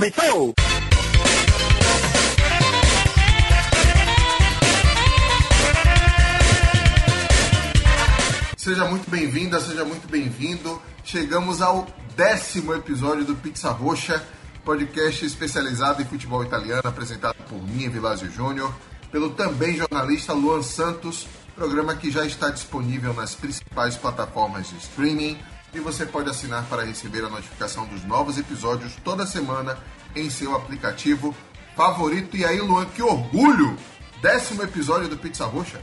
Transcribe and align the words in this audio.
começou! 0.00 0.54
Seja 8.56 8.84
muito 8.86 9.10
bem-vinda, 9.10 9.60
seja 9.60 9.84
muito 9.84 10.08
bem-vindo. 10.08 10.80
Chegamos 11.04 11.60
ao 11.60 11.86
décimo 12.16 12.74
episódio 12.74 13.24
do 13.24 13.34
Pizza 13.36 13.70
Roxa, 13.70 14.24
podcast 14.64 15.26
especializado 15.26 16.00
em 16.00 16.06
futebol 16.06 16.42
italiano, 16.42 16.82
apresentado 16.84 17.36
por 17.48 17.62
mim, 17.62 17.88
Vilásio 17.90 18.30
Júnior, 18.30 18.74
pelo 19.12 19.30
também 19.30 19.76
jornalista 19.76 20.32
Luan 20.32 20.62
Santos, 20.62 21.26
programa 21.54 21.94
que 21.94 22.10
já 22.10 22.24
está 22.24 22.48
disponível 22.48 23.12
nas 23.12 23.34
principais 23.34 23.96
plataformas 23.96 24.70
de 24.70 24.76
streaming 24.78 25.36
e 25.74 25.80
você 25.80 26.04
pode 26.04 26.30
assinar 26.30 26.64
para 26.64 26.84
receber 26.84 27.24
a 27.24 27.28
notificação 27.28 27.86
dos 27.86 28.04
novos 28.04 28.38
episódios 28.38 28.96
toda 29.04 29.26
semana 29.26 29.78
em 30.14 30.28
seu 30.28 30.54
aplicativo 30.54 31.34
favorito. 31.76 32.36
E 32.36 32.44
aí, 32.44 32.60
Luan, 32.60 32.86
que 32.86 33.02
orgulho! 33.02 33.76
Décimo 34.20 34.62
episódio 34.62 35.08
do 35.08 35.16
Pizza 35.16 35.46
Roxa. 35.46 35.80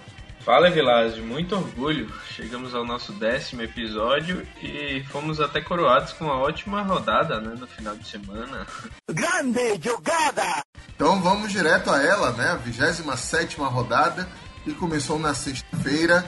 Fala, 0.47 0.69
Vilásio, 0.69 1.25
muito 1.25 1.55
orgulho. 1.55 2.09
Chegamos 2.29 2.73
ao 2.73 2.85
nosso 2.85 3.11
décimo 3.11 3.63
episódio 3.63 4.47
e 4.61 5.03
fomos 5.11 5.41
até 5.41 5.59
coroados 5.59 6.13
com 6.13 6.23
uma 6.23 6.37
ótima 6.37 6.81
rodada 6.83 7.41
né, 7.41 7.53
no 7.59 7.67
final 7.67 7.93
de 7.97 8.07
semana. 8.07 8.65
Grande 9.11 9.77
jogada! 9.83 10.63
Então 10.95 11.21
vamos 11.21 11.51
direto 11.51 11.89
a 11.91 12.01
ela, 12.01 12.31
né? 12.31 12.51
A 12.51 12.55
27 12.55 13.57
rodada 13.57 14.25
e 14.65 14.71
começou 14.71 15.19
na 15.19 15.33
sexta-feira. 15.33 16.23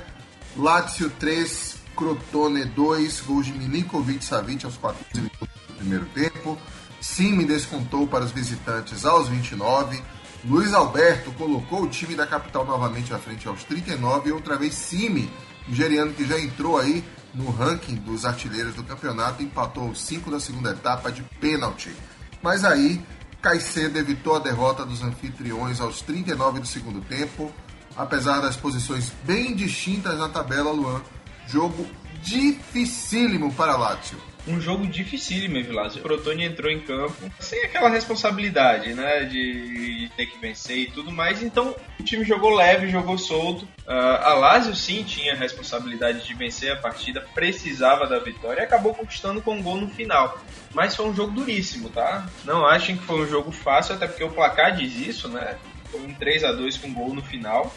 Lazio 0.58 1.10
3, 1.12 1.79
Crotone 2.00 2.64
2, 2.64 3.22
gols 3.22 3.46
de 3.48 3.52
Milinkovic 3.52 4.24
Savic 4.24 4.64
aos 4.64 4.78
14 4.78 5.04
minutos 5.16 5.50
do 5.68 5.74
primeiro 5.74 6.06
tempo. 6.06 6.58
Simi 7.02 7.44
descontou 7.44 8.08
para 8.08 8.24
os 8.24 8.32
visitantes 8.32 9.06
aos 9.06 9.28
29. 9.28 10.02
Luiz 10.46 10.74
Alberto 10.74 11.30
colocou 11.34 11.84
o 11.84 11.90
time 11.90 12.16
da 12.16 12.26
capital 12.26 12.66
novamente 12.66 13.14
à 13.14 13.20
frente 13.20 13.50
aos 13.50 13.66
39 13.66 14.30
e 14.30 14.32
outra 14.32 14.56
vez 14.56 14.76
Simi, 14.76 15.30
nigeriano 15.68 16.14
que 16.14 16.26
já 16.26 16.40
entrou 16.40 16.78
aí 16.78 17.04
no 17.34 17.52
ranking 17.52 17.96
dos 17.96 18.24
artilheiros 18.24 18.76
do 18.76 18.84
campeonato, 18.86 19.44
empatou 19.44 19.90
os 19.90 20.02
5 20.02 20.32
da 20.32 20.40
segunda 20.40 20.72
etapa 20.72 21.12
de 21.12 21.22
pênalti. 21.42 21.94
Mas 22.42 22.64
aí 22.64 23.04
Caicedo 23.42 24.00
evitou 24.00 24.38
a 24.38 24.40
derrota 24.40 24.86
dos 24.86 25.04
anfitriões 25.04 25.82
aos 25.82 26.02
39 26.02 26.62
do 26.62 26.66
segundo 26.66 27.02
tempo, 27.02 27.52
apesar 27.98 28.40
das 28.40 28.56
posições 28.56 29.12
bem 29.26 29.54
distintas 29.54 30.18
na 30.18 30.30
tabela, 30.30 30.72
Luan. 30.72 31.02
Jogo 31.50 31.88
dificílimo 32.22 33.54
para 33.54 33.76
Lazio 33.76 34.30
um 34.50 34.60
jogo 34.60 34.88
dificílimo, 34.88 35.64
Vilásio. 35.64 36.00
O 36.00 36.04
Crotone 36.04 36.44
entrou 36.44 36.72
em 36.72 36.80
campo 36.80 37.32
sem 37.40 37.64
aquela 37.64 37.90
responsabilidade, 37.90 38.94
né, 38.94 39.26
de 39.26 40.10
ter 40.18 40.26
que 40.26 40.40
vencer 40.40 40.78
e 40.78 40.92
tudo 40.92 41.12
mais. 41.12 41.44
Então 41.44 41.76
o 42.00 42.04
time 42.04 42.24
jogou 42.24 42.52
leve, 42.52 42.90
jogou 42.90 43.18
solto. 43.18 43.64
Uh, 43.88 43.92
a 44.24 44.34
Lazio 44.34 44.76
sim 44.76 45.04
tinha 45.04 45.34
a 45.34 45.36
responsabilidade 45.36 46.26
de 46.26 46.34
vencer 46.34 46.72
a 46.72 46.76
partida, 46.76 47.22
precisava 47.34 48.08
da 48.08 48.20
vitória 48.20 48.62
e 48.62 48.64
acabou 48.64 48.94
conquistando 48.94 49.42
com 49.42 49.56
um 49.56 49.62
gol 49.62 49.78
no 49.78 49.90
final. 49.90 50.40
Mas 50.74 50.96
foi 50.96 51.08
um 51.08 51.16
jogo 51.16 51.32
duríssimo, 51.32 51.90
tá? 51.90 52.28
Não 52.44 52.66
achem 52.66 52.98
que 52.98 53.04
foi 53.04 53.22
um 53.22 53.28
jogo 53.28 53.52
fácil, 53.52 53.96
até 53.96 54.08
porque 54.08 54.24
o 54.24 54.30
placar 54.30 54.76
diz 54.76 54.96
isso, 54.96 55.28
né? 55.28 55.58
Foi 55.92 56.02
um 56.02 56.14
3 56.14 56.44
a 56.44 56.52
2 56.52 56.78
com 56.78 56.94
gol 56.94 57.14
no 57.14 57.22
final. 57.22 57.74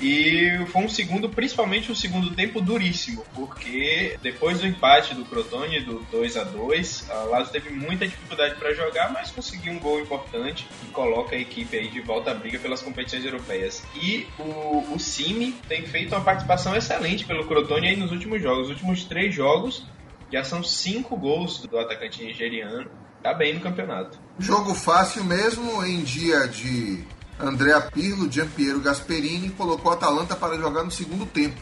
E 0.00 0.64
foi 0.72 0.82
um 0.82 0.88
segundo, 0.88 1.28
principalmente 1.28 1.90
um 1.90 1.94
segundo 1.94 2.34
tempo 2.34 2.60
duríssimo, 2.60 3.24
porque 3.34 4.18
depois 4.22 4.60
do 4.60 4.66
empate 4.66 5.14
do 5.14 5.24
Crotone, 5.24 5.80
do 5.80 6.00
2 6.10 6.36
a 6.36 6.44
2 6.44 7.10
a 7.10 7.14
Lazio 7.24 7.52
teve 7.52 7.70
muita 7.70 8.06
dificuldade 8.06 8.56
para 8.56 8.74
jogar, 8.74 9.12
mas 9.12 9.30
conseguiu 9.30 9.72
um 9.72 9.78
gol 9.78 10.00
importante 10.00 10.66
e 10.82 10.86
coloca 10.88 11.36
a 11.36 11.38
equipe 11.38 11.76
aí 11.76 11.88
de 11.88 12.00
volta 12.00 12.32
à 12.32 12.34
briga 12.34 12.58
pelas 12.58 12.82
competições 12.82 13.24
europeias. 13.24 13.82
E 13.94 14.26
o, 14.38 14.94
o 14.94 14.98
Cime 14.98 15.52
tem 15.68 15.86
feito 15.86 16.14
uma 16.14 16.24
participação 16.24 16.74
excelente 16.76 17.24
pelo 17.24 17.46
Crotone 17.46 17.88
aí 17.88 17.96
nos 17.96 18.10
últimos 18.10 18.42
jogos. 18.42 18.64
Os 18.64 18.70
últimos 18.70 19.04
três 19.04 19.34
jogos 19.34 19.84
já 20.32 20.42
são 20.42 20.62
cinco 20.62 21.16
gols 21.16 21.60
do 21.60 21.78
atacante 21.78 22.22
nigeriano. 22.22 22.90
Tá 23.22 23.32
bem 23.32 23.54
no 23.54 23.60
campeonato. 23.60 24.18
Jogo 24.38 24.74
fácil 24.74 25.24
mesmo 25.24 25.82
em 25.86 26.02
dia 26.02 26.46
de 26.46 27.02
Andrea 27.38 27.80
Pirlo, 27.80 28.30
Giampiero 28.30 28.80
Gasperini 28.80 29.50
colocou 29.50 29.90
a 29.90 29.94
Atalanta 29.94 30.36
para 30.36 30.56
jogar 30.56 30.84
no 30.84 30.90
segundo 30.90 31.26
tempo. 31.26 31.60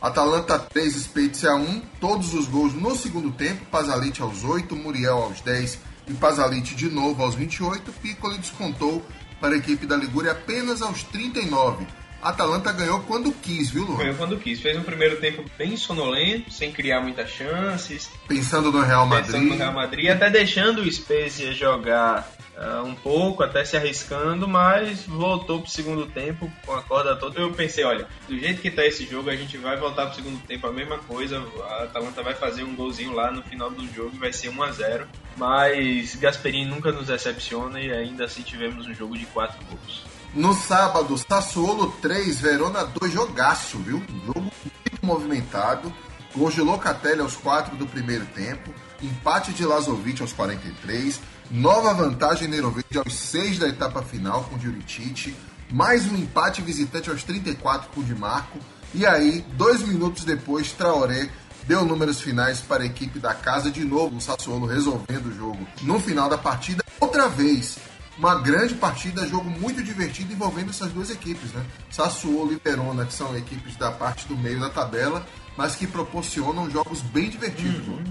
Atalanta 0.00 0.58
3, 0.58 0.96
Spezia 0.96 1.54
1, 1.54 1.80
todos 2.00 2.34
os 2.34 2.46
gols 2.46 2.74
no 2.74 2.94
segundo 2.94 3.32
tempo, 3.32 3.64
Pasalic 3.66 4.20
aos 4.20 4.44
8, 4.44 4.76
Muriel 4.76 5.22
aos 5.22 5.40
10 5.40 5.78
e 6.08 6.12
Pasalic 6.14 6.74
de 6.74 6.90
novo 6.90 7.22
aos 7.22 7.34
28, 7.34 7.90
Piccoli 8.02 8.38
descontou 8.38 9.02
para 9.40 9.54
a 9.54 9.58
equipe 9.58 9.86
da 9.86 9.96
Ligúria 9.96 10.32
apenas 10.32 10.82
aos 10.82 11.04
39. 11.04 11.86
Atalanta 12.24 12.72
ganhou 12.72 13.00
quando 13.00 13.30
quis, 13.32 13.70
viu, 13.70 13.84
Lu? 13.84 13.96
Ganhou 13.98 14.14
quando 14.14 14.38
quis. 14.38 14.58
Fez 14.60 14.78
um 14.78 14.82
primeiro 14.82 15.16
tempo 15.20 15.44
bem 15.58 15.76
sonolento, 15.76 16.50
sem 16.50 16.72
criar 16.72 17.02
muitas 17.02 17.28
chances. 17.28 18.10
Pensando 18.26 18.72
no 18.72 18.80
Real 18.80 19.06
Madrid. 19.06 19.32
Pensando 19.32 19.50
no 19.50 19.56
Real 19.56 19.72
Madrid, 19.74 20.08
até 20.08 20.30
deixando 20.30 20.80
o 20.80 20.90
Spezia 20.90 21.52
jogar 21.52 22.26
uh, 22.56 22.82
um 22.82 22.94
pouco, 22.94 23.42
até 23.42 23.62
se 23.64 23.76
arriscando, 23.76 24.48
mas 24.48 25.04
voltou 25.04 25.60
pro 25.60 25.70
segundo 25.70 26.06
tempo 26.06 26.50
com 26.64 26.72
a 26.72 26.82
corda 26.82 27.14
toda. 27.14 27.38
Eu 27.38 27.52
pensei, 27.52 27.84
olha, 27.84 28.06
do 28.26 28.38
jeito 28.38 28.62
que 28.62 28.70
tá 28.70 28.86
esse 28.86 29.04
jogo, 29.04 29.28
a 29.28 29.36
gente 29.36 29.58
vai 29.58 29.76
voltar 29.76 30.06
pro 30.06 30.14
segundo 30.14 30.40
tempo 30.46 30.66
a 30.66 30.72
mesma 30.72 30.98
coisa. 30.98 31.44
A 31.68 31.84
Atalanta 31.84 32.22
vai 32.22 32.34
fazer 32.34 32.64
um 32.64 32.74
golzinho 32.74 33.12
lá 33.12 33.30
no 33.30 33.42
final 33.42 33.70
do 33.70 33.86
jogo 33.92 34.12
e 34.14 34.18
vai 34.18 34.32
ser 34.32 34.48
1 34.48 34.62
a 34.62 34.72
0 34.72 35.06
Mas 35.36 36.14
Gasperini 36.14 36.70
nunca 36.70 36.90
nos 36.90 37.08
decepciona 37.08 37.80
e 37.80 37.92
ainda 37.92 38.24
assim 38.24 38.42
tivemos 38.42 38.86
um 38.86 38.94
jogo 38.94 39.16
de 39.18 39.26
4 39.26 39.58
gols. 39.66 40.13
No 40.34 40.52
sábado, 40.52 41.16
Sassuolo 41.16 41.92
3, 42.02 42.40
Verona 42.40 42.84
2, 42.84 43.12
jogaço, 43.12 43.78
viu? 43.78 44.02
Jogo 44.26 44.40
muito 44.40 45.06
movimentado. 45.06 45.94
Gols 46.34 46.54
de 46.54 46.60
Locatelli 46.60 47.20
aos 47.20 47.36
4 47.36 47.76
do 47.76 47.86
primeiro 47.86 48.26
tempo. 48.26 48.74
Empate 49.00 49.52
de 49.52 49.64
Lazovic 49.64 50.20
aos 50.20 50.32
43 50.32 51.20
Nova 51.50 51.94
vantagem 51.94 52.48
Neroverde 52.48 52.98
aos 52.98 53.14
6 53.14 53.60
da 53.60 53.68
etapa 53.68 54.02
final 54.02 54.42
com 54.44 54.58
Juricic. 54.58 55.36
Mais 55.70 56.10
um 56.10 56.16
empate 56.16 56.62
visitante 56.62 57.10
aos 57.10 57.22
34 57.22 57.90
com 57.90 58.00
o 58.00 58.04
Di 58.04 58.14
Marco. 58.14 58.58
E 58.92 59.06
aí, 59.06 59.44
dois 59.52 59.82
minutos 59.82 60.24
depois, 60.24 60.72
Traoré 60.72 61.28
deu 61.68 61.84
números 61.84 62.20
finais 62.20 62.60
para 62.60 62.82
a 62.82 62.86
equipe 62.86 63.20
da 63.20 63.34
casa 63.34 63.70
de 63.70 63.84
novo, 63.84 64.16
o 64.16 64.20
Sassuolo 64.20 64.66
resolvendo 64.66 65.26
o 65.26 65.34
jogo 65.34 65.66
no 65.82 66.00
final 66.00 66.28
da 66.28 66.36
partida. 66.36 66.82
Outra 66.98 67.28
vez, 67.28 67.78
uma 68.18 68.36
grande 68.36 68.74
partida, 68.74 69.26
jogo 69.26 69.50
muito 69.50 69.82
divertido 69.82 70.32
envolvendo 70.32 70.70
essas 70.70 70.92
duas 70.92 71.10
equipes, 71.10 71.52
né? 71.52 71.64
Sassuolo 71.90 72.52
e 72.52 72.60
Verona, 72.62 73.04
que 73.04 73.12
são 73.12 73.36
equipes 73.36 73.76
da 73.76 73.90
parte 73.90 74.26
do 74.26 74.36
meio 74.36 74.60
da 74.60 74.70
tabela, 74.70 75.26
mas 75.56 75.76
que 75.76 75.86
proporcionam 75.86 76.70
jogos 76.70 77.00
bem 77.00 77.28
divertidos. 77.28 77.86
Uhum, 77.86 78.04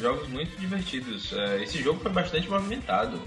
jogos 0.00 0.28
muito 0.28 0.58
divertidos. 0.58 1.32
É, 1.32 1.62
esse 1.62 1.82
jogo 1.82 2.00
foi 2.00 2.12
bastante 2.12 2.48
movimentado. 2.48 3.20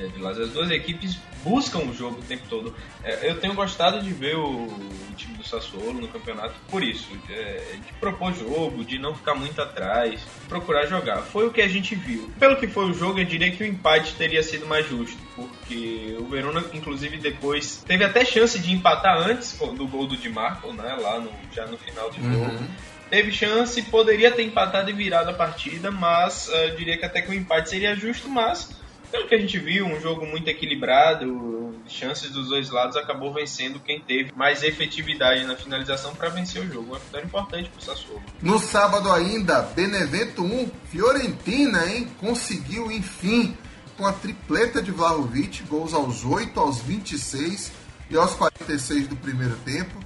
É, 0.00 0.42
as 0.42 0.50
duas 0.50 0.70
equipes 0.70 1.18
buscam 1.44 1.80
o 1.80 1.94
jogo 1.94 2.20
o 2.20 2.22
tempo 2.22 2.44
todo. 2.48 2.74
É, 3.04 3.28
eu 3.28 3.38
tenho 3.38 3.54
gostado 3.54 4.02
de 4.02 4.10
ver 4.12 4.36
o, 4.36 4.68
time 5.16 5.34
do 5.34 5.44
Sassuolo 5.44 6.00
no 6.00 6.08
campeonato 6.08 6.54
por 6.70 6.82
isso, 6.82 7.10
de 7.26 7.92
propor 8.00 8.32
jogo, 8.32 8.82
de 8.84 8.98
não 8.98 9.14
ficar 9.14 9.34
muito 9.34 9.60
atrás, 9.60 10.20
procurar 10.48 10.86
jogar. 10.86 11.18
Foi 11.18 11.46
o 11.46 11.50
que 11.50 11.60
a 11.60 11.68
gente 11.68 11.94
viu. 11.94 12.30
Pelo 12.38 12.56
que 12.56 12.66
foi 12.66 12.86
o 12.86 12.94
jogo, 12.94 13.18
eu 13.18 13.24
diria 13.24 13.50
que 13.50 13.62
o 13.62 13.66
empate 13.66 14.14
teria 14.14 14.42
sido 14.42 14.66
mais 14.66 14.88
justo, 14.88 15.18
porque 15.36 16.16
o 16.18 16.24
Verona, 16.24 16.64
inclusive, 16.72 17.18
depois 17.18 17.84
teve 17.86 18.02
até 18.02 18.24
chance 18.24 18.58
de 18.58 18.72
empatar 18.72 19.18
antes 19.18 19.58
do 19.58 19.86
gol 19.86 20.06
do 20.06 20.16
Di 20.16 20.30
Marco, 20.30 20.72
né, 20.72 20.96
lá 20.98 21.20
no, 21.20 21.30
já 21.52 21.66
no 21.66 21.76
final 21.76 22.10
do 22.10 22.16
jogo. 22.16 22.52
Uhum 22.52 22.68
teve 23.10 23.32
chance, 23.32 23.82
poderia 23.82 24.30
ter 24.30 24.44
empatado 24.44 24.88
e 24.88 24.92
virado 24.92 25.30
a 25.30 25.32
partida, 25.32 25.90
mas 25.90 26.48
uh, 26.48 26.76
diria 26.76 26.96
que 26.96 27.04
até 27.04 27.20
que 27.20 27.28
o 27.28 27.34
empate 27.34 27.68
seria 27.68 27.96
justo, 27.96 28.28
mas 28.28 28.70
pelo 29.10 29.26
que 29.26 29.34
a 29.34 29.38
gente 29.38 29.58
viu, 29.58 29.86
um 29.86 30.00
jogo 30.00 30.26
muito 30.26 30.48
equilibrado, 30.48 31.74
chances 31.88 32.30
dos 32.30 32.48
dois 32.48 32.70
lados 32.70 32.96
acabou 32.96 33.32
vencendo 33.32 33.80
quem 33.80 34.00
teve 34.00 34.32
mais 34.34 34.62
efetividade 34.62 35.44
na 35.44 35.56
finalização 35.56 36.14
para 36.14 36.28
vencer 36.28 36.62
o 36.62 36.72
jogo. 36.72 36.92
Uma 36.92 36.98
vitória 36.98 37.26
importante 37.26 37.68
para 37.68 37.80
o 37.80 37.82
Sassuolo. 37.82 38.22
No 38.40 38.58
sábado 38.58 39.10
ainda, 39.12 39.62
Benevento 39.62 40.42
1, 40.42 40.70
Fiorentina, 40.90 41.86
hein? 41.86 42.08
Conseguiu 42.18 42.90
enfim 42.90 43.56
com 43.96 44.06
a 44.06 44.12
tripleta 44.12 44.80
de 44.80 44.90
Vlahovic, 44.90 45.62
gols 45.64 45.92
aos 45.92 46.24
8, 46.24 46.58
aos 46.58 46.80
26 46.80 47.72
e 48.10 48.16
aos 48.16 48.34
46 48.34 49.08
do 49.08 49.16
primeiro 49.16 49.56
tempo. 49.64 49.98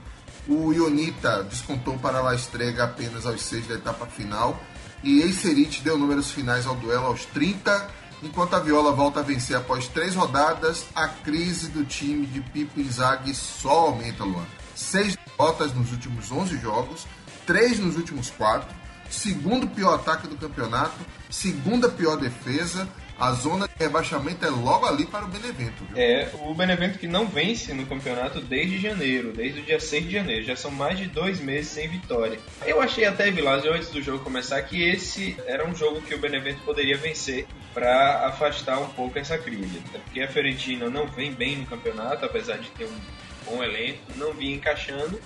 O 0.49 0.73
Ionita 0.73 1.43
descontou 1.45 1.97
para 1.99 2.29
a 2.29 2.35
Estrega 2.35 2.85
apenas 2.85 3.25
aos 3.25 3.41
6 3.43 3.69
da 3.69 3.75
etapa 3.77 4.07
final. 4.07 4.61
E 5.03 5.21
Eicerit 5.21 5.83
deu 5.83 5.99
números 5.99 6.31
finais 6.31 6.67
ao 6.67 6.75
duelo 6.75 7.07
aos 7.07 7.25
30. 7.27 7.89
Enquanto 8.25 8.55
a 8.55 8.59
Viola 8.59 8.91
volta 8.91 9.21
a 9.21 9.23
vencer 9.23 9.55
após 9.55 9.87
três 9.87 10.15
rodadas, 10.15 10.87
a 10.95 11.07
crise 11.07 11.69
do 11.69 11.85
time 11.85 12.27
de 12.27 12.41
Pipo 12.41 12.81
Inzaghi 12.81 13.35
só 13.35 13.89
aumenta, 13.89 14.25
Luan. 14.25 14.47
Seis 14.75 15.15
derrotas 15.15 15.75
nos 15.75 15.93
últimos 15.93 16.33
11 16.33 16.57
jogos, 16.59 17.07
três 17.47 17.79
nos 17.79 17.97
últimos 17.97 18.31
quatro, 18.31 18.75
segundo 19.11 19.69
pior 19.69 19.97
ataque 19.97 20.27
do 20.27 20.39
campeonato, 20.39 20.97
segunda 21.29 21.87
pior 21.91 22.17
defesa, 22.17 22.89
A 23.19 23.33
zona 23.33 23.69
de 23.69 23.75
rebaixamento 23.79 24.45
é 24.45 24.51
logo 24.51 24.87
ali 24.87 25.07
para 25.07 25.25
o 25.25 25.29
Benevento. 25.29 25.85
Viu? 25.85 25.97
É, 25.97 26.29
o 26.41 26.55
Benevento 26.55 26.99
que 26.99 27.07
não 27.07 27.27
vence 27.27 27.73
no 27.73 27.87
campeonato 27.87 28.41
desde 28.41 28.81
janeiro, 28.81 29.33
desde 29.33 29.61
o 29.61 29.63
dia 29.63 29.79
6 29.79 30.05
de 30.05 30.11
janeiro. 30.11 30.45
Já 30.45 30.57
são 30.57 30.71
mais 30.71 30.99
de 30.99 31.07
dois 31.07 31.41
meses 31.41 31.71
sem 31.71 31.89
vitória. 31.89 32.39
Eu 32.67 32.81
achei 32.81 33.05
até, 33.05 33.31
Vilásio, 33.31 33.73
antes 33.73 33.91
do 33.91 34.03
jogo 34.03 34.25
começar, 34.25 34.61
que 34.63 34.83
esse 34.83 35.37
era 35.47 35.67
um 35.67 35.75
jogo 35.75 36.03
que 36.03 36.15
o 36.15 36.19
Benevento 36.19 36.63
poderia 36.65 36.97
vencer 36.97 37.47
para 37.73 38.27
afastar 38.27 38.79
um 38.79 38.89
pouco 38.89 39.19
essa 39.19 39.39
crise. 39.39 39.81
Porque 39.93 40.21
a 40.21 40.29
Fiorentina 40.29 40.91
não 40.91 41.07
vem 41.07 41.33
bem 41.33 41.57
no 41.57 41.67
campeonato, 41.67 42.25
apesar 42.25 42.59
de 42.59 42.69
ter 42.71 42.87
um 42.87 43.01
bom 43.45 43.63
elenco, 43.63 44.01
não 44.17 44.33
vinha 44.33 44.57
encaixando. 44.57 45.21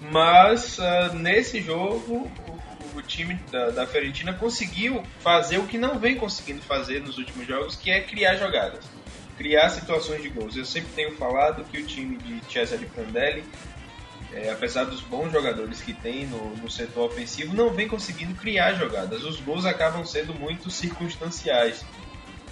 Mas 0.00 0.78
uh, 0.78 1.14
nesse 1.14 1.60
jogo, 1.60 2.30
o, 2.94 3.02
time 3.02 3.34
da, 3.50 3.70
da 3.70 3.86
Fiorentina 3.86 4.32
conseguiu 4.32 5.02
fazer 5.20 5.58
o 5.58 5.66
que 5.66 5.78
não 5.78 5.98
vem 5.98 6.16
conseguindo 6.16 6.62
fazer 6.62 7.00
nos 7.00 7.18
últimos 7.18 7.46
jogos, 7.46 7.76
que 7.76 7.90
é 7.90 8.00
criar 8.00 8.36
jogadas. 8.36 8.84
Criar 9.36 9.68
situações 9.70 10.22
de 10.22 10.28
gols. 10.28 10.56
Eu 10.56 10.64
sempre 10.64 10.90
tenho 10.94 11.16
falado 11.16 11.64
que 11.64 11.78
o 11.78 11.86
time 11.86 12.16
de 12.16 12.40
Cesare 12.52 12.86
Prandelli, 12.86 13.44
é, 14.32 14.50
apesar 14.50 14.84
dos 14.84 15.00
bons 15.00 15.32
jogadores 15.32 15.80
que 15.80 15.92
tem 15.92 16.26
no, 16.26 16.56
no 16.56 16.70
setor 16.70 17.06
ofensivo, 17.06 17.54
não 17.54 17.70
vem 17.70 17.88
conseguindo 17.88 18.34
criar 18.34 18.74
jogadas. 18.74 19.22
Os 19.24 19.40
gols 19.40 19.64
acabam 19.64 20.04
sendo 20.04 20.34
muito 20.34 20.70
circunstanciais. 20.70 21.84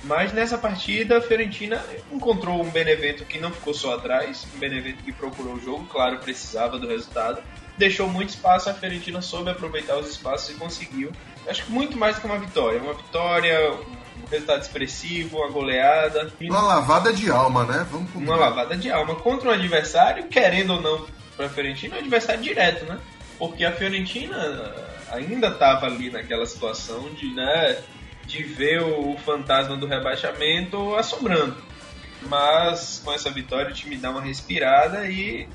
Mas 0.04 0.32
nessa 0.32 0.56
partida, 0.56 1.18
a 1.18 1.20
Fiorentina 1.20 1.84
encontrou 2.12 2.62
um 2.62 2.70
Benevento 2.70 3.24
que 3.24 3.38
não 3.38 3.50
ficou 3.50 3.74
só 3.74 3.94
atrás, 3.94 4.46
um 4.54 4.58
Benevento 4.58 5.02
que 5.02 5.12
procurou 5.12 5.54
o 5.54 5.60
jogo, 5.60 5.84
claro, 5.86 6.18
precisava 6.18 6.78
do 6.78 6.86
resultado. 6.86 7.42
Deixou 7.78 8.08
muito 8.08 8.30
espaço, 8.30 8.70
a 8.70 8.74
Fiorentina 8.74 9.20
soube 9.20 9.50
aproveitar 9.50 9.96
os 9.96 10.10
espaços 10.10 10.50
e 10.50 10.54
conseguiu. 10.54 11.12
Acho 11.46 11.64
que 11.64 11.72
muito 11.72 11.96
mais 11.96 12.16
do 12.16 12.22
que 12.22 12.26
uma 12.26 12.38
vitória. 12.38 12.80
Uma 12.80 12.94
vitória, 12.94 13.72
um 13.72 14.26
resultado 14.30 14.62
expressivo, 14.62 15.38
uma 15.38 15.50
goleada. 15.50 16.32
Uma 16.40 16.62
lavada 16.62 17.12
de 17.12 17.30
alma, 17.30 17.64
né? 17.64 17.86
Vamos 17.90 18.14
Uma 18.14 18.36
lavada 18.36 18.76
de 18.76 18.90
alma 18.90 19.14
contra 19.16 19.50
um 19.50 19.52
adversário, 19.52 20.26
querendo 20.28 20.74
ou 20.74 20.80
não, 20.80 21.06
para 21.36 21.46
a 21.46 21.48
Fiorentina, 21.48 21.96
é 21.96 21.98
um 21.98 22.00
adversário 22.00 22.42
direto, 22.42 22.86
né? 22.86 22.98
Porque 23.38 23.64
a 23.64 23.72
Fiorentina 23.72 24.74
ainda 25.10 25.48
estava 25.48 25.86
ali 25.86 26.10
naquela 26.10 26.46
situação 26.46 27.10
de, 27.14 27.32
né, 27.34 27.78
de 28.24 28.42
ver 28.42 28.82
o 28.82 29.16
fantasma 29.18 29.76
do 29.76 29.86
rebaixamento 29.86 30.94
assombrando. 30.96 31.56
Mas 32.22 33.00
com 33.04 33.12
essa 33.12 33.30
vitória 33.30 33.70
o 33.70 33.74
time 33.74 33.96
dá 33.96 34.10
uma 34.10 34.20
respirada 34.20 35.06
e, 35.06 35.48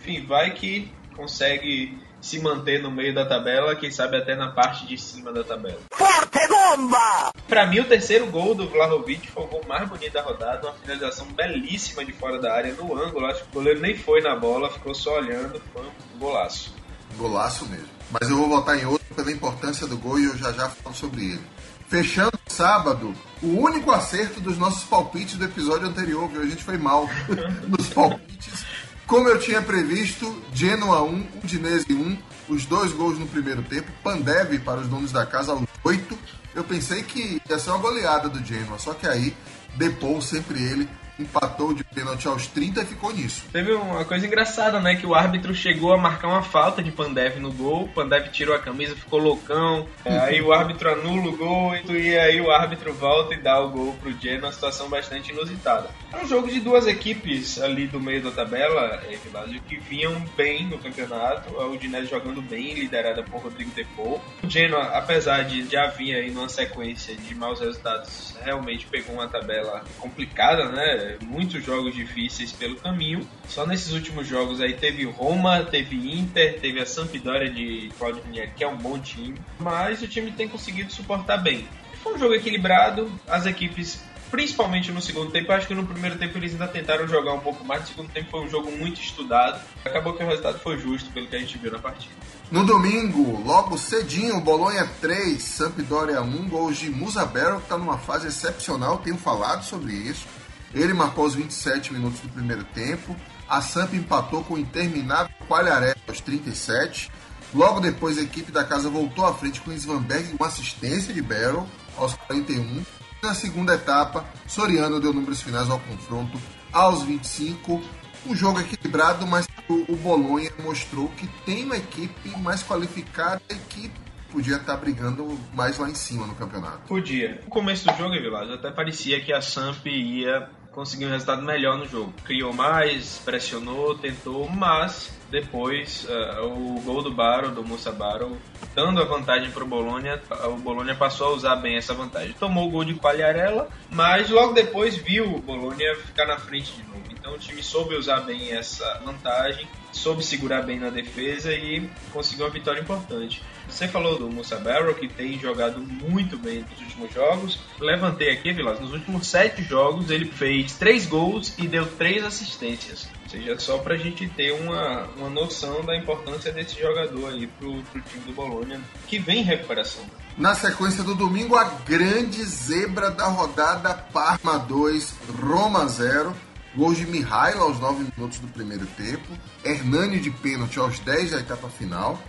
enfim, 0.00 0.24
vai 0.24 0.52
que 0.52 0.90
consegue 1.16 1.98
se 2.20 2.40
manter 2.40 2.82
no 2.82 2.90
meio 2.90 3.14
da 3.14 3.26
tabela, 3.26 3.76
quem 3.76 3.90
sabe 3.90 4.16
até 4.16 4.34
na 4.34 4.50
parte 4.50 4.86
de 4.86 4.96
cima 4.96 5.32
da 5.32 5.44
tabela. 5.44 5.80
Forte 5.92 6.38
bomba! 6.48 7.30
Para 7.46 7.66
mim, 7.66 7.80
o 7.80 7.84
terceiro 7.84 8.26
gol 8.26 8.54
do 8.54 8.68
Vlahovic 8.68 9.30
foi 9.30 9.44
o 9.44 9.46
gol 9.46 9.64
mais 9.68 9.88
bonito 9.88 10.12
da 10.12 10.22
rodada, 10.22 10.68
uma 10.68 10.74
finalização 10.74 11.26
belíssima 11.26 12.04
de 12.04 12.12
fora 12.12 12.40
da 12.40 12.54
área, 12.54 12.72
no 12.74 12.96
ângulo. 12.96 13.26
Acho 13.26 13.42
que 13.42 13.48
o 13.50 13.52
goleiro 13.54 13.80
nem 13.80 13.96
foi 13.96 14.20
na 14.22 14.34
bola, 14.34 14.70
ficou 14.70 14.94
só 14.94 15.18
olhando, 15.18 15.60
foi 15.72 15.82
um 15.82 16.18
golaço. 16.18 16.74
Golaço 17.16 17.66
mesmo. 17.66 17.88
Mas 18.10 18.28
eu 18.28 18.36
vou 18.36 18.48
voltar 18.48 18.76
em 18.76 18.86
outro 18.86 19.14
pela 19.14 19.30
importância 19.30 19.86
do 19.86 19.96
gol 19.96 20.18
e 20.18 20.24
eu 20.24 20.36
já 20.36 20.52
já 20.52 20.68
falo 20.68 20.94
sobre 20.94 21.24
ele. 21.24 21.42
Fechando 21.88 22.38
sábado, 22.48 23.14
o 23.42 23.46
único 23.46 23.90
acerto 23.90 24.40
dos 24.40 24.56
nossos 24.56 24.84
palpites 24.84 25.36
do 25.36 25.44
episódio 25.44 25.86
anterior, 25.86 26.28
viu? 26.28 26.42
A 26.42 26.46
gente 26.46 26.64
foi 26.64 26.78
mal 26.78 27.08
nos 27.68 27.88
palpites. 27.88 28.64
Como 29.06 29.28
eu 29.28 29.38
tinha 29.38 29.60
previsto, 29.60 30.42
Genoa 30.52 31.02
1, 31.02 31.26
Udinese 31.42 31.92
1, 31.92 32.18
os 32.48 32.64
dois 32.64 32.90
gols 32.92 33.18
no 33.18 33.26
primeiro 33.26 33.62
tempo, 33.62 33.92
Pandev 34.02 34.58
para 34.60 34.80
os 34.80 34.88
donos 34.88 35.12
da 35.12 35.26
casa 35.26 35.52
aos 35.52 35.62
8. 35.84 36.18
Eu 36.54 36.64
pensei 36.64 37.02
que 37.02 37.40
ia 37.48 37.58
ser 37.58 37.70
uma 37.70 37.78
goleada 37.78 38.28
do 38.30 38.42
Genoa, 38.44 38.78
só 38.78 38.94
que 38.94 39.06
aí 39.06 39.36
Depou 39.76 40.22
sempre 40.22 40.62
ele 40.62 40.88
empatou 41.18 41.74
de 41.74 41.83
pênalti 41.94 42.26
aos 42.26 42.46
30 42.48 42.82
e 42.82 42.86
ficou 42.86 43.12
nisso. 43.12 43.44
Teve 43.52 43.72
uma 43.72 44.04
coisa 44.04 44.26
engraçada, 44.26 44.80
né? 44.80 44.96
Que 44.96 45.06
o 45.06 45.14
árbitro 45.14 45.54
chegou 45.54 45.92
a 45.92 45.96
marcar 45.96 46.28
uma 46.28 46.42
falta 46.42 46.82
de 46.82 46.90
Pandev 46.90 47.38
no 47.38 47.52
gol. 47.52 47.88
Pandev 47.88 48.28
tirou 48.30 48.54
a 48.54 48.58
camisa, 48.58 48.96
ficou 48.96 49.18
loucão. 49.18 49.86
aí 50.04 50.42
o 50.42 50.52
árbitro 50.52 50.90
anula 50.90 51.28
o 51.28 51.36
gol 51.36 51.74
e 51.74 52.18
aí 52.18 52.40
o 52.40 52.50
árbitro 52.50 52.92
volta 52.92 53.34
e 53.34 53.40
dá 53.40 53.60
o 53.60 53.70
gol 53.70 53.94
pro 54.00 54.12
Genoa. 54.12 54.44
Uma 54.44 54.52
situação 54.52 54.88
bastante 54.88 55.32
inusitada. 55.32 55.88
É 56.12 56.16
um 56.18 56.26
jogo 56.26 56.48
de 56.48 56.60
duas 56.60 56.86
equipes 56.86 57.60
ali 57.60 57.86
do 57.86 58.00
meio 58.00 58.22
da 58.22 58.30
tabela, 58.30 59.02
Evilásio, 59.08 59.60
que 59.62 59.76
vinham 59.76 60.14
bem 60.36 60.66
no 60.66 60.78
campeonato. 60.78 61.56
A 61.58 61.66
Udinese 61.66 62.10
jogando 62.10 62.42
bem, 62.42 62.74
liderada 62.74 63.22
por 63.22 63.42
Rodrigo 63.42 63.70
Depou. 63.70 64.22
O 64.42 64.50
Genoa, 64.50 64.82
apesar 64.98 65.44
de 65.44 65.64
já 65.70 65.86
vir 65.86 66.14
aí 66.14 66.30
numa 66.30 66.48
sequência 66.48 67.14
de 67.14 67.34
maus 67.34 67.60
resultados, 67.60 68.36
realmente 68.42 68.86
pegou 68.86 69.14
uma 69.14 69.28
tabela 69.28 69.82
complicada, 69.98 70.68
né? 70.68 71.16
muitos 71.22 71.64
jogos 71.64 71.83
difíceis 71.90 72.52
pelo 72.52 72.76
caminho. 72.76 73.26
Só 73.48 73.66
nesses 73.66 73.92
últimos 73.92 74.26
jogos 74.26 74.60
aí 74.60 74.74
teve 74.74 75.04
Roma, 75.04 75.64
teve 75.64 75.96
Inter, 75.96 76.60
teve 76.60 76.80
a 76.80 76.86
Sampdoria 76.86 77.50
de 77.50 77.90
Claudio 77.98 78.22
que 78.56 78.64
é 78.64 78.68
um 78.68 78.76
bom 78.76 78.98
time, 78.98 79.34
mas 79.58 80.02
o 80.02 80.08
time 80.08 80.30
tem 80.32 80.48
conseguido 80.48 80.92
suportar 80.92 81.38
bem. 81.38 81.66
Foi 82.02 82.14
um 82.14 82.18
jogo 82.18 82.34
equilibrado, 82.34 83.10
as 83.26 83.46
equipes 83.46 84.02
principalmente 84.34 84.90
no 84.90 85.00
segundo 85.00 85.30
tempo. 85.30 85.52
Acho 85.52 85.68
que 85.68 85.74
no 85.76 85.86
primeiro 85.86 86.18
tempo 86.18 86.36
eles 86.36 86.52
ainda 86.52 86.66
tentaram 86.66 87.06
jogar 87.06 87.34
um 87.34 87.38
pouco 87.38 87.64
mais. 87.64 87.82
No 87.82 87.86
segundo 87.86 88.10
tempo 88.10 88.30
foi 88.32 88.40
um 88.40 88.48
jogo 88.48 88.68
muito 88.72 89.00
estudado. 89.00 89.60
Acabou 89.84 90.12
que 90.12 90.24
o 90.24 90.26
resultado 90.26 90.58
foi 90.58 90.76
justo 90.76 91.08
pelo 91.12 91.28
que 91.28 91.36
a 91.36 91.38
gente 91.38 91.56
viu 91.56 91.70
na 91.70 91.78
partida. 91.78 92.12
No 92.50 92.66
domingo, 92.66 93.40
logo 93.44 93.78
cedinho, 93.78 94.40
Bolonha 94.40 94.90
3, 95.00 95.40
Sampdoria 95.40 96.20
1, 96.20 96.48
gols 96.48 96.76
de 96.78 96.90
Musa 96.90 97.24
Barrow, 97.24 97.58
que 97.58 97.66
está 97.66 97.78
numa 97.78 97.96
fase 97.96 98.26
excepcional. 98.26 98.98
Tenho 98.98 99.16
falado 99.16 99.64
sobre 99.64 99.92
isso. 99.92 100.26
Ele 100.74 100.92
marcou 100.92 101.24
os 101.24 101.34
27 101.34 101.92
minutos 101.92 102.20
do 102.20 102.28
primeiro 102.28 102.64
tempo. 102.64 103.16
A 103.48 103.60
Samp 103.60 103.94
empatou 103.94 104.42
com 104.42 104.54
o 104.54 104.58
interminável 104.58 105.32
Qualharé 105.48 105.94
aos 106.08 106.20
37. 106.20 107.10
Logo 107.54 107.78
depois, 107.78 108.18
a 108.18 108.22
equipe 108.22 108.50
da 108.50 108.64
casa 108.64 108.90
voltou 108.90 109.24
à 109.24 109.32
frente 109.32 109.60
com 109.60 109.70
Svanberg 109.70 110.36
com 110.36 110.44
assistência 110.44 111.14
de 111.14 111.22
Barrow 111.22 111.68
aos 111.96 112.14
41. 112.14 112.84
Na 113.22 113.32
segunda 113.32 113.74
etapa, 113.74 114.24
Soriano 114.46 115.00
deu 115.00 115.12
números 115.12 115.40
finais 115.40 115.70
ao 115.70 115.78
confronto 115.78 116.38
aos 116.72 117.02
25. 117.04 117.80
Um 118.26 118.34
jogo 118.34 118.60
equilibrado, 118.60 119.26
mas 119.26 119.46
o, 119.68 119.96
Bolonha 119.96 120.50
mostrou 120.62 121.08
que 121.10 121.26
tem 121.46 121.64
uma 121.64 121.76
equipe 121.76 122.30
mais 122.40 122.62
qualificada 122.62 123.40
e 123.48 123.54
que 123.54 123.90
podia 124.32 124.56
estar 124.56 124.76
brigando 124.76 125.38
mais 125.54 125.78
lá 125.78 125.88
em 125.88 125.94
cima 125.94 126.26
no 126.26 126.34
campeonato. 126.34 126.88
Podia. 126.88 127.40
No 127.44 127.50
começo 127.50 127.86
do 127.86 127.96
jogo, 127.96 128.10
Vilas, 128.14 128.50
até 128.50 128.70
parecia 128.70 129.20
que 129.20 129.32
a 129.32 129.40
Samp 129.40 129.86
ia 129.86 130.50
conseguiu 130.74 131.08
um 131.08 131.12
resultado 131.12 131.42
melhor 131.42 131.78
no 131.78 131.86
jogo. 131.86 132.12
Criou 132.24 132.52
mais, 132.52 133.20
pressionou, 133.24 133.96
tentou, 133.96 134.48
mas 134.48 135.16
depois 135.30 136.06
uh, 136.08 136.44
o 136.46 136.80
gol 136.82 137.02
do 137.02 137.12
Baro, 137.12 137.50
do 137.50 137.64
Musa 137.64 137.90
Baro, 137.90 138.36
dando 138.74 139.00
a 139.00 139.04
vantagem 139.04 139.50
para 139.50 139.64
o 139.64 139.66
Bolonha, 139.66 140.20
o 140.46 140.56
Bolonha 140.56 140.94
passou 140.94 141.28
a 141.28 141.30
usar 141.32 141.56
bem 141.56 141.76
essa 141.76 141.94
vantagem. 141.94 142.34
Tomou 142.34 142.68
o 142.68 142.70
gol 142.70 142.84
de 142.84 142.94
Quagliarella, 142.94 143.68
mas 143.90 144.28
logo 144.30 144.52
depois 144.52 144.96
viu 144.96 145.36
o 145.36 145.40
Bolonha 145.40 145.96
ficar 145.96 146.26
na 146.26 146.38
frente 146.38 146.72
de 146.72 146.82
novo. 146.82 147.02
Então 147.10 147.34
o 147.34 147.38
time 147.38 147.62
soube 147.62 147.94
usar 147.96 148.20
bem 148.20 148.52
essa 148.52 149.00
vantagem, 149.04 149.66
soube 149.92 150.22
segurar 150.22 150.62
bem 150.62 150.78
na 150.78 150.90
defesa 150.90 151.52
e 151.52 151.88
conseguiu 152.12 152.46
uma 152.46 152.52
vitória 152.52 152.80
importante. 152.80 153.42
Você 153.74 153.88
falou 153.88 154.16
do 154.16 154.30
Musa 154.30 154.56
Barrow, 154.56 154.94
que 154.94 155.08
tem 155.08 155.36
jogado 155.36 155.80
muito 155.80 156.38
bem 156.38 156.64
nos 156.70 156.80
últimos 156.80 157.12
jogos. 157.12 157.58
Levantei 157.80 158.30
aqui, 158.30 158.52
Vilas, 158.52 158.78
nos 158.78 158.92
últimos 158.92 159.26
sete 159.26 159.64
jogos 159.64 160.10
ele 160.10 160.26
fez 160.26 160.74
três 160.74 161.06
gols 161.06 161.52
e 161.58 161.66
deu 161.66 161.84
três 161.84 162.24
assistências. 162.24 163.08
Ou 163.24 163.28
seja, 163.28 163.58
só 163.58 163.78
pra 163.78 163.96
gente 163.96 164.28
ter 164.28 164.52
uma, 164.52 165.08
uma 165.16 165.28
noção 165.28 165.84
da 165.84 165.96
importância 165.96 166.52
desse 166.52 166.80
jogador 166.80 167.30
aí 167.30 167.48
pro, 167.48 167.82
pro 167.82 168.00
time 168.02 168.24
do 168.24 168.32
Bolonha, 168.32 168.80
que 169.08 169.18
vem 169.18 169.40
em 169.40 169.42
recuperação. 169.42 170.04
Na 170.38 170.54
sequência 170.54 171.02
do 171.02 171.16
domingo, 171.16 171.56
a 171.56 171.64
grande 171.64 172.44
zebra 172.44 173.10
da 173.10 173.26
rodada 173.26 173.92
Parma 173.92 174.56
2, 174.56 175.16
Roma 175.42 175.88
0. 175.88 176.32
Gols 176.76 176.96
de 176.96 177.06
Mihailo 177.06 177.62
aos 177.62 177.78
9 177.78 178.10
minutos 178.16 178.40
do 178.40 178.48
primeiro 178.48 178.84
tempo, 178.96 179.28
Hernani 179.64 180.18
de 180.18 180.28
pênalti 180.28 180.76
aos 180.80 180.98
10 180.98 181.30
da 181.30 181.38
etapa 181.38 181.68
final. 181.68 182.20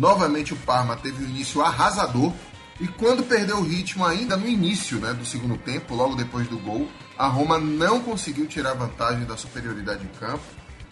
Novamente 0.00 0.54
o 0.54 0.56
Parma 0.56 0.96
teve 0.96 1.22
um 1.22 1.28
início 1.28 1.60
arrasador 1.60 2.32
e 2.80 2.88
quando 2.88 3.22
perdeu 3.22 3.58
o 3.58 3.62
ritmo 3.62 4.02
ainda 4.02 4.34
no 4.34 4.48
início 4.48 4.98
né, 4.98 5.12
do 5.12 5.26
segundo 5.26 5.58
tempo, 5.58 5.94
logo 5.94 6.16
depois 6.16 6.48
do 6.48 6.58
gol, 6.58 6.88
a 7.18 7.26
Roma 7.26 7.58
não 7.58 8.00
conseguiu 8.00 8.46
tirar 8.46 8.72
vantagem 8.72 9.26
da 9.26 9.36
superioridade 9.36 10.02
em 10.02 10.18
campo. 10.18 10.42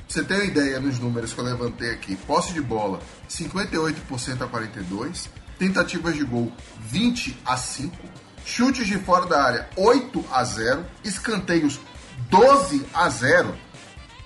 Você 0.06 0.22
tem 0.22 0.36
uma 0.36 0.44
ideia 0.44 0.78
nos 0.78 0.98
números 0.98 1.32
que 1.32 1.40
eu 1.40 1.44
levantei 1.44 1.90
aqui. 1.90 2.16
Posse 2.16 2.52
de 2.52 2.60
bola, 2.60 3.00
58% 3.30 4.42
a 4.42 4.46
42. 4.46 5.30
Tentativas 5.58 6.14
de 6.14 6.24
gol, 6.24 6.52
20 6.78 7.34
a 7.46 7.56
5. 7.56 7.96
Chutes 8.44 8.86
de 8.86 8.98
fora 8.98 9.24
da 9.24 9.42
área, 9.42 9.70
8 9.74 10.22
a 10.30 10.44
0. 10.44 10.84
Escanteios, 11.02 11.80
12 12.28 12.84
a 12.92 13.08
0. 13.08 13.54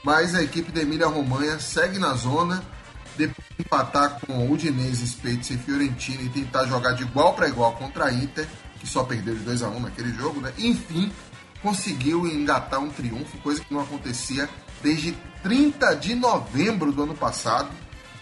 Mas 0.02 0.34
a 0.34 0.42
equipe 0.42 0.72
da 0.72 0.82
Emília 0.82 1.06
Romanha 1.06 1.60
segue 1.60 2.00
na 2.00 2.14
zona 2.14 2.64
depois 3.16 3.46
empatar 3.58 4.20
com 4.20 4.32
o 4.32 4.52
Udinese, 4.52 5.06
Spezia 5.06 5.56
e 5.56 5.58
Fiorentina 5.58 6.22
e 6.22 6.28
tentar 6.28 6.66
jogar 6.66 6.92
de 6.92 7.02
igual 7.02 7.34
para 7.34 7.48
igual 7.48 7.72
contra 7.72 8.06
a 8.06 8.12
Inter, 8.12 8.46
que 8.78 8.86
só 8.86 9.04
perdeu 9.04 9.34
de 9.34 9.44
2 9.44 9.62
a 9.62 9.68
1 9.68 9.80
naquele 9.80 10.12
jogo, 10.12 10.40
né? 10.40 10.52
Enfim, 10.58 11.12
conseguiu 11.62 12.26
engatar 12.26 12.80
um 12.80 12.90
triunfo, 12.90 13.38
coisa 13.38 13.60
que 13.60 13.72
não 13.72 13.80
acontecia 13.80 14.48
desde 14.82 15.12
30 15.42 15.94
de 15.96 16.14
novembro 16.14 16.92
do 16.92 17.04
ano 17.04 17.14
passado, 17.14 17.70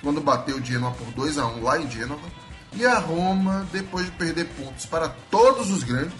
quando 0.02 0.20
bateu 0.20 0.56
o 0.56 0.64
Genoa 0.64 0.92
por 0.92 1.06
2 1.12 1.38
a 1.38 1.46
1 1.46 1.62
lá 1.62 1.80
em 1.80 1.90
Gênova. 1.90 2.28
E 2.72 2.86
a 2.86 2.98
Roma, 2.98 3.66
depois 3.72 4.06
de 4.06 4.12
perder 4.12 4.46
pontos 4.46 4.86
para 4.86 5.08
todos 5.30 5.70
os 5.70 5.82
grandes, 5.82 6.14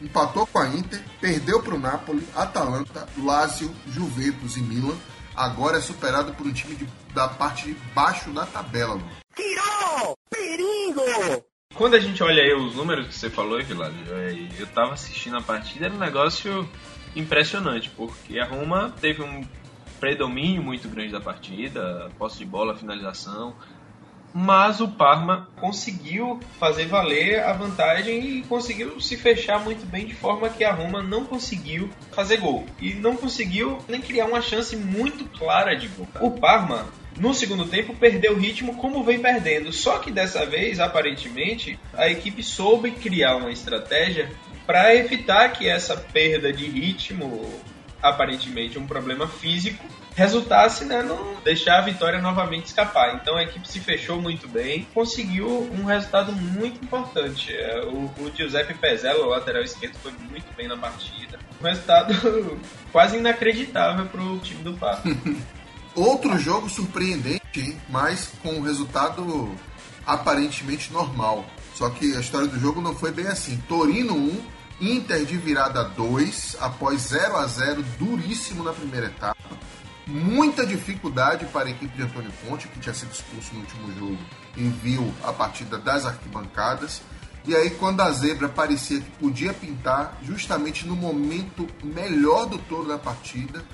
empatou 0.00 0.46
com 0.46 0.58
a 0.58 0.68
Inter, 0.68 1.02
perdeu 1.20 1.62
para 1.62 1.74
o 1.74 1.78
Napoli, 1.78 2.26
Atalanta, 2.34 3.08
Lazio, 3.18 3.70
Juventus 3.88 4.56
e 4.56 4.60
Milan. 4.60 4.96
Agora 5.36 5.78
é 5.78 5.80
superado 5.80 6.32
por 6.34 6.46
um 6.46 6.52
time 6.52 6.74
de, 6.74 6.86
da 7.14 7.28
parte 7.28 7.66
de 7.66 7.74
baixo 7.94 8.30
da 8.30 8.46
tabela. 8.46 8.96
Mano. 8.96 9.10
Tirou! 9.34 10.14
Perigo! 10.30 11.44
Quando 11.74 11.94
a 11.94 12.00
gente 12.00 12.22
olha 12.22 12.42
aí 12.42 12.52
os 12.52 12.74
números 12.74 13.06
que 13.06 13.14
você 13.14 13.30
falou, 13.30 13.62
Vilado, 13.62 13.94
eu 14.58 14.66
tava 14.68 14.92
assistindo 14.92 15.36
a 15.36 15.42
partida, 15.42 15.86
era 15.86 15.94
um 15.94 15.98
negócio 15.98 16.68
impressionante, 17.14 17.90
porque 17.90 18.38
a 18.38 18.44
Roma 18.44 18.94
teve 19.00 19.22
um 19.22 19.42
predomínio 19.98 20.62
muito 20.62 20.88
grande 20.88 21.12
da 21.12 21.20
partida, 21.20 22.10
posse 22.18 22.38
de 22.38 22.44
bola, 22.44 22.76
finalização, 22.76 23.54
mas 24.32 24.80
o 24.80 24.88
Parma 24.88 25.48
conseguiu 25.60 26.40
fazer 26.58 26.86
valer 26.86 27.40
a 27.42 27.52
vantagem 27.52 28.38
e 28.38 28.42
conseguiu 28.42 29.00
se 29.00 29.16
fechar 29.16 29.62
muito 29.62 29.84
bem 29.86 30.06
de 30.06 30.14
forma 30.14 30.48
que 30.48 30.64
a 30.64 30.72
Roma 30.72 31.02
não 31.02 31.24
conseguiu 31.24 31.90
fazer 32.12 32.38
gol 32.38 32.66
e 32.80 32.94
não 32.94 33.16
conseguiu 33.16 33.78
nem 33.88 34.00
criar 34.00 34.26
uma 34.26 34.40
chance 34.40 34.76
muito 34.76 35.24
clara 35.38 35.74
de 35.74 35.88
gol. 35.88 36.08
O 36.20 36.30
Parma 36.30 36.86
no 37.16 37.34
segundo 37.34 37.66
tempo 37.66 37.94
perdeu 37.94 38.34
o 38.34 38.38
ritmo 38.38 38.76
como 38.76 39.02
vem 39.02 39.18
perdendo, 39.18 39.72
só 39.72 39.98
que 39.98 40.10
dessa 40.10 40.46
vez 40.46 40.80
aparentemente 40.80 41.78
a 41.92 42.08
equipe 42.08 42.42
soube 42.42 42.92
criar 42.92 43.36
uma 43.36 43.50
estratégia 43.50 44.30
para 44.66 44.94
evitar 44.94 45.50
que 45.50 45.68
essa 45.68 45.96
perda 45.96 46.52
de 46.52 46.66
ritmo 46.66 47.60
aparentemente 48.02 48.78
um 48.78 48.86
problema 48.86 49.26
físico 49.26 49.84
resultasse 50.14 50.84
né, 50.84 51.02
não 51.02 51.34
deixar 51.42 51.78
a 51.78 51.82
vitória 51.82 52.20
novamente 52.20 52.66
escapar. 52.66 53.16
Então 53.16 53.36
a 53.36 53.42
equipe 53.42 53.66
se 53.66 53.80
fechou 53.80 54.20
muito 54.20 54.48
bem, 54.48 54.86
conseguiu 54.92 55.70
um 55.72 55.84
resultado 55.84 56.32
muito 56.32 56.82
importante. 56.84 57.54
É, 57.54 57.80
o, 57.84 58.10
o 58.18 58.32
Giuseppe 58.34 58.74
Pezzella, 58.74 59.24
o 59.24 59.28
lateral 59.28 59.62
esquerdo, 59.62 59.96
foi 60.02 60.12
muito 60.30 60.46
bem 60.56 60.68
na 60.68 60.76
partida. 60.76 61.38
Um 61.60 61.64
resultado 61.64 62.14
quase 62.92 63.16
inacreditável 63.16 64.06
para 64.06 64.22
o 64.22 64.38
time 64.38 64.62
do 64.62 64.74
Pato. 64.74 65.08
Outro 65.94 66.38
jogo 66.38 66.68
surpreendente, 66.68 67.76
mas 67.88 68.32
com 68.42 68.50
um 68.50 68.62
resultado 68.62 69.54
aparentemente 70.06 70.92
normal. 70.92 71.44
Só 71.74 71.90
que 71.90 72.14
a 72.14 72.20
história 72.20 72.46
do 72.46 72.58
jogo 72.58 72.80
não 72.80 72.94
foi 72.94 73.10
bem 73.10 73.26
assim. 73.26 73.56
Torino 73.68 74.14
1, 74.14 74.40
Inter 74.80 75.24
de 75.24 75.36
virada 75.36 75.84
2, 75.84 76.56
após 76.60 77.02
0 77.02 77.36
a 77.36 77.46
0 77.46 77.82
duríssimo 77.98 78.62
na 78.62 78.72
primeira 78.72 79.06
etapa 79.06 79.39
muita 80.10 80.66
dificuldade 80.66 81.46
para 81.46 81.68
a 81.68 81.70
equipe 81.70 81.96
de 81.96 82.02
Antônio 82.02 82.32
Conte, 82.44 82.68
que 82.68 82.80
tinha 82.80 82.94
sido 82.94 83.12
expulso 83.12 83.54
no 83.54 83.60
último 83.60 83.92
jogo, 83.98 84.18
enviou 84.56 85.12
a 85.24 85.32
partida 85.32 85.78
das 85.78 86.04
arquibancadas. 86.04 87.00
E 87.46 87.54
aí, 87.54 87.70
quando 87.70 88.00
a 88.00 88.10
zebra 88.10 88.48
parecia 88.48 89.00
que 89.00 89.10
podia 89.12 89.54
pintar, 89.54 90.18
justamente 90.22 90.86
no 90.86 90.94
momento 90.94 91.66
melhor 91.82 92.46
do 92.46 92.58
todo 92.58 92.88
da 92.88 92.98
partida, 92.98 93.64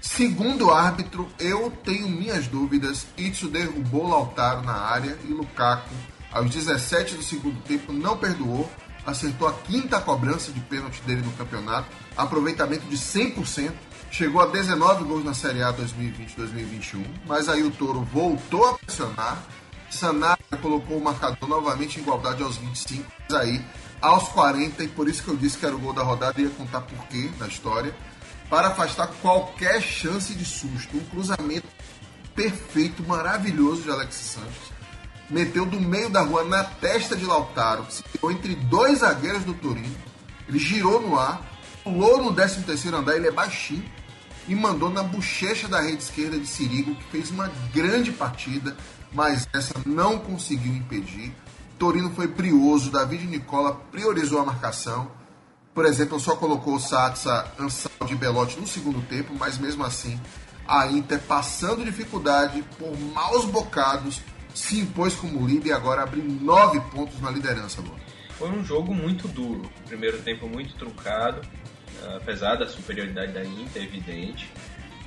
segundo 0.00 0.66
o 0.66 0.70
árbitro, 0.70 1.28
eu 1.38 1.70
tenho 1.84 2.08
minhas 2.08 2.46
dúvidas. 2.46 3.06
Itsu 3.16 3.48
derrubou 3.48 4.08
Lautaro 4.08 4.62
na 4.62 4.74
área 4.74 5.16
e 5.24 5.28
Lukaku, 5.28 5.94
aos 6.30 6.50
17 6.50 7.14
do 7.14 7.22
segundo 7.22 7.60
tempo, 7.62 7.92
não 7.92 8.16
perdoou. 8.16 8.70
Acertou 9.06 9.48
a 9.48 9.54
quinta 9.54 9.98
cobrança 10.00 10.52
de 10.52 10.60
pênalti 10.60 11.00
dele 11.02 11.22
no 11.22 11.32
campeonato, 11.32 11.88
aproveitamento 12.14 12.84
de 12.86 12.96
100%. 12.96 13.72
Chegou 14.10 14.40
a 14.40 14.46
19 14.46 15.04
gols 15.04 15.24
na 15.24 15.34
Série 15.34 15.62
A 15.62 15.72
2020-2021, 15.74 17.04
mas 17.26 17.48
aí 17.48 17.62
o 17.62 17.70
Toro 17.70 18.00
voltou 18.00 18.66
a 18.66 18.74
pressionar. 18.74 19.42
Sanada 19.90 20.38
colocou 20.60 20.98
o 20.98 21.04
marcador 21.04 21.48
novamente 21.48 21.98
em 21.98 22.02
igualdade 22.02 22.42
aos 22.42 22.56
25, 22.56 23.10
mas 23.28 23.40
aí 23.40 23.64
aos 24.00 24.28
40, 24.28 24.84
e 24.84 24.88
por 24.88 25.08
isso 25.08 25.22
que 25.22 25.28
eu 25.28 25.36
disse 25.36 25.56
que 25.58 25.66
era 25.66 25.74
o 25.74 25.78
gol 25.78 25.92
da 25.92 26.02
rodada, 26.02 26.40
ia 26.40 26.50
contar 26.50 26.82
porquê 26.82 27.30
na 27.38 27.46
história, 27.48 27.94
para 28.50 28.68
afastar 28.68 29.08
qualquer 29.22 29.80
chance 29.80 30.34
de 30.34 30.44
susto. 30.44 30.96
Um 30.96 31.04
cruzamento 31.04 31.66
perfeito, 32.34 33.02
maravilhoso 33.06 33.82
de 33.82 33.90
Alex 33.90 34.14
Santos. 34.14 34.72
Meteu 35.30 35.66
do 35.66 35.80
meio 35.80 36.08
da 36.08 36.22
rua 36.22 36.44
na 36.44 36.64
testa 36.64 37.14
de 37.14 37.24
Lautaro, 37.24 37.86
se 37.90 38.02
ficou 38.02 38.30
entre 38.30 38.54
dois 38.54 39.00
zagueiros 39.00 39.44
do 39.44 39.54
Torino. 39.54 39.96
Ele 40.48 40.58
girou 40.58 41.00
no 41.00 41.18
ar, 41.18 41.42
pulou 41.84 42.22
no 42.22 42.34
13 42.34 42.62
terceiro 42.62 42.96
andar, 42.96 43.16
ele 43.16 43.28
é 43.28 43.30
baixinho, 43.30 43.84
e 44.48 44.54
mandou 44.54 44.90
na 44.90 45.02
bochecha 45.02 45.68
da 45.68 45.80
rede 45.80 46.02
esquerda 46.02 46.38
de 46.38 46.46
Sirigo, 46.46 46.94
que 46.94 47.04
fez 47.04 47.30
uma 47.30 47.48
grande 47.72 48.10
partida, 48.10 48.76
mas 49.12 49.46
essa 49.52 49.74
não 49.84 50.18
conseguiu 50.18 50.74
impedir. 50.74 51.32
Torino 51.78 52.10
foi 52.10 52.26
brioso, 52.26 52.90
David 52.90 53.26
Nicola 53.26 53.74
priorizou 53.92 54.40
a 54.40 54.44
marcação. 54.44 55.10
Por 55.74 55.84
exemplo, 55.84 56.18
só 56.18 56.34
colocou 56.34 56.74
o 56.74 56.80
Satsa, 56.80 57.46
Ansal 57.58 58.06
de 58.06 58.16
Belotti 58.16 58.58
no 58.58 58.66
segundo 58.66 59.00
tempo, 59.06 59.32
mas 59.38 59.58
mesmo 59.58 59.84
assim 59.84 60.18
a 60.68 60.86
Inter, 60.86 61.18
passando 61.20 61.82
dificuldade 61.82 62.62
por 62.78 62.94
maus 63.14 63.46
bocados, 63.46 64.20
se 64.54 64.80
impôs 64.80 65.14
como 65.14 65.46
líder 65.46 65.70
e 65.70 65.72
agora 65.72 66.02
abre 66.02 66.20
nove 66.20 66.78
pontos 66.92 67.18
na 67.20 67.30
liderança. 67.30 67.80
Luan. 67.80 67.96
Foi 68.38 68.50
um 68.50 68.62
jogo 68.62 68.94
muito 68.94 69.26
duro, 69.26 69.62
primeiro 69.86 70.20
tempo 70.22 70.46
muito 70.46 70.74
truncado, 70.74 71.40
apesar 72.16 72.56
da 72.56 72.66
superioridade 72.66 73.32
da 73.32 73.44
Inter, 73.44 73.82
evidente. 73.82 74.50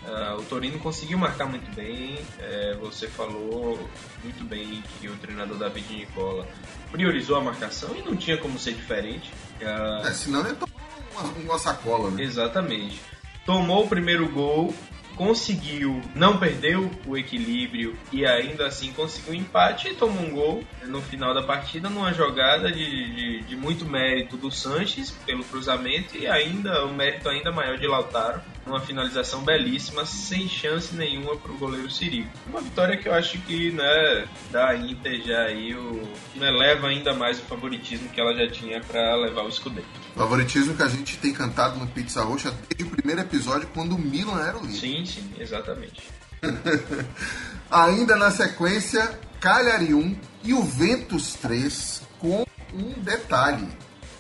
Uh, 0.04 0.40
o 0.40 0.44
Torino 0.44 0.80
conseguiu 0.80 1.18
marcar 1.18 1.46
muito 1.46 1.74
bem. 1.76 2.20
É, 2.40 2.76
você 2.76 3.08
falou 3.08 3.88
muito 4.24 4.44
bem 4.44 4.84
que 5.00 5.08
o 5.08 5.16
treinador 5.18 5.58
David 5.58 5.94
Nicola 5.94 6.48
priorizou 6.92 7.38
a 7.38 7.42
marcação 7.42 7.96
e 7.96 8.02
não 8.02 8.16
tinha 8.16 8.38
como 8.38 8.58
ser 8.58 8.74
diferente. 8.74 9.32
Uh, 9.62 10.08
é, 10.08 10.14
senão 10.14 10.46
ia 10.48 10.56
tomar 10.56 10.74
uma, 11.14 11.24
uma 11.44 11.60
sacola, 11.60 12.10
né? 12.10 12.24
Exatamente. 12.24 13.00
Tomou 13.46 13.86
o 13.86 13.88
primeiro 13.88 14.28
gol 14.30 14.74
conseguiu, 15.16 16.02
não 16.16 16.38
perdeu 16.38 16.90
o 17.06 17.18
equilíbrio 17.18 17.98
e 18.12 18.26
ainda 18.26 18.68
assim 18.68 18.92
conseguiu 18.92 19.34
um 19.34 19.38
empate 19.38 19.90
e 19.90 19.96
tomou 19.96 20.24
um 20.24 20.32
gol 20.32 20.64
no 20.86 21.02
final 21.02 21.34
da 21.34 21.44
partida 21.44 21.90
numa 21.90 22.14
jogada 22.14 22.72
de, 22.72 23.14
de, 23.14 23.40
de, 23.44 23.56
muito 23.56 23.86
mérito 23.86 24.38
do 24.38 24.52
Sanches 24.52 25.12
pelo 25.26 25.44
cruzamento 25.44 26.18
e 26.18 26.28
ainda 26.28 26.86
o 26.86 26.94
mérito 26.94 27.30
ainda 27.30 27.52
maior 27.52 27.78
de 27.78 27.88
Lautaro 27.88 28.42
uma 28.66 28.80
finalização 28.80 29.44
belíssima 29.44 30.06
sem 30.06 30.48
chance 30.48 30.96
nenhuma 30.96 31.36
para 31.38 31.52
o 31.52 31.58
goleiro 31.58 31.90
Sirico 31.90 32.30
uma 32.48 32.62
vitória 32.62 32.98
que 32.98 33.08
eu 33.08 33.14
acho 33.14 33.38
que 33.40 33.72
né 33.72 34.28
dá 34.52 34.70
a 34.70 34.78
Inter 34.78 35.22
já 35.24 35.44
aí 35.44 35.76
o 35.76 36.02
né, 36.36 36.50
leva 36.52 36.88
ainda 36.88 37.14
mais 37.14 37.40
o 37.40 37.44
favoritismo 37.44 38.10
que 38.10 38.22
ela 38.22 38.34
já 38.34 38.50
tinha 38.50 38.82
para 38.82 39.16
levar 39.16 39.44
o 39.44 39.50
escudeto 39.50 39.88
favoritismo 40.16 40.76
que 40.76 40.84
a 40.84 40.88
gente 40.88 41.18
tem 41.18 41.34
cantado 41.34 41.80
no 41.80 41.88
Pizza 41.88 42.24
Roxa 42.24 42.54
desde 42.70 42.84
o 42.84 42.96
primeiro 42.96 43.22
episódio 43.22 43.68
quando 43.74 43.96
o 43.96 44.00
Milan 44.00 44.42
era 44.42 44.58
o 44.58 44.62
líder 44.62 44.80
sim 44.80 45.06
sim, 45.06 45.34
exatamente. 45.40 46.02
Ainda 47.70 48.16
na 48.16 48.32
sequência, 48.32 49.20
Cagliari 49.40 49.94
1 49.94 50.16
e 50.44 50.54
o 50.54 50.64
Ventus 50.64 51.34
3, 51.36 52.02
com 52.20 52.46
um 52.74 52.94
detalhe. 53.02 53.68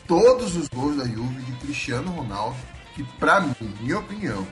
Todos 0.08 0.56
os 0.56 0.68
gols 0.68 0.98
da 0.98 1.06
Juve 1.06 1.42
de 1.42 1.52
Cristiano 1.54 2.12
Ronaldo, 2.12 2.58
que 3.04 3.18
para 3.18 3.42
mim, 3.42 3.56
minha 3.80 4.00
opinião, 4.00 4.48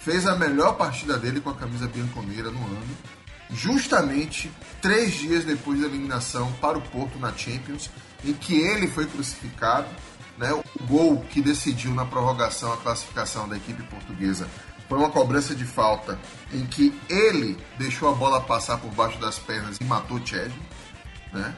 fez 0.00 0.26
a 0.26 0.36
melhor 0.36 0.76
partida 0.76 1.18
dele 1.18 1.40
com 1.40 1.50
a 1.50 1.54
camisa 1.54 1.86
bianconeira 1.88 2.50
no 2.50 2.58
ano, 2.58 2.96
justamente 3.50 4.50
três 4.80 5.14
dias 5.14 5.44
depois 5.44 5.80
da 5.80 5.86
eliminação 5.86 6.52
para 6.54 6.78
o 6.78 6.82
Porto 6.82 7.18
na 7.18 7.32
Champions, 7.32 7.90
em 8.24 8.32
que 8.32 8.54
ele 8.54 8.86
foi 8.86 9.06
crucificado. 9.06 9.88
Né, 10.38 10.52
o 10.52 10.62
gol 10.84 11.24
que 11.30 11.40
decidiu 11.40 11.94
na 11.94 12.04
prorrogação 12.04 12.70
a 12.70 12.76
classificação 12.76 13.48
da 13.48 13.56
equipe 13.56 13.82
portuguesa 13.84 14.46
foi 14.86 14.98
uma 14.98 15.08
cobrança 15.08 15.54
de 15.54 15.64
falta 15.64 16.18
em 16.52 16.66
que 16.66 16.92
ele 17.08 17.56
deixou 17.78 18.10
a 18.10 18.12
bola 18.12 18.42
passar 18.42 18.76
por 18.76 18.90
baixo 18.92 19.18
das 19.18 19.38
pernas 19.38 19.78
e 19.80 19.84
matou 19.84 20.20
Chad, 20.24 20.52
né? 21.32 21.54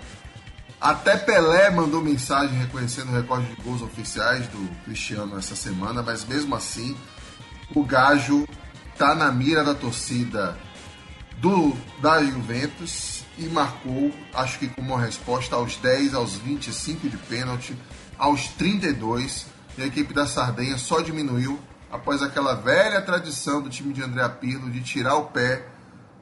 Até 0.80 1.16
Pelé 1.16 1.70
mandou 1.70 2.00
mensagem 2.00 2.56
reconhecendo 2.56 3.10
o 3.10 3.14
recorde 3.14 3.46
de 3.46 3.62
gols 3.62 3.82
oficiais 3.82 4.46
do 4.48 4.84
Cristiano 4.84 5.36
essa 5.36 5.56
semana, 5.56 6.02
mas 6.02 6.24
mesmo 6.24 6.54
assim 6.54 6.96
o 7.74 7.82
Gajo 7.84 8.46
tá 8.96 9.14
na 9.14 9.30
mira 9.32 9.64
da 9.64 9.74
torcida 9.74 10.56
do 11.38 11.76
da 12.00 12.22
Juventus 12.22 13.24
e 13.36 13.46
marcou, 13.46 14.12
acho 14.34 14.58
que 14.58 14.68
como 14.68 14.96
resposta 14.96 15.56
aos 15.56 15.76
10, 15.76 16.14
aos 16.14 16.34
25 16.34 17.08
de 17.08 17.16
pênalti, 17.16 17.76
aos 18.16 18.48
32, 18.48 19.46
e 19.76 19.82
a 19.82 19.86
equipe 19.86 20.12
da 20.12 20.26
Sardenha 20.26 20.76
só 20.76 21.00
diminuiu 21.00 21.58
após 21.90 22.22
aquela 22.22 22.54
velha 22.54 23.00
tradição 23.00 23.62
do 23.62 23.70
time 23.70 23.92
de 23.92 24.02
André 24.02 24.28
Pirlo 24.28 24.70
de 24.70 24.80
tirar 24.80 25.16
o 25.16 25.26
pé. 25.26 25.66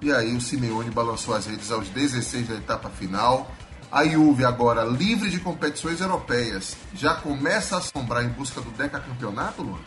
E 0.00 0.12
aí 0.12 0.36
o 0.36 0.40
Simeone 0.40 0.90
balançou 0.90 1.34
as 1.34 1.46
redes 1.46 1.70
aos 1.70 1.88
16 1.88 2.48
da 2.48 2.54
etapa 2.54 2.90
final. 2.90 3.50
A 3.90 4.04
Juve 4.04 4.44
agora 4.44 4.84
livre 4.84 5.30
de 5.30 5.38
competições 5.38 6.00
europeias, 6.00 6.76
já 6.94 7.14
começa 7.14 7.76
a 7.76 7.78
assombrar 7.78 8.24
em 8.24 8.28
busca 8.28 8.60
do 8.60 8.70
decacampeonato, 8.70 9.62
Luan? 9.62 9.78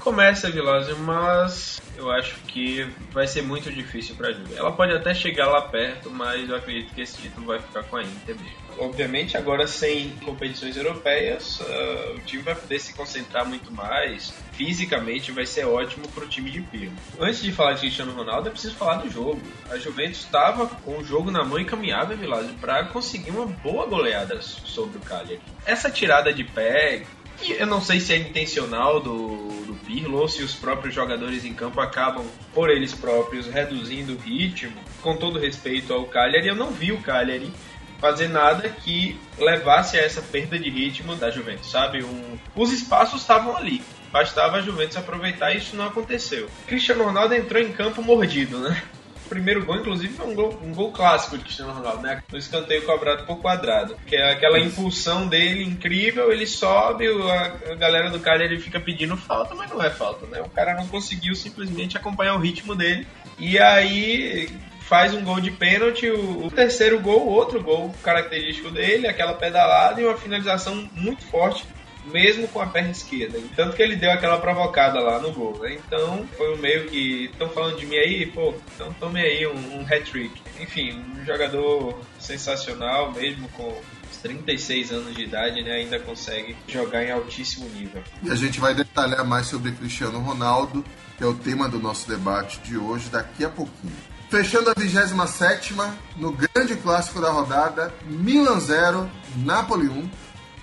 Começa, 0.00 0.50
Vilásio, 0.50 0.98
mas 0.98 1.80
eu 1.96 2.10
acho 2.10 2.36
que 2.46 2.86
vai 3.10 3.26
ser 3.26 3.42
muito 3.42 3.72
difícil 3.72 4.14
para 4.16 4.28
a 4.28 4.32
Juve. 4.32 4.54
Ela 4.54 4.70
pode 4.70 4.92
até 4.92 5.14
chegar 5.14 5.46
lá 5.46 5.62
perto, 5.62 6.10
mas 6.10 6.46
eu 6.46 6.56
acredito 6.56 6.92
que 6.92 7.00
esse 7.00 7.16
título 7.16 7.46
vai 7.46 7.58
ficar 7.58 7.84
com 7.84 7.96
a 7.96 8.02
Inter 8.02 8.36
mesmo. 8.36 8.64
Obviamente, 8.78 9.36
agora 9.36 9.66
sem 9.66 10.10
competições 10.16 10.76
europeias, 10.76 11.58
uh, 11.60 12.16
o 12.16 12.20
time 12.20 12.42
vai 12.42 12.54
poder 12.54 12.78
se 12.80 12.92
concentrar 12.92 13.46
muito 13.46 13.72
mais. 13.72 14.34
Fisicamente, 14.56 15.32
vai 15.32 15.46
ser 15.46 15.66
ótimo 15.66 16.08
para 16.08 16.24
o 16.24 16.28
time 16.28 16.50
de 16.50 16.60
Pirlo. 16.60 16.94
Antes 17.18 17.42
de 17.42 17.52
falar 17.52 17.72
de 17.74 17.80
Cristiano 17.80 18.12
Ronaldo, 18.12 18.48
é 18.48 18.50
preciso 18.52 18.74
falar 18.74 18.96
do 18.96 19.10
jogo. 19.10 19.40
A 19.70 19.76
Juventus 19.78 20.20
estava 20.20 20.66
com 20.66 20.98
o 20.98 21.04
jogo 21.04 21.30
na 21.30 21.44
mão 21.44 21.58
e 21.58 21.64
caminhava, 21.64 22.14
Vilásio, 22.14 22.54
para 22.60 22.84
conseguir 22.84 23.30
uma 23.30 23.46
boa 23.46 23.86
goleada 23.86 24.40
sobre 24.42 24.98
o 24.98 25.00
Cagliari. 25.00 25.42
Essa 25.66 25.90
tirada 25.90 26.32
de 26.32 26.44
pé 26.44 27.04
e 27.42 27.52
eu 27.52 27.66
não 27.66 27.80
sei 27.80 28.00
se 28.00 28.12
é 28.12 28.16
intencional 28.16 29.00
do, 29.00 29.36
do 29.66 29.74
Pirlo 29.84 30.18
ou 30.18 30.28
se 30.28 30.42
os 30.42 30.54
próprios 30.54 30.94
jogadores 30.94 31.44
em 31.44 31.52
campo 31.52 31.80
acabam, 31.80 32.24
por 32.52 32.70
eles 32.70 32.94
próprios, 32.94 33.46
reduzindo 33.46 34.14
o 34.14 34.18
ritmo. 34.18 34.76
Com 35.02 35.16
todo 35.16 35.38
respeito 35.38 35.92
ao 35.92 36.06
Cagliari, 36.06 36.48
eu 36.48 36.54
não 36.54 36.70
vi 36.70 36.92
o 36.92 37.02
Cagliari 37.02 37.52
fazer 38.00 38.28
nada 38.28 38.68
que 38.68 39.18
levasse 39.38 39.98
a 39.98 40.02
essa 40.02 40.20
perda 40.20 40.58
de 40.58 40.68
ritmo 40.68 41.16
da 41.16 41.30
Juventus, 41.30 41.70
sabe? 41.70 42.04
Um... 42.04 42.38
Os 42.54 42.72
espaços 42.72 43.22
estavam 43.22 43.56
ali. 43.56 43.82
Bastava 44.14 44.58
a 44.58 44.60
Juventus 44.60 44.96
aproveitar 44.96 45.52
e 45.52 45.58
isso 45.58 45.74
não 45.74 45.86
aconteceu. 45.86 46.48
Cristiano 46.68 47.02
Ronaldo 47.02 47.34
entrou 47.34 47.60
em 47.60 47.72
campo 47.72 48.00
mordido, 48.00 48.60
né? 48.60 48.80
primeiro 49.28 49.64
gol, 49.64 49.78
inclusive, 49.78 50.14
foi 50.14 50.26
um 50.28 50.34
gol, 50.36 50.60
um 50.62 50.72
gol 50.72 50.92
clássico 50.92 51.36
de 51.36 51.42
Cristiano 51.42 51.72
Ronaldo, 51.72 52.02
né? 52.02 52.22
No 52.30 52.38
escanteio 52.38 52.82
cobrado 52.82 53.24
por 53.24 53.38
quadrado. 53.38 53.96
Que 54.06 54.14
é 54.14 54.30
aquela 54.30 54.60
impulsão 54.60 55.26
dele 55.26 55.64
incrível, 55.64 56.30
ele 56.30 56.46
sobe, 56.46 57.08
a, 57.08 57.74
galera 57.74 58.08
do 58.08 58.20
cara 58.20 58.44
ele 58.44 58.60
fica 58.60 58.78
pedindo 58.78 59.16
falta, 59.16 59.52
mas 59.56 59.68
não 59.68 59.82
é 59.82 59.90
falta, 59.90 60.26
né? 60.26 60.40
O 60.42 60.50
cara 60.50 60.74
não 60.74 60.86
conseguiu 60.86 61.34
simplesmente 61.34 61.96
acompanhar 61.96 62.36
o 62.36 62.40
ritmo 62.40 62.76
dele. 62.76 63.08
E 63.36 63.58
aí 63.58 64.48
faz 64.82 65.12
um 65.12 65.24
gol 65.24 65.40
de 65.40 65.50
pênalti, 65.50 66.08
o, 66.08 66.46
o 66.46 66.50
terceiro 66.52 67.00
gol, 67.00 67.26
outro 67.26 67.60
gol 67.60 67.92
característico 68.00 68.70
dele, 68.70 69.08
aquela 69.08 69.34
pedalada 69.34 70.00
e 70.00 70.04
uma 70.04 70.16
finalização 70.16 70.88
muito 70.94 71.24
forte 71.24 71.66
mesmo 72.06 72.48
com 72.48 72.60
a 72.60 72.66
perna 72.66 72.90
esquerda. 72.90 73.38
Tanto 73.56 73.76
que 73.76 73.82
ele 73.82 73.96
deu 73.96 74.10
aquela 74.10 74.38
provocada 74.38 75.00
lá 75.00 75.18
no 75.18 75.32
gol, 75.32 75.58
né? 75.60 75.78
Então, 75.86 76.26
foi 76.36 76.54
um 76.54 76.58
meio 76.58 76.86
que. 76.86 77.26
Estão 77.26 77.48
falando 77.48 77.78
de 77.78 77.86
mim 77.86 77.96
aí? 77.96 78.26
Pô, 78.26 78.54
então 78.74 78.92
tome 78.94 79.20
aí 79.20 79.46
um, 79.46 79.80
um 79.80 79.82
hat-trick. 79.82 80.40
Enfim, 80.60 81.02
um 81.20 81.24
jogador 81.24 81.98
sensacional, 82.18 83.12
mesmo 83.12 83.48
com 83.50 83.74
36 84.22 84.90
anos 84.90 85.14
de 85.14 85.24
idade, 85.24 85.62
né, 85.62 85.72
ainda 85.72 85.98
consegue 86.00 86.56
jogar 86.66 87.04
em 87.04 87.10
altíssimo 87.10 87.68
nível. 87.68 88.02
E 88.22 88.30
a 88.30 88.34
gente 88.34 88.58
vai 88.58 88.74
detalhar 88.74 89.22
mais 89.22 89.46
sobre 89.46 89.72
Cristiano 89.72 90.18
Ronaldo, 90.20 90.82
que 91.18 91.22
é 91.22 91.26
o 91.26 91.34
tema 91.34 91.68
do 91.68 91.78
nosso 91.78 92.08
debate 92.08 92.58
de 92.60 92.78
hoje, 92.78 93.10
daqui 93.10 93.44
a 93.44 93.50
pouquinho. 93.50 93.92
Fechando 94.30 94.70
a 94.70 94.74
27 94.74 95.74
no 96.16 96.32
grande 96.32 96.74
clássico 96.76 97.20
da 97.20 97.30
rodada, 97.30 97.94
Milan 98.06 98.58
0, 98.58 99.10
Napoli 99.36 99.88
1. 99.88 100.10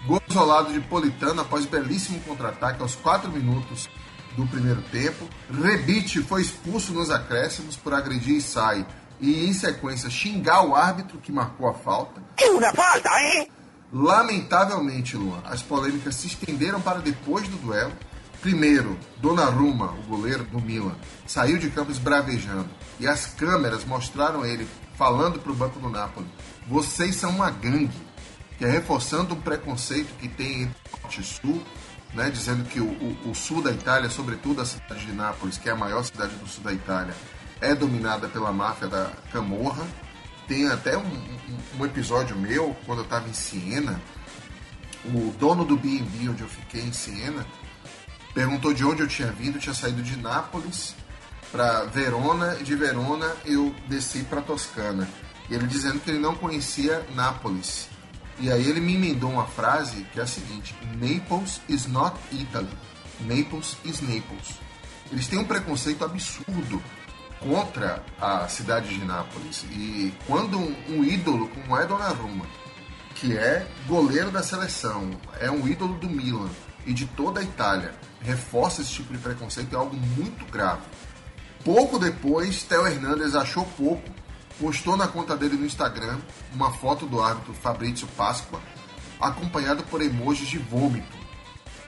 Gol 0.05 0.21
isolado 0.27 0.73
de 0.73 0.79
Politano 0.79 1.41
após 1.41 1.65
belíssimo 1.65 2.19
contra-ataque 2.21 2.81
aos 2.81 2.95
4 2.95 3.31
minutos 3.31 3.87
do 4.35 4.47
primeiro 4.47 4.81
tempo. 4.83 5.27
Rebite 5.49 6.21
foi 6.23 6.41
expulso 6.41 6.91
nos 6.91 7.11
acréscimos 7.11 7.75
por 7.75 7.93
agredir 7.93 8.41
sai 8.41 8.85
e, 9.19 9.45
em 9.45 9.53
sequência, 9.53 10.09
xingar 10.09 10.63
o 10.65 10.75
árbitro 10.75 11.19
que 11.19 11.31
marcou 11.31 11.69
a 11.69 11.73
falta. 11.73 12.21
É 12.37 12.49
uma 12.49 12.73
falta, 12.73 13.09
hein? 13.21 13.47
Lamentavelmente, 13.93 15.15
Luan, 15.15 15.41
as 15.45 15.61
polêmicas 15.61 16.15
se 16.15 16.27
estenderam 16.27 16.81
para 16.81 16.99
depois 16.99 17.47
do 17.47 17.57
duelo. 17.57 17.93
Primeiro, 18.41 18.97
Donnarumma, 19.17 19.91
o 19.91 20.03
goleiro 20.03 20.43
do 20.45 20.59
Milan, 20.59 20.95
saiu 21.27 21.59
de 21.59 21.69
campo 21.69 21.91
esbravejando 21.91 22.69
e 22.99 23.07
as 23.07 23.27
câmeras 23.27 23.85
mostraram 23.85 24.43
ele 24.43 24.67
falando 24.97 25.39
para 25.39 25.51
o 25.51 25.55
banco 25.55 25.79
do 25.79 25.89
Napoli: 25.89 26.25
vocês 26.67 27.15
são 27.15 27.29
uma 27.29 27.51
gangue 27.51 27.91
que 28.61 28.65
é 28.65 28.69
reforçando 28.69 29.33
um 29.33 29.41
preconceito 29.41 30.15
que 30.19 30.27
tem 30.27 30.61
entre 30.61 30.75
norte 31.01 31.19
e 31.19 31.23
sul, 31.23 31.63
né, 32.13 32.29
dizendo 32.29 32.63
que 32.63 32.79
o, 32.79 32.85
o, 32.85 33.31
o, 33.31 33.33
sul 33.33 33.59
da 33.59 33.71
Itália, 33.71 34.07
sobretudo 34.07 34.61
a 34.61 34.65
cidade 34.65 35.03
de 35.03 35.13
Nápoles, 35.13 35.57
que 35.57 35.67
é 35.67 35.71
a 35.71 35.75
maior 35.75 36.03
cidade 36.03 36.35
do 36.35 36.47
sul 36.47 36.63
da 36.63 36.71
Itália, 36.71 37.15
é 37.59 37.73
dominada 37.73 38.27
pela 38.27 38.51
máfia 38.51 38.87
da 38.87 39.13
Camorra. 39.31 39.83
Tem 40.47 40.67
até 40.67 40.95
um, 40.95 41.01
um, 41.01 41.79
um 41.79 41.85
episódio 41.87 42.37
meu, 42.37 42.75
quando 42.85 42.99
eu 42.99 43.03
estava 43.03 43.27
em 43.27 43.33
Siena, 43.33 43.99
o 45.05 45.33
dono 45.39 45.65
do 45.65 45.75
B&B 45.75 46.29
onde 46.29 46.43
eu 46.43 46.47
fiquei 46.47 46.83
em 46.83 46.93
Siena 46.93 47.43
perguntou 48.31 48.75
de 48.75 48.85
onde 48.85 49.01
eu 49.01 49.07
tinha 49.07 49.31
vindo, 49.31 49.55
eu 49.55 49.61
tinha 49.61 49.73
saído 49.73 50.03
de 50.03 50.15
Nápoles 50.17 50.93
para 51.51 51.85
Verona, 51.85 52.57
e 52.59 52.63
de 52.63 52.75
Verona 52.75 53.35
eu 53.43 53.73
desci 53.87 54.19
para 54.19 54.39
Toscana. 54.39 55.09
Ele 55.49 55.65
dizendo 55.65 55.99
que 55.99 56.11
ele 56.11 56.19
não 56.19 56.35
conhecia 56.35 57.03
Nápoles 57.15 57.89
e 58.41 58.51
aí 58.51 58.67
ele 58.67 58.79
me 58.79 58.95
emendou 58.95 59.29
uma 59.29 59.45
frase 59.45 60.03
que 60.11 60.19
é 60.19 60.23
a 60.23 60.27
seguinte: 60.27 60.75
Naples 60.99 61.61
is 61.69 61.85
not 61.85 62.17
Italy. 62.31 62.67
Naples 63.21 63.77
is 63.85 64.01
Naples. 64.01 64.59
Eles 65.11 65.27
têm 65.27 65.37
um 65.37 65.45
preconceito 65.45 66.03
absurdo 66.03 66.81
contra 67.39 68.03
a 68.19 68.47
cidade 68.47 68.87
de 68.89 69.05
Nápoles. 69.05 69.63
E 69.71 70.11
quando 70.25 70.57
um, 70.57 71.03
ídolo 71.03 71.49
como 71.49 71.77
é 71.77 71.85
Donnarumma, 71.85 72.45
que 73.13 73.37
é 73.37 73.67
goleiro 73.87 74.31
da 74.31 74.41
seleção, 74.41 75.11
é 75.39 75.51
um 75.51 75.67
ídolo 75.67 75.93
do 75.99 76.09
Milan 76.09 76.49
e 76.85 76.93
de 76.93 77.05
toda 77.05 77.41
a 77.41 77.43
Itália, 77.43 77.93
reforça 78.21 78.81
esse 78.81 78.91
tipo 78.91 79.13
de 79.13 79.19
preconceito 79.19 79.75
é 79.75 79.77
algo 79.77 79.95
muito 79.95 80.45
grave. 80.51 80.81
Pouco 81.63 81.99
depois, 81.99 82.63
Theo 82.63 82.87
Hernandes 82.87 83.35
achou 83.35 83.65
pouco 83.77 84.09
postou 84.61 84.95
na 84.95 85.07
conta 85.07 85.35
dele 85.35 85.55
no 85.55 85.65
Instagram 85.65 86.19
uma 86.53 86.71
foto 86.71 87.07
do 87.07 87.21
árbitro 87.21 87.51
Fabrício 87.51 88.07
Páscoa, 88.15 88.61
acompanhado 89.19 89.81
por 89.83 90.01
emojis 90.01 90.47
de 90.47 90.59
vômito. 90.59 91.19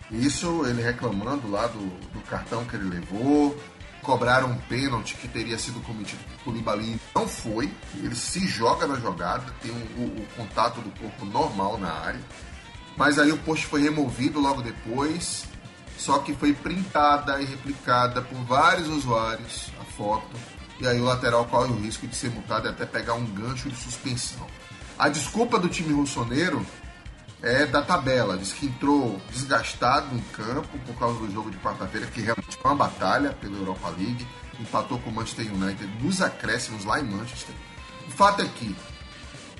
Isso 0.10 0.66
ele 0.66 0.82
reclamando 0.82 1.50
lá 1.50 1.68
do, 1.68 1.86
do 2.10 2.20
cartão 2.22 2.66
que 2.66 2.76
ele 2.76 2.90
levou, 2.90 3.56
cobraram 4.02 4.50
um 4.50 4.58
pênalti 4.58 5.16
que 5.16 5.28
teria 5.28 5.58
sido 5.58 5.80
cometido 5.82 6.22
por 6.24 6.46
Koulibaly. 6.46 7.00
Não 7.16 7.28
foi, 7.28 7.72
ele 7.96 8.16
se 8.16 8.46
joga 8.48 8.88
na 8.88 8.96
jogada, 8.96 9.46
tem 9.62 9.72
o, 9.72 10.22
o 10.22 10.28
contato 10.36 10.82
do 10.82 10.90
corpo 11.00 11.26
normal 11.26 11.78
na 11.78 11.92
área. 11.92 12.22
Mas 12.98 13.20
aí 13.20 13.32
o 13.32 13.38
post 13.38 13.68
foi 13.68 13.82
removido 13.82 14.40
logo 14.40 14.62
depois, 14.62 15.46
só 15.98 16.20
que 16.20 16.34
foi 16.34 16.54
printada 16.54 17.40
e 17.40 17.46
replicada 17.46 18.22
por 18.22 18.38
vários 18.46 18.88
usuários 18.88 19.72
a 19.80 19.84
foto 19.84 20.54
e 20.84 20.88
aí 20.88 21.00
o 21.00 21.06
lateral 21.06 21.46
corre 21.46 21.72
o 21.72 21.80
risco 21.80 22.06
de 22.06 22.14
ser 22.14 22.30
multado 22.30 22.68
e 22.68 22.70
até 22.70 22.86
pegar 22.86 23.14
um 23.14 23.26
gancho 23.26 23.70
de 23.70 23.76
suspensão. 23.78 24.46
A 25.00 25.08
desculpa 25.08 25.58
do 25.58 25.70
time 25.70 25.94
russoneiro 25.94 26.66
é 27.42 27.66
da 27.66 27.82
tabela, 27.82 28.38
diz 28.38 28.52
que 28.52 28.66
entrou 28.66 29.18
desgastado 29.32 30.14
em 30.14 30.20
campo 30.34 30.78
por 30.86 30.96
causa 31.00 31.20
do 31.20 31.32
jogo 31.32 31.50
de 31.50 31.58
quarta-feira, 31.60 32.08
que 32.08 32.20
realmente 32.20 32.58
foi 32.58 32.70
uma 32.70 32.76
batalha 32.76 33.32
pela 33.32 33.56
Europa 33.56 33.94
League, 33.98 34.28
empatou 34.60 35.00
com 35.00 35.10
o 35.10 35.14
Manchester 35.14 35.54
United 35.54 35.90
nos 36.02 36.22
acréscimos 36.22 36.84
lá 36.84 37.00
em 37.00 37.06
Manchester. 37.06 37.56
O 38.06 38.12
fato 38.12 38.42
é 38.42 38.46
que 38.46 38.76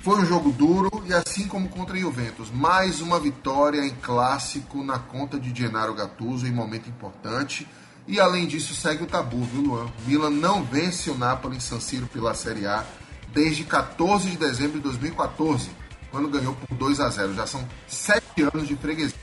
foi 0.02 0.20
um 0.20 0.26
jogo 0.26 0.52
duro 0.52 0.92
e 1.06 1.14
assim 1.14 1.48
como 1.48 1.70
contra 1.70 1.96
a 1.96 2.00
Juventus, 2.00 2.52
mais 2.52 3.00
uma 3.00 3.18
vitória 3.18 3.80
em 3.86 3.96
clássico 3.96 4.84
na 4.84 5.00
conta 5.00 5.40
de 5.40 5.56
Gennaro 5.56 5.94
Gattuso 5.94 6.46
em 6.46 6.52
momento 6.52 6.90
importante 6.90 7.66
e 8.08 8.20
além 8.20 8.46
disso, 8.46 8.76
segue 8.76 9.04
o 9.04 9.08
tabu, 9.08 9.44
viu, 9.44 9.62
Luan? 9.62 9.88
Milan 10.06 10.30
não 10.30 10.64
vence 10.64 11.10
o 11.10 11.18
Napoli 11.18 11.58
em 11.58 11.60
San 11.60 11.80
Siro 11.80 12.08
pela 12.08 12.34
Série 12.34 12.66
A 12.66 12.86
desde 13.34 13.64
14 13.64 14.30
de 14.30 14.38
dezembro 14.38 14.78
de 14.78 14.84
2014, 14.84 15.70
quando 16.12 16.30
ganhou 16.30 16.54
por 16.54 16.78
2 16.78 17.00
a 17.00 17.10
0. 17.10 17.34
Já 17.34 17.48
são 17.48 17.68
sete 17.88 18.44
anos 18.54 18.68
de 18.68 18.76
freguesia. 18.76 19.18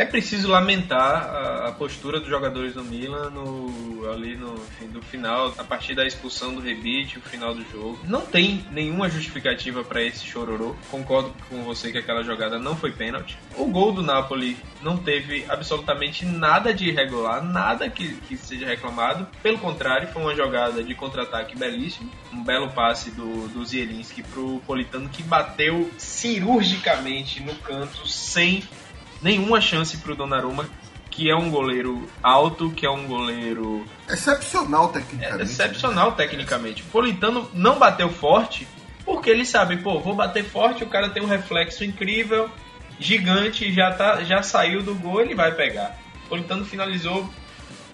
É 0.00 0.04
preciso 0.06 0.48
lamentar 0.48 1.26
a, 1.26 1.68
a, 1.68 1.72
postura 1.72 2.18
dos 2.18 2.30
jogadores 2.30 2.72
do 2.72 2.82
Milan 2.82 3.28
no, 3.28 4.10
ali 4.10 4.34
no 4.34 4.56
fim 4.78 4.86
do 4.86 5.02
final, 5.02 5.52
a 5.58 5.62
partir 5.62 5.94
da 5.94 6.06
expulsão 6.06 6.54
do 6.54 6.60
Rebite, 6.62 7.18
o 7.18 7.20
final 7.20 7.54
do 7.54 7.62
jogo. 7.70 7.98
Não 8.04 8.22
tem 8.22 8.64
nenhuma 8.70 9.10
justificativa 9.10 9.84
para 9.84 10.02
esse 10.02 10.24
chororô. 10.24 10.74
Concordo 10.90 11.34
com 11.50 11.64
você 11.64 11.92
que 11.92 11.98
aquela 11.98 12.22
jogada 12.22 12.58
não 12.58 12.74
foi 12.74 12.92
pênalti. 12.92 13.36
O 13.58 13.66
gol 13.66 13.92
do 13.92 14.02
Napoli 14.02 14.56
não 14.80 14.96
teve 14.96 15.44
absolutamente 15.50 16.24
nada 16.24 16.72
de 16.72 16.88
irregular, 16.88 17.44
nada 17.44 17.90
que, 17.90 18.14
que 18.22 18.38
seja 18.38 18.64
reclamado. 18.64 19.28
Pelo 19.42 19.58
contrário, 19.58 20.08
foi 20.08 20.22
uma 20.22 20.34
jogada 20.34 20.82
de 20.82 20.94
contra-ataque 20.94 21.58
belíssimo. 21.58 22.10
Um 22.32 22.42
belo 22.42 22.70
passe 22.70 23.10
do, 23.10 23.48
do 23.48 23.62
Zielinski 23.66 24.22
pro 24.22 24.62
Politano 24.66 25.10
que 25.10 25.22
bateu 25.22 25.90
cirurgicamente 25.98 27.42
no 27.42 27.54
canto 27.56 28.08
sem 28.08 28.62
nenhuma 29.22 29.60
chance 29.60 29.96
pro 29.98 30.14
Donnarumma, 30.14 30.68
que 31.10 31.30
é 31.30 31.34
um 31.34 31.50
goleiro 31.50 32.08
alto, 32.22 32.70
que 32.70 32.86
é 32.86 32.90
um 32.90 33.06
goleiro... 33.06 33.84
Excepcional 34.08 34.88
tecnicamente. 34.88 35.40
É, 35.40 35.44
excepcional 35.44 36.10
né? 36.10 36.16
tecnicamente. 36.16 36.82
Politano 36.84 37.48
não 37.52 37.78
bateu 37.78 38.08
forte, 38.08 38.66
porque 39.04 39.28
eles 39.28 39.48
sabem, 39.48 39.78
pô, 39.78 39.98
vou 39.98 40.14
bater 40.14 40.44
forte, 40.44 40.84
o 40.84 40.88
cara 40.88 41.10
tem 41.10 41.22
um 41.22 41.26
reflexo 41.26 41.84
incrível, 41.84 42.48
gigante, 42.98 43.72
já, 43.72 43.90
tá, 43.92 44.22
já 44.22 44.42
saiu 44.42 44.82
do 44.82 44.94
gol, 44.94 45.20
ele 45.20 45.34
vai 45.34 45.52
pegar. 45.52 45.98
O 46.26 46.28
Politano 46.28 46.64
finalizou 46.64 47.28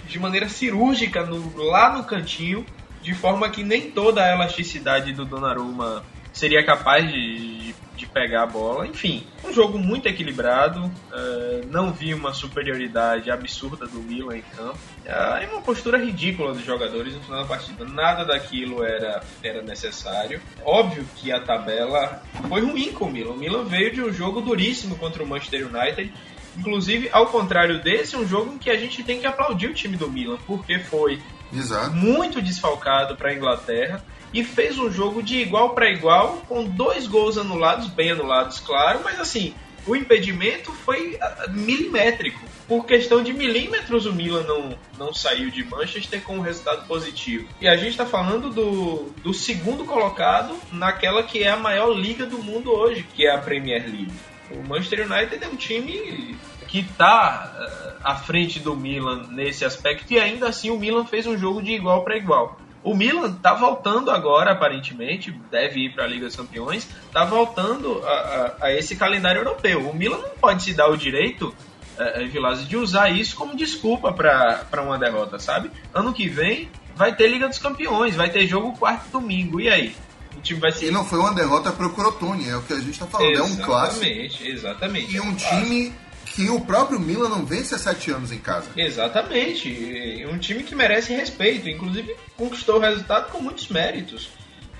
de 0.06 0.18
maneira 0.18 0.48
cirúrgica 0.48 1.24
no, 1.24 1.56
lá 1.56 1.96
no 1.96 2.04
cantinho, 2.04 2.64
de 3.02 3.14
forma 3.14 3.48
que 3.48 3.62
nem 3.62 3.90
toda 3.90 4.22
a 4.22 4.32
elasticidade 4.32 5.12
do 5.12 5.24
Donnarumma 5.24 6.04
seria 6.32 6.64
capaz 6.64 7.10
de, 7.10 7.65
de 7.96 8.06
pegar 8.06 8.42
a 8.42 8.46
bola. 8.46 8.86
Enfim, 8.86 9.26
um 9.44 9.52
jogo 9.52 9.78
muito 9.78 10.06
equilibrado. 10.06 10.84
Uh, 10.84 11.66
não 11.70 11.92
vi 11.92 12.12
uma 12.14 12.32
superioridade 12.32 13.30
absurda 13.30 13.86
do 13.86 14.00
Milan 14.00 14.38
em 14.38 14.42
campo. 14.42 14.78
E 15.04 15.46
uma 15.46 15.62
postura 15.62 15.98
ridícula 15.98 16.52
dos 16.52 16.64
jogadores 16.64 17.14
no 17.14 17.20
final 17.20 17.42
da 17.42 17.48
partida. 17.48 17.84
Nada 17.84 18.24
daquilo 18.24 18.84
era, 18.84 19.22
era 19.42 19.62
necessário. 19.62 20.40
Óbvio 20.64 21.06
que 21.16 21.32
a 21.32 21.40
tabela 21.40 22.22
foi 22.48 22.60
ruim 22.60 22.92
com 22.92 23.06
o 23.06 23.10
Milan. 23.10 23.32
O 23.32 23.36
Milan 23.36 23.64
veio 23.64 23.92
de 23.92 24.02
um 24.02 24.12
jogo 24.12 24.40
duríssimo 24.40 24.96
contra 24.96 25.22
o 25.22 25.26
Manchester 25.26 25.66
United. 25.66 26.12
Inclusive, 26.58 27.08
ao 27.12 27.26
contrário 27.26 27.82
desse, 27.82 28.16
um 28.16 28.26
jogo 28.26 28.54
em 28.54 28.58
que 28.58 28.70
a 28.70 28.76
gente 28.76 29.02
tem 29.04 29.20
que 29.20 29.26
aplaudir 29.26 29.68
o 29.68 29.74
time 29.74 29.96
do 29.96 30.10
Milan, 30.10 30.38
porque 30.46 30.78
foi 30.78 31.20
Exato. 31.52 31.94
muito 31.94 32.40
desfalcado 32.40 33.14
para 33.14 33.30
a 33.30 33.34
Inglaterra 33.34 34.02
e 34.36 34.44
fez 34.44 34.78
um 34.78 34.92
jogo 34.92 35.22
de 35.22 35.38
igual 35.38 35.70
para 35.70 35.90
igual, 35.90 36.42
com 36.46 36.64
dois 36.64 37.06
gols 37.06 37.38
anulados, 37.38 37.88
bem 37.88 38.10
anulados, 38.10 38.60
claro, 38.60 39.00
mas 39.02 39.18
assim, 39.18 39.54
o 39.86 39.96
impedimento 39.96 40.72
foi 40.72 41.16
ah, 41.18 41.46
milimétrico. 41.48 42.38
Por 42.68 42.84
questão 42.84 43.22
de 43.22 43.32
milímetros, 43.32 44.04
o 44.04 44.12
Milan 44.12 44.42
não, 44.42 44.78
não 44.98 45.14
saiu 45.14 45.50
de 45.50 45.64
Manchester 45.64 46.20
com 46.22 46.36
um 46.36 46.40
resultado 46.42 46.86
positivo. 46.86 47.48
E 47.62 47.66
a 47.66 47.76
gente 47.76 47.92
está 47.92 48.04
falando 48.04 48.50
do, 48.50 49.10
do 49.22 49.32
segundo 49.32 49.86
colocado 49.86 50.54
naquela 50.70 51.22
que 51.22 51.42
é 51.42 51.48
a 51.48 51.56
maior 51.56 51.96
liga 51.96 52.26
do 52.26 52.36
mundo 52.36 52.70
hoje, 52.70 53.06
que 53.14 53.26
é 53.26 53.30
a 53.30 53.38
Premier 53.38 53.84
League. 53.84 54.12
O 54.50 54.62
Manchester 54.68 55.10
United 55.10 55.42
é 55.42 55.48
um 55.48 55.56
time 55.56 56.36
que 56.68 56.80
está 56.80 57.54
uh, 57.56 58.00
à 58.04 58.16
frente 58.16 58.60
do 58.60 58.76
Milan 58.76 59.28
nesse 59.30 59.64
aspecto 59.64 60.12
e 60.12 60.20
ainda 60.20 60.46
assim 60.46 60.68
o 60.68 60.78
Milan 60.78 61.06
fez 61.06 61.26
um 61.26 61.38
jogo 61.38 61.62
de 61.62 61.72
igual 61.72 62.04
para 62.04 62.18
igual. 62.18 62.58
O 62.86 62.94
Milan 62.94 63.32
está 63.32 63.52
voltando 63.52 64.12
agora, 64.12 64.52
aparentemente, 64.52 65.32
deve 65.50 65.86
ir 65.86 65.92
para 65.92 66.04
a 66.04 66.06
Liga 66.06 66.26
dos 66.26 66.36
Campeões, 66.36 66.86
está 67.08 67.24
voltando 67.24 68.00
a, 68.06 68.10
a, 68.12 68.66
a, 68.66 68.72
esse 68.72 68.94
calendário 68.94 69.40
europeu. 69.40 69.90
O 69.90 69.92
Milan 69.92 70.18
não 70.18 70.28
pode 70.40 70.62
se 70.62 70.72
dar 70.72 70.86
o 70.88 70.96
direito, 70.96 71.52
é, 71.98 72.22
de 72.22 72.76
usar 72.76 73.10
isso 73.10 73.34
como 73.34 73.56
desculpa 73.56 74.12
para 74.12 74.82
uma 74.82 74.96
derrota, 74.96 75.36
sabe? 75.36 75.68
Ano 75.92 76.12
que 76.12 76.28
vem 76.28 76.70
vai 76.94 77.12
ter 77.12 77.26
Liga 77.26 77.48
dos 77.48 77.58
Campeões, 77.58 78.14
vai 78.14 78.30
ter 78.30 78.46
jogo 78.46 78.78
quarto 78.78 79.10
domingo, 79.10 79.60
e 79.60 79.68
aí? 79.68 79.96
O 80.36 80.40
time 80.40 80.60
vai 80.60 80.70
ser... 80.70 80.86
E 80.86 80.90
não 80.92 81.04
foi 81.04 81.18
uma 81.18 81.34
derrota 81.34 81.72
para 81.72 81.88
o 81.88 81.90
Crotone, 81.92 82.48
é 82.48 82.56
o 82.56 82.62
que 82.62 82.72
a 82.72 82.78
gente 82.78 82.92
está 82.92 83.06
falando, 83.06 83.32
exatamente, 83.32 83.60
é 83.60 83.64
um 83.64 83.66
clássico. 83.66 84.04
Exatamente, 84.04 84.48
exatamente. 84.48 85.12
E 85.12 85.16
é 85.16 85.22
um, 85.22 85.30
um 85.30 85.34
time 85.34 85.92
que 86.36 86.50
o 86.50 86.60
próprio 86.60 87.00
Milan 87.00 87.30
não 87.30 87.46
vence 87.46 87.74
há 87.74 87.78
sete 87.78 88.10
anos 88.10 88.30
em 88.30 88.38
casa. 88.38 88.68
Exatamente. 88.76 90.22
Um 90.30 90.36
time 90.36 90.62
que 90.62 90.74
merece 90.74 91.14
respeito. 91.14 91.66
Inclusive 91.66 92.14
conquistou 92.36 92.76
o 92.76 92.78
resultado 92.78 93.32
com 93.32 93.40
muitos 93.40 93.68
méritos. 93.68 94.28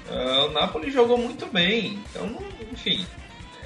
Uh, 0.06 0.50
o 0.50 0.52
Napoli 0.52 0.90
jogou 0.90 1.16
muito 1.16 1.46
bem. 1.46 1.98
Então, 2.10 2.36
enfim, 2.70 3.06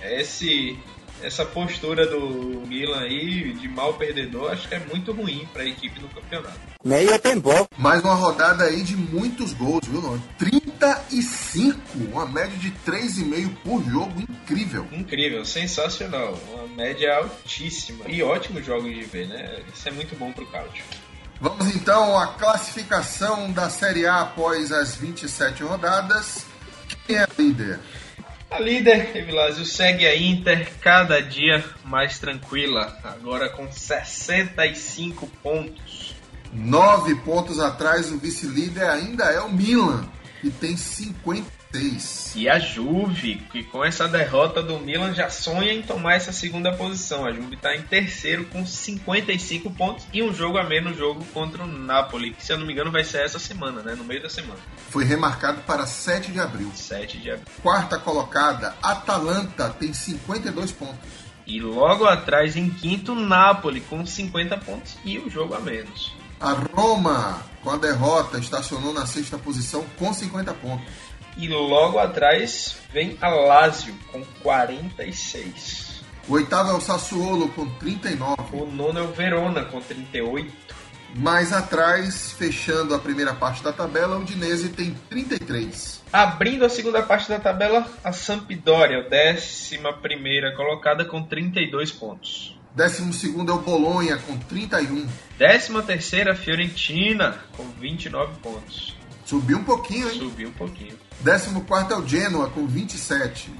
esse 0.04 0.78
essa 1.22 1.44
postura 1.44 2.06
do 2.06 2.62
Milan 2.66 3.00
aí 3.00 3.52
de 3.52 3.68
mal 3.68 3.94
perdedor 3.94 4.52
acho 4.52 4.68
que 4.68 4.74
é 4.74 4.78
muito 4.78 5.12
ruim 5.12 5.48
para 5.52 5.62
a 5.62 5.66
equipe 5.66 6.00
no 6.00 6.08
campeonato. 6.08 6.58
Meio 6.84 7.18
tempo. 7.18 7.50
Mais 7.76 8.02
uma 8.02 8.14
rodada 8.14 8.64
aí 8.64 8.82
de 8.82 8.96
muitos 8.96 9.52
gols, 9.52 9.86
viu, 9.86 10.00
Nord? 10.00 10.22
35, 10.38 11.78
uma 12.10 12.26
média 12.26 12.56
de 12.56 12.70
3,5 12.86 13.56
por 13.62 13.84
jogo, 13.84 14.20
incrível. 14.20 14.86
Incrível, 14.92 15.44
sensacional, 15.44 16.38
uma 16.52 16.66
média 16.68 17.16
altíssima 17.16 18.06
e 18.08 18.22
ótimos 18.22 18.64
jogos 18.64 18.94
de 18.94 19.02
ver, 19.02 19.28
né? 19.28 19.62
Isso 19.74 19.88
é 19.88 19.92
muito 19.92 20.16
bom 20.16 20.32
pro 20.32 20.46
Cáutio. 20.46 20.84
Vamos 21.40 21.74
então 21.74 22.18
à 22.18 22.28
classificação 22.34 23.50
da 23.52 23.70
Série 23.70 24.06
A 24.06 24.20
após 24.20 24.70
as 24.70 24.96
27 24.96 25.62
rodadas. 25.62 26.44
Quem 27.06 27.16
é 27.16 27.26
líder? 27.38 27.80
A 28.50 28.58
líder, 28.58 29.16
Evilásio, 29.16 29.64
segue 29.64 30.04
a 30.04 30.16
Inter 30.16 30.68
cada 30.80 31.22
dia 31.22 31.64
mais 31.84 32.18
tranquila, 32.18 32.98
agora 33.04 33.48
com 33.48 33.70
65 33.70 35.26
pontos. 35.42 36.16
Nove 36.52 37.14
pontos 37.14 37.60
atrás, 37.60 38.10
o 38.10 38.18
vice-líder 38.18 38.90
ainda 38.90 39.24
é 39.26 39.40
o 39.40 39.52
Milan, 39.52 40.04
que 40.40 40.50
tem 40.50 40.76
50 40.76 41.59
e 42.34 42.48
a 42.48 42.58
Juve, 42.58 43.36
que 43.52 43.62
com 43.62 43.84
essa 43.84 44.08
derrota 44.08 44.60
do 44.60 44.80
Milan 44.80 45.14
já 45.14 45.30
sonha 45.30 45.72
em 45.72 45.82
tomar 45.82 46.14
essa 46.14 46.32
segunda 46.32 46.72
posição. 46.72 47.24
A 47.24 47.32
Juve 47.32 47.54
está 47.54 47.76
em 47.76 47.82
terceiro 47.82 48.44
com 48.46 48.66
55 48.66 49.70
pontos 49.70 50.04
e 50.12 50.20
um 50.20 50.34
jogo 50.34 50.58
a 50.58 50.64
menos 50.64 50.96
jogo 50.96 51.24
contra 51.26 51.62
o 51.62 51.66
Napoli, 51.66 52.32
que 52.32 52.44
se 52.44 52.52
eu 52.52 52.58
não 52.58 52.66
me 52.66 52.72
engano 52.72 52.90
vai 52.90 53.04
ser 53.04 53.24
essa 53.24 53.38
semana, 53.38 53.82
né? 53.82 53.94
No 53.94 54.02
meio 54.02 54.20
da 54.20 54.28
semana. 54.28 54.58
Foi 54.88 55.04
remarcado 55.04 55.60
para 55.62 55.86
7 55.86 56.32
de 56.32 56.40
abril. 56.40 56.72
7 56.74 57.18
de 57.18 57.30
abril. 57.30 57.46
Quarta 57.62 57.98
colocada, 57.98 58.74
Atalanta 58.82 59.68
tem 59.70 59.92
52 59.92 60.72
pontos. 60.72 60.98
E 61.46 61.60
logo 61.60 62.04
atrás, 62.04 62.56
em 62.56 62.68
quinto, 62.68 63.14
Napoli 63.14 63.80
com 63.80 64.04
50 64.04 64.56
pontos 64.58 64.96
e 65.04 65.18
um 65.18 65.30
jogo 65.30 65.54
a 65.54 65.60
menos. 65.60 66.12
A 66.40 66.52
Roma, 66.52 67.42
com 67.62 67.70
a 67.70 67.76
derrota, 67.76 68.38
estacionou 68.38 68.94
na 68.94 69.04
sexta 69.04 69.36
posição 69.36 69.84
com 69.98 70.12
50 70.12 70.54
pontos. 70.54 70.86
E 71.36 71.48
logo 71.48 71.98
atrás 71.98 72.76
vem 72.92 73.16
a 73.20 73.28
Lazio 73.28 73.94
com 74.12 74.22
46. 74.42 76.02
O 76.28 76.34
oitavo 76.34 76.70
é 76.70 76.74
o 76.74 76.80
Sassuolo 76.80 77.48
com 77.50 77.68
39. 77.68 78.36
O 78.52 78.66
nono 78.66 78.98
é 78.98 79.02
o 79.02 79.12
Verona 79.12 79.64
com 79.64 79.80
38. 79.80 80.52
Mais 81.14 81.52
atrás, 81.52 82.32
fechando 82.32 82.94
a 82.94 82.98
primeira 82.98 83.34
parte 83.34 83.64
da 83.64 83.72
tabela, 83.72 84.16
o 84.16 84.20
Udinese 84.20 84.68
tem 84.68 84.94
33. 85.08 86.02
Abrindo 86.12 86.64
a 86.64 86.68
segunda 86.68 87.02
parte 87.02 87.28
da 87.28 87.40
tabela, 87.40 87.84
a 88.04 88.12
Sampdoria, 88.12 89.02
décima 89.08 89.92
primeira 89.92 90.54
colocada 90.54 91.04
com 91.04 91.22
32 91.22 91.90
pontos. 91.90 92.56
Décimo 92.74 93.12
segundo 93.12 93.50
é 93.50 93.54
o 93.54 93.58
Bolonha 93.58 94.18
com 94.18 94.38
31. 94.38 95.08
Décima 95.36 95.82
terceira, 95.82 96.36
Fiorentina 96.36 97.38
com 97.56 97.64
29 97.64 98.38
pontos. 98.40 98.99
Subiu 99.30 99.58
um 99.58 99.62
pouquinho, 99.62 100.10
hein? 100.10 100.18
Subiu 100.18 100.48
um 100.48 100.52
pouquinho. 100.52 100.98
14 101.24 101.92
é 101.92 101.96
o 101.96 102.04
Genoa, 102.04 102.50
com 102.50 102.66
27. 102.66 103.52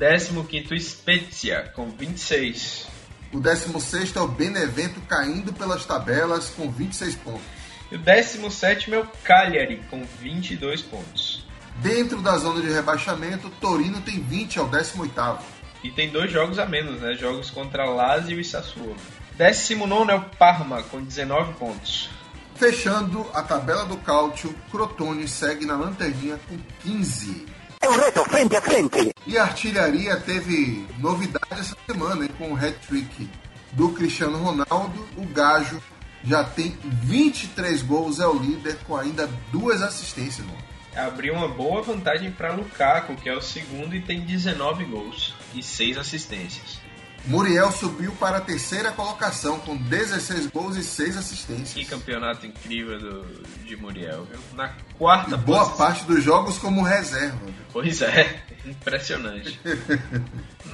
15 0.43 0.81
Spezia, 0.81 1.71
com 1.77 1.89
26. 1.91 2.89
O 3.33 3.39
16 3.39 4.17
é 4.17 4.21
o 4.21 4.27
Benevento, 4.27 5.01
caindo 5.03 5.53
pelas 5.53 5.87
tabelas, 5.87 6.49
com 6.49 6.69
26 6.69 7.15
pontos. 7.15 7.45
E 7.89 7.95
o 7.95 7.99
17 8.01 8.93
é 8.93 8.99
o 8.99 9.07
Cagliari, 9.23 9.81
com 9.89 10.03
22 10.21 10.83
pontos. 10.83 11.47
Dentro 11.77 12.21
da 12.21 12.37
zona 12.37 12.61
de 12.61 12.69
rebaixamento, 12.69 13.49
Torino 13.61 14.01
tem 14.01 14.21
20, 14.21 14.59
é 14.59 14.63
o 14.63 14.67
18. 14.67 15.39
E 15.85 15.93
tem 15.93 16.11
dois 16.11 16.33
jogos 16.33 16.59
a 16.59 16.67
menos, 16.67 17.01
né? 17.01 17.15
Jogos 17.15 17.49
contra 17.49 17.85
Lazio 17.85 18.41
e 18.41 18.45
Sassuolo. 18.45 18.97
19 19.39 20.11
é 20.11 20.17
o 20.17 20.21
Parma, 20.31 20.83
com 20.83 21.01
19 21.01 21.53
pontos. 21.53 22.11
Fechando 22.61 23.27
a 23.33 23.43
tabela 23.43 23.87
do 23.87 23.97
Cálcio, 23.97 24.55
Crotone 24.71 25.27
segue 25.27 25.65
na 25.65 25.77
lanterninha 25.77 26.39
com 26.47 26.59
15. 26.83 27.47
É 27.81 27.89
um 27.89 27.97
reto 27.97 28.23
frente 28.27 28.55
a 28.55 28.61
frente. 28.61 29.15
E 29.27 29.39
a 29.39 29.45
artilharia 29.45 30.15
teve 30.19 30.87
novidade 30.99 31.47
essa 31.53 31.75
semana, 31.87 32.23
hein, 32.23 32.31
com 32.37 32.53
o 32.53 32.55
hat-trick 32.55 33.31
do 33.73 33.89
Cristiano 33.93 34.37
Ronaldo. 34.37 35.09
O 35.17 35.25
Gajo 35.29 35.83
já 36.23 36.45
tem 36.45 36.77
23 36.85 37.81
gols, 37.81 38.21
é 38.21 38.27
o 38.27 38.39
líder 38.39 38.77
com 38.87 38.95
ainda 38.95 39.27
duas 39.51 39.81
assistências. 39.81 40.47
Mano. 40.47 40.59
Abriu 40.95 41.33
uma 41.33 41.49
boa 41.49 41.81
vantagem 41.81 42.31
para 42.31 42.53
Lukaku, 42.53 43.17
que 43.17 43.31
é 43.31 43.35
o 43.35 43.41
segundo 43.41 43.97
e 43.97 44.03
tem 44.03 44.21
19 44.21 44.85
gols 44.85 45.35
e 45.55 45.63
6 45.63 45.97
assistências. 45.97 46.79
Muriel 47.27 47.71
subiu 47.71 48.13
para 48.13 48.39
a 48.39 48.41
terceira 48.41 48.91
colocação 48.93 49.59
com 49.61 49.77
16 49.77 50.47
gols 50.47 50.77
e 50.77 50.83
6 50.83 51.17
assistências. 51.19 51.73
Que 51.75 51.85
campeonato 51.85 52.47
incrível 52.47 52.99
do, 52.99 53.43
de 53.65 53.77
Muriel, 53.77 54.25
viu? 54.25 54.41
Na 54.55 54.75
quarta 54.99 55.35
e 55.35 55.39
boa 55.39 55.61
posição... 55.61 55.77
parte 55.77 56.05
dos 56.05 56.25
jogos 56.25 56.59
como 56.59 56.83
reserva. 56.83 57.39
Pois 57.73 58.01
é, 58.01 58.43
impressionante. 58.65 59.61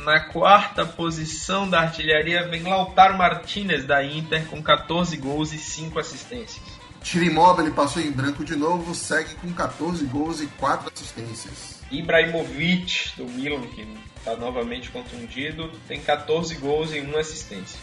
Na 0.04 0.20
quarta 0.20 0.86
posição 0.86 1.68
da 1.68 1.80
artilharia 1.80 2.48
vem 2.48 2.62
Lautaro 2.62 3.18
Martinez 3.18 3.84
da 3.84 4.04
Inter 4.04 4.46
com 4.46 4.62
14 4.62 5.16
gols 5.16 5.52
e 5.52 5.58
5 5.58 5.98
assistências. 5.98 6.62
Tirimóvel 7.02 7.72
passou 7.72 8.02
em 8.02 8.10
branco 8.10 8.44
de 8.44 8.56
novo, 8.56 8.94
segue 8.94 9.34
com 9.36 9.52
14 9.52 10.04
gols 10.06 10.40
e 10.40 10.46
4 10.46 10.90
assistências. 10.92 11.76
Ibrahimovic 11.90 13.16
do 13.16 13.26
Milan, 13.26 13.62
que 13.68 13.86
está 14.26 14.34
novamente 14.34 14.90
contundido, 14.90 15.70
tem 15.86 16.00
14 16.00 16.56
gols 16.56 16.92
e 16.92 17.00
1 17.00 17.16
assistência. 17.16 17.78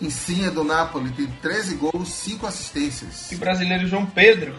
Insigne 0.00 0.48
do 0.50 0.62
Napoli 0.62 1.10
tem 1.10 1.26
13 1.26 1.74
gols, 1.74 2.08
5 2.08 2.46
assistências. 2.46 3.32
E 3.32 3.34
o 3.34 3.38
brasileiro 3.38 3.86
João 3.88 4.06
Pedro, 4.06 4.54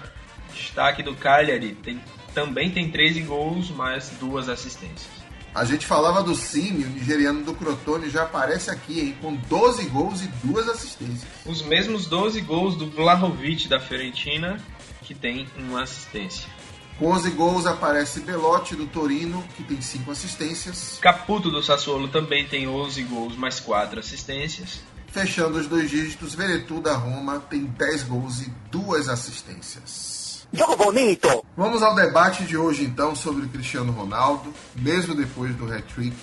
destaque 0.53 1.01
do 1.01 1.15
Cagliari, 1.15 1.75
tem 1.75 2.01
também 2.33 2.69
tem 2.69 2.91
13 2.91 3.21
gols, 3.21 3.69
mais 3.69 4.09
duas 4.19 4.49
assistências. 4.49 5.07
A 5.53 5.63
gente 5.63 5.85
falava 5.85 6.21
do 6.21 6.35
Cine, 6.35 6.83
o 6.83 6.89
nigeriano 6.89 7.45
do 7.45 7.53
Crotone 7.53 8.09
já 8.09 8.23
aparece 8.23 8.69
aqui, 8.69 8.99
hein, 8.99 9.17
com 9.21 9.33
12 9.33 9.85
gols 9.85 10.21
e 10.21 10.27
duas 10.43 10.67
assistências. 10.67 11.25
Os 11.45 11.61
mesmos 11.61 12.07
12 12.07 12.41
gols 12.41 12.75
do 12.75 12.89
Vlahovic 12.89 13.69
da 13.69 13.79
Fiorentina, 13.79 14.59
que 15.01 15.15
tem 15.15 15.47
uma 15.57 15.83
assistência. 15.83 16.49
Com 16.97 17.07
11 17.07 17.31
gols 17.31 17.65
aparece 17.65 18.21
Belotti 18.21 18.73
do 18.73 18.87
Torino, 18.87 19.43
que 19.57 19.63
tem 19.63 19.81
5 19.81 20.11
assistências. 20.11 20.97
Caputo 21.01 21.51
do 21.51 21.61
Sassuolo 21.61 22.07
também 22.07 22.47
tem 22.47 22.69
11 22.69 23.03
gols 23.03 23.35
mais 23.35 23.59
4 23.59 23.99
assistências. 23.99 24.79
Fechando 25.07 25.57
os 25.57 25.67
dois 25.67 25.89
dígitos, 25.89 26.33
Veretu 26.33 26.79
da 26.79 26.95
Roma 26.95 27.39
tem 27.49 27.65
10 27.65 28.03
gols 28.03 28.41
e 28.41 28.49
duas 28.71 29.09
assistências. 29.09 30.47
Jogo 30.53 30.77
bonito. 30.77 31.43
Vamos 31.57 31.83
ao 31.83 31.95
debate 31.95 32.45
de 32.45 32.55
hoje 32.55 32.85
então 32.85 33.13
sobre 33.13 33.45
o 33.45 33.49
Cristiano 33.49 33.91
Ronaldo, 33.91 34.53
mesmo 34.73 35.13
depois 35.13 35.53
do 35.55 35.65
hat-trick 35.65 36.15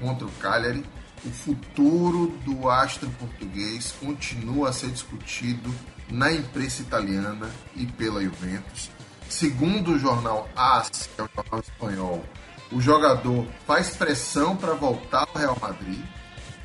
contra 0.00 0.24
o 0.24 0.30
Cagliari. 0.32 0.84
O 1.24 1.30
futuro 1.30 2.28
do 2.44 2.68
astro 2.68 3.08
português 3.18 3.92
continua 4.00 4.68
a 4.68 4.72
ser 4.72 4.90
discutido 4.90 5.72
na 6.08 6.32
imprensa 6.32 6.82
italiana 6.82 7.50
e 7.74 7.86
pela 7.86 8.22
Juventus. 8.22 8.90
Segundo 9.32 9.92
o 9.92 9.98
jornal 9.98 10.48
AS, 10.54 11.08
que 11.14 11.20
é 11.20 11.24
o 11.24 11.28
jornal 11.34 11.60
espanhol, 11.60 12.24
o 12.70 12.80
jogador 12.80 13.46
faz 13.66 13.96
pressão 13.96 14.56
para 14.56 14.74
voltar 14.74 15.26
ao 15.32 15.40
Real 15.40 15.56
Madrid 15.60 16.00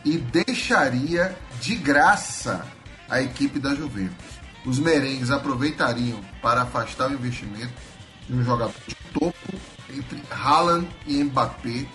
e 0.06 0.18
deixaria 0.18 1.36
de 1.60 1.76
graça 1.76 2.66
a 3.10 3.22
equipe 3.22 3.60
da 3.60 3.74
Juventus 3.74 4.38
os 4.68 4.80
merengues 4.80 5.32
aproveitariam 5.32 6.20
para 6.42 6.64
afastar 6.64 7.10
o 7.10 7.14
investimento 7.14 7.74
de 8.28 8.36
um 8.36 8.44
jogador 8.44 8.74
de 8.86 8.96
topo 9.14 9.54
entre 9.90 10.22
Haaland 10.30 10.88
e 11.06 11.24
Mbappé 11.24 11.86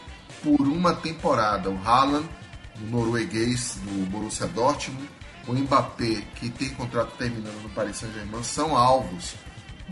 por 0.43 0.63
uma 0.63 0.95
temporada. 0.95 1.69
O 1.69 1.79
Haaland, 1.87 2.27
o 2.81 2.87
norueguês 2.91 3.79
do 3.85 4.07
Borussia 4.07 4.47
Dortmund, 4.47 5.07
o 5.47 5.53
Mbappé, 5.53 6.23
que 6.37 6.49
tem 6.49 6.71
contrato 6.71 7.13
terminando 7.19 7.63
no 7.63 7.69
Paris 7.69 7.99
Saint-Germain, 7.99 8.43
são 8.43 8.75
alvos 8.75 9.35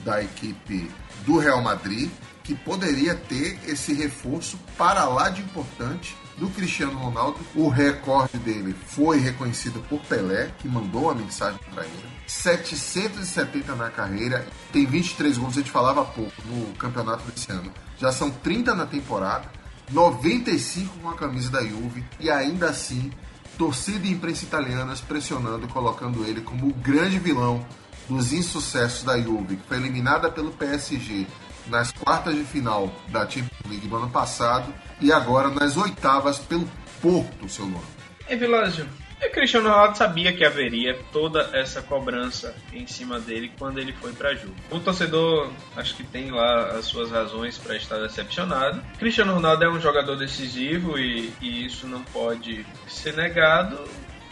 da 0.04 0.22
equipe 0.22 0.90
do 1.24 1.38
Real 1.38 1.62
Madrid, 1.62 2.10
que 2.42 2.54
poderia 2.54 3.14
ter 3.14 3.58
esse 3.66 3.92
reforço 3.92 4.58
para 4.76 5.04
lá 5.04 5.28
de 5.28 5.42
importante 5.42 6.16
do 6.36 6.48
Cristiano 6.48 6.98
Ronaldo. 6.98 7.38
O 7.54 7.68
recorde 7.68 8.38
dele 8.38 8.74
foi 8.86 9.18
reconhecido 9.18 9.80
por 9.88 10.00
Pelé, 10.00 10.50
que 10.58 10.66
mandou 10.66 11.02
uma 11.02 11.14
mensagem 11.14 11.60
para 11.72 11.84
ele. 11.84 12.10
770 12.26 13.74
na 13.74 13.90
carreira, 13.90 14.46
tem 14.72 14.86
23 14.86 15.36
gols, 15.36 15.54
a 15.54 15.60
gente 15.60 15.70
falava 15.70 16.04
pouco 16.04 16.32
no 16.46 16.72
campeonato 16.74 17.24
desse 17.30 17.52
ano. 17.52 17.72
Já 17.98 18.10
são 18.10 18.30
30 18.30 18.74
na 18.74 18.86
temporada, 18.86 19.50
95 19.90 20.98
com 20.98 21.10
a 21.10 21.14
camisa 21.14 21.50
da 21.50 21.62
Juve 21.62 22.04
e 22.18 22.30
ainda 22.30 22.70
assim 22.70 23.12
torcida 23.58 24.06
e 24.06 24.12
imprensa 24.12 24.44
italianas 24.44 25.02
pressionando, 25.02 25.68
colocando 25.68 26.24
ele 26.24 26.40
como 26.40 26.68
o 26.68 26.72
grande 26.72 27.18
vilão 27.18 27.62
dos 28.08 28.32
insucessos 28.32 29.02
da 29.02 29.18
Juve, 29.20 29.56
que 29.56 29.66
foi 29.66 29.76
eliminada 29.76 30.30
pelo 30.30 30.50
PSG 30.52 31.26
nas 31.66 31.92
quartas 31.92 32.34
de 32.34 32.44
final 32.44 32.92
da 33.08 33.20
Champions 33.20 33.50
League 33.68 33.86
do 33.86 33.96
ano 33.96 34.10
passado 34.10 34.72
e 35.00 35.12
agora 35.12 35.48
nas 35.48 35.76
oitavas 35.76 36.38
pelo 36.38 36.68
Porto, 37.00 37.48
seu 37.48 37.66
nome. 37.66 37.84
É, 38.28 38.36
Vilásio, 38.36 38.86
o 39.22 39.30
Cristiano 39.32 39.68
Ronaldo 39.68 39.98
sabia 39.98 40.32
que 40.32 40.44
haveria 40.44 40.98
toda 41.12 41.50
essa 41.52 41.82
cobrança 41.82 42.54
em 42.72 42.86
cima 42.86 43.20
dele 43.20 43.52
quando 43.58 43.78
ele 43.78 43.92
foi 43.92 44.12
para 44.12 44.30
a 44.30 44.34
Juve. 44.34 44.54
O 44.70 44.80
torcedor 44.80 45.50
acho 45.76 45.94
que 45.94 46.02
tem 46.02 46.30
lá 46.30 46.68
as 46.70 46.86
suas 46.86 47.10
razões 47.10 47.58
para 47.58 47.76
estar 47.76 47.98
decepcionado. 47.98 48.82
Cristiano 48.98 49.34
Ronaldo 49.34 49.64
é 49.64 49.68
um 49.68 49.80
jogador 49.80 50.16
decisivo 50.16 50.98
e, 50.98 51.32
e 51.40 51.66
isso 51.66 51.86
não 51.86 52.02
pode 52.02 52.64
ser 52.88 53.14
negado, 53.14 53.78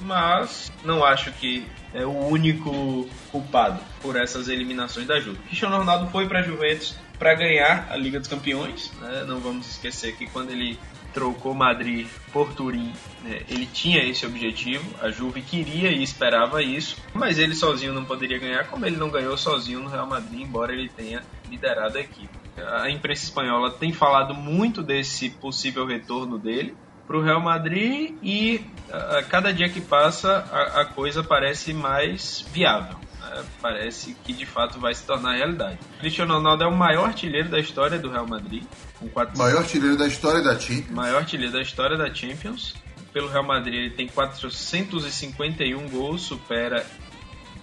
mas 0.01 0.73
não 0.85 1.05
acho 1.05 1.33
que 1.33 1.67
é 1.93 2.05
o 2.05 2.27
único 2.29 3.09
culpado 3.31 3.81
por 4.01 4.17
essas 4.17 4.49
eliminações 4.49 5.07
da 5.07 5.19
Juve. 5.21 5.39
Cristiano 5.47 5.77
Ronaldo 5.77 6.11
foi 6.11 6.29
para 6.29 6.41
a 6.41 6.43
Juventus 6.43 6.97
para 7.19 7.35
ganhar 7.35 7.89
a 7.91 7.97
Liga 7.97 8.19
dos 8.19 8.29
Campeões. 8.29 8.93
Né? 9.01 9.25
Não 9.27 9.41
vamos 9.41 9.69
esquecer 9.69 10.17
que 10.17 10.27
quando 10.27 10.51
ele 10.51 10.79
trocou 11.13 11.55
Madrid 11.55 12.07
por 12.33 12.53
Turim, 12.53 12.93
né, 13.25 13.43
ele 13.49 13.67
tinha 13.67 14.05
esse 14.05 14.27
objetivo, 14.27 14.85
a 15.03 15.11
Juve 15.11 15.41
queria 15.41 15.91
e 15.91 16.03
esperava 16.03 16.63
isso, 16.63 16.97
mas 17.15 17.39
ele 17.39 17.55
sozinho 17.55 17.93
não 17.93 18.05
poderia 18.05 18.39
ganhar, 18.39 18.67
como 18.69 18.85
ele 18.87 18.97
não 18.97 19.09
ganhou 19.09 19.37
sozinho 19.37 19.81
no 19.81 19.89
Real 19.89 20.07
Madrid, 20.07 20.43
embora 20.43 20.73
ele 20.73 20.89
tenha 20.89 21.23
liderado 21.51 21.97
a 21.97 22.01
equipe. 22.01 22.39
A 22.83 22.91
imprensa 22.91 23.25
espanhola 23.25 23.71
tem 23.71 23.93
falado 23.93 24.35
muito 24.35 24.83
desse 24.83 25.31
possível 25.31 25.87
retorno 25.87 26.39
dele 26.39 26.77
para 27.09 27.17
o 27.17 27.23
Real 27.23 27.41
Madrid 27.41 28.15
e 28.23 28.61
a, 28.93 29.23
cada 29.23 29.53
dia 29.53 29.69
que 29.69 29.81
passa 29.81 30.45
a, 30.53 30.83
a 30.83 30.85
coisa 30.85 31.25
parece 31.25 31.73
mais 31.73 32.45
viável 32.53 32.99
né, 33.29 33.45
parece 33.61 34.15
que 34.25 34.33
de 34.33 34.47
fato 34.47 34.79
vai 34.79 34.95
se 34.95 35.05
tornar 35.05 35.37
realidade. 35.37 35.79
Cristiano 35.99 36.35
Ronaldo 36.35 36.65
é 36.65 36.67
o 36.67 36.77
maior 36.77 37.07
artilheiro 37.07 37.49
da 37.49 37.59
história 37.59 37.99
do 37.99 38.11
Real 38.11 38.27
Madrid, 38.27 38.63
com 38.99 39.09
quatro... 39.09 39.37
Maior 39.39 39.59
artilheiro 39.59 39.97
da 39.97 40.07
história 40.07 40.43
da 40.43 40.59
Champions. 40.59 40.91
Maior 40.91 41.19
artilheiro 41.19 41.53
da 41.53 41.63
história 41.63 41.97
da 41.97 42.15
Champions. 42.15 42.75
Pelo 43.13 43.29
Real 43.29 43.45
Madrid 43.45 43.75
ele 43.75 43.91
tem 43.91 44.07
451 44.07 45.89
gols, 45.89 46.23
supera 46.23 46.85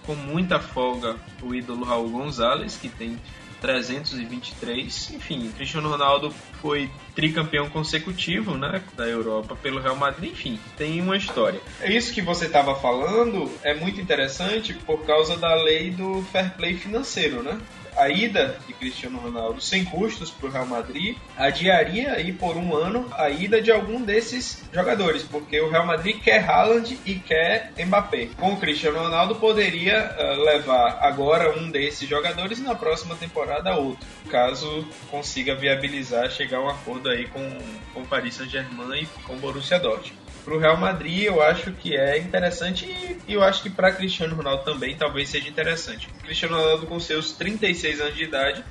com 0.04 0.14
muita 0.14 0.58
folga 0.58 1.16
o 1.42 1.54
ídolo 1.54 1.84
Raul 1.84 2.10
Gonzalez, 2.10 2.76
que 2.76 2.88
tem 2.88 3.18
323. 3.66 5.10
Enfim, 5.14 5.50
Cristiano 5.56 5.90
Ronaldo 5.90 6.30
foi 6.62 6.88
tricampeão 7.16 7.68
consecutivo 7.68 8.56
né, 8.56 8.80
da 8.96 9.06
Europa 9.06 9.56
pelo 9.56 9.80
Real 9.80 9.96
Madrid. 9.96 10.30
Enfim, 10.30 10.60
tem 10.76 11.00
uma 11.00 11.16
história. 11.16 11.60
É 11.80 11.92
isso 11.92 12.14
que 12.14 12.22
você 12.22 12.46
estava 12.46 12.76
falando 12.76 13.50
é 13.64 13.74
muito 13.74 14.00
interessante 14.00 14.72
por 14.72 15.04
causa 15.04 15.36
da 15.36 15.54
lei 15.56 15.90
do 15.90 16.22
fair 16.30 16.54
play 16.54 16.76
financeiro, 16.76 17.42
né? 17.42 17.58
A 17.96 18.08
ida 18.08 18.58
de 18.66 18.72
Cristiano 18.72 19.18
Ronaldo 19.18 19.60
sem 19.60 19.84
custos 19.84 20.30
para 20.30 20.48
o 20.48 20.52
Real 20.52 20.66
Madrid 20.66 21.16
adiaria 21.36 22.12
aí 22.12 22.32
por 22.32 22.56
um 22.56 22.74
ano 22.74 23.08
a 23.12 23.30
ida 23.30 23.60
de 23.60 23.70
algum 23.70 24.00
desses 24.00 24.64
jogadores, 24.72 25.22
porque 25.22 25.60
o 25.60 25.70
Real 25.70 25.86
Madrid 25.86 26.20
quer 26.20 26.48
Haaland 26.48 26.98
e 27.04 27.14
quer 27.14 27.72
Mbappé. 27.78 28.28
Com 28.38 28.52
o 28.52 28.56
Cristiano 28.56 28.98
Ronaldo 28.98 29.36
poderia 29.36 30.14
uh, 30.18 30.42
levar 30.42 30.98
agora 31.00 31.58
um 31.58 31.70
desses 31.70 32.08
jogadores 32.08 32.58
e 32.58 32.62
na 32.62 32.74
próxima 32.74 33.14
temporada 33.16 33.76
outro, 33.76 34.06
caso 34.30 34.86
consiga 35.10 35.54
viabilizar 35.54 36.30
chegar 36.30 36.58
a 36.58 36.64
um 36.64 36.68
acordo 36.68 37.08
aí 37.08 37.26
com 37.28 37.46
com 37.94 38.04
Paris 38.04 38.34
Saint-Germain 38.34 39.02
e 39.02 39.22
com 39.22 39.34
o 39.34 39.38
Borussia 39.38 39.78
Dortmund 39.78 40.25
para 40.46 40.54
o 40.54 40.58
Real 40.60 40.76
Madrid 40.76 41.24
eu 41.24 41.42
acho 41.42 41.72
que 41.72 41.96
é 41.96 42.16
interessante 42.18 42.86
e 43.26 43.34
eu 43.34 43.42
acho 43.42 43.64
que 43.64 43.68
para 43.68 43.90
Cristiano 43.90 44.36
Ronaldo 44.36 44.62
também 44.62 44.96
talvez 44.96 45.28
seja 45.28 45.48
interessante. 45.48 46.08
Cristiano 46.22 46.56
Ronaldo 46.56 46.86
com 46.86 47.00
seus 47.00 47.32
36 47.32 48.00
anos 48.00 48.14
de 48.14 48.22
idade 48.22 48.64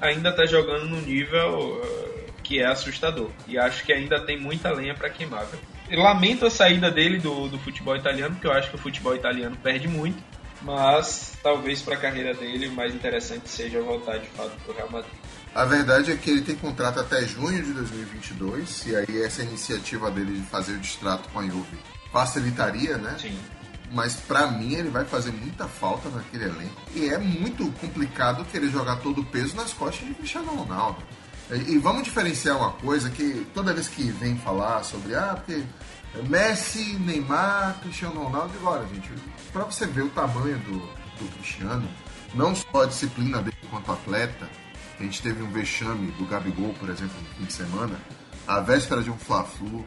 ainda 0.00 0.30
está 0.30 0.46
jogando 0.46 0.86
no 0.86 1.02
nível 1.02 1.82
uh, 1.82 2.32
que 2.42 2.60
é 2.60 2.66
assustador 2.66 3.30
e 3.46 3.58
acho 3.58 3.84
que 3.84 3.92
ainda 3.92 4.18
tem 4.18 4.40
muita 4.40 4.70
lenha 4.70 4.94
para 4.94 5.10
queimar. 5.10 5.44
Viu? 5.44 6.00
Lamento 6.00 6.46
a 6.46 6.50
saída 6.50 6.90
dele 6.90 7.18
do, 7.18 7.46
do 7.48 7.58
futebol 7.58 7.94
italiano 7.94 8.34
porque 8.34 8.46
eu 8.46 8.52
acho 8.52 8.70
que 8.70 8.76
o 8.76 8.78
futebol 8.78 9.14
italiano 9.14 9.56
perde 9.62 9.86
muito, 9.86 10.22
mas 10.62 11.36
talvez 11.42 11.82
para 11.82 11.94
a 11.94 11.98
carreira 11.98 12.32
dele 12.32 12.68
o 12.68 12.72
mais 12.72 12.94
interessante 12.94 13.50
seja 13.50 13.82
voltar 13.82 14.16
de 14.16 14.28
fato 14.28 14.52
para 14.64 14.72
o 14.72 14.76
Real 14.76 14.90
Madrid. 14.90 15.17
A 15.54 15.64
verdade 15.64 16.12
é 16.12 16.16
que 16.16 16.30
ele 16.30 16.42
tem 16.42 16.54
contrato 16.54 17.00
até 17.00 17.24
junho 17.24 17.62
de 17.62 17.72
2022, 17.72 18.86
e 18.86 18.96
aí 18.96 19.22
essa 19.22 19.42
iniciativa 19.42 20.10
dele 20.10 20.40
de 20.40 20.46
fazer 20.46 20.72
o 20.72 20.78
distrato 20.78 21.28
com 21.30 21.40
a 21.40 21.46
Juve 21.46 21.78
facilitaria, 22.12 22.96
né? 22.96 23.16
Sim. 23.20 23.38
Mas 23.90 24.16
para 24.16 24.46
mim 24.48 24.74
ele 24.74 24.90
vai 24.90 25.04
fazer 25.04 25.32
muita 25.32 25.66
falta 25.66 26.08
naquele 26.10 26.44
elenco. 26.44 26.80
E 26.94 27.08
é 27.08 27.18
muito 27.18 27.70
complicado 27.80 28.44
querer 28.46 28.70
jogar 28.70 28.96
todo 28.96 29.22
o 29.22 29.24
peso 29.24 29.56
nas 29.56 29.72
costas 29.72 30.06
de 30.06 30.14
Cristiano 30.14 30.48
Ronaldo. 30.54 31.02
E, 31.50 31.72
e 31.72 31.78
vamos 31.78 32.04
diferenciar 32.04 32.56
uma 32.56 32.72
coisa 32.72 33.08
que 33.08 33.46
toda 33.54 33.72
vez 33.72 33.88
que 33.88 34.10
vem 34.10 34.36
falar 34.36 34.82
sobre 34.84 35.14
ah, 35.14 35.34
porque 35.34 35.62
Messi, 36.28 36.98
Neymar, 36.98 37.78
Cristiano 37.80 38.22
Ronaldo, 38.22 38.52
agora, 38.58 38.86
gente, 38.88 39.10
para 39.52 39.64
você 39.64 39.86
ver 39.86 40.02
o 40.02 40.10
tamanho 40.10 40.58
do, 40.58 40.78
do 40.78 41.32
Cristiano, 41.36 41.88
não 42.34 42.54
só 42.54 42.82
a 42.82 42.86
disciplina 42.86 43.38
dele 43.38 43.56
enquanto 43.62 43.92
atleta, 43.92 44.48
a 44.98 45.02
gente 45.02 45.22
teve 45.22 45.42
um 45.42 45.50
vexame 45.50 46.10
do 46.12 46.26
Gabigol, 46.26 46.74
por 46.74 46.88
exemplo, 46.88 47.16
no 47.20 47.34
fim 47.36 47.44
de 47.44 47.52
semana, 47.52 48.00
a 48.46 48.60
véspera 48.60 49.02
de 49.02 49.10
um 49.10 49.16
Fla-Flu, 49.16 49.84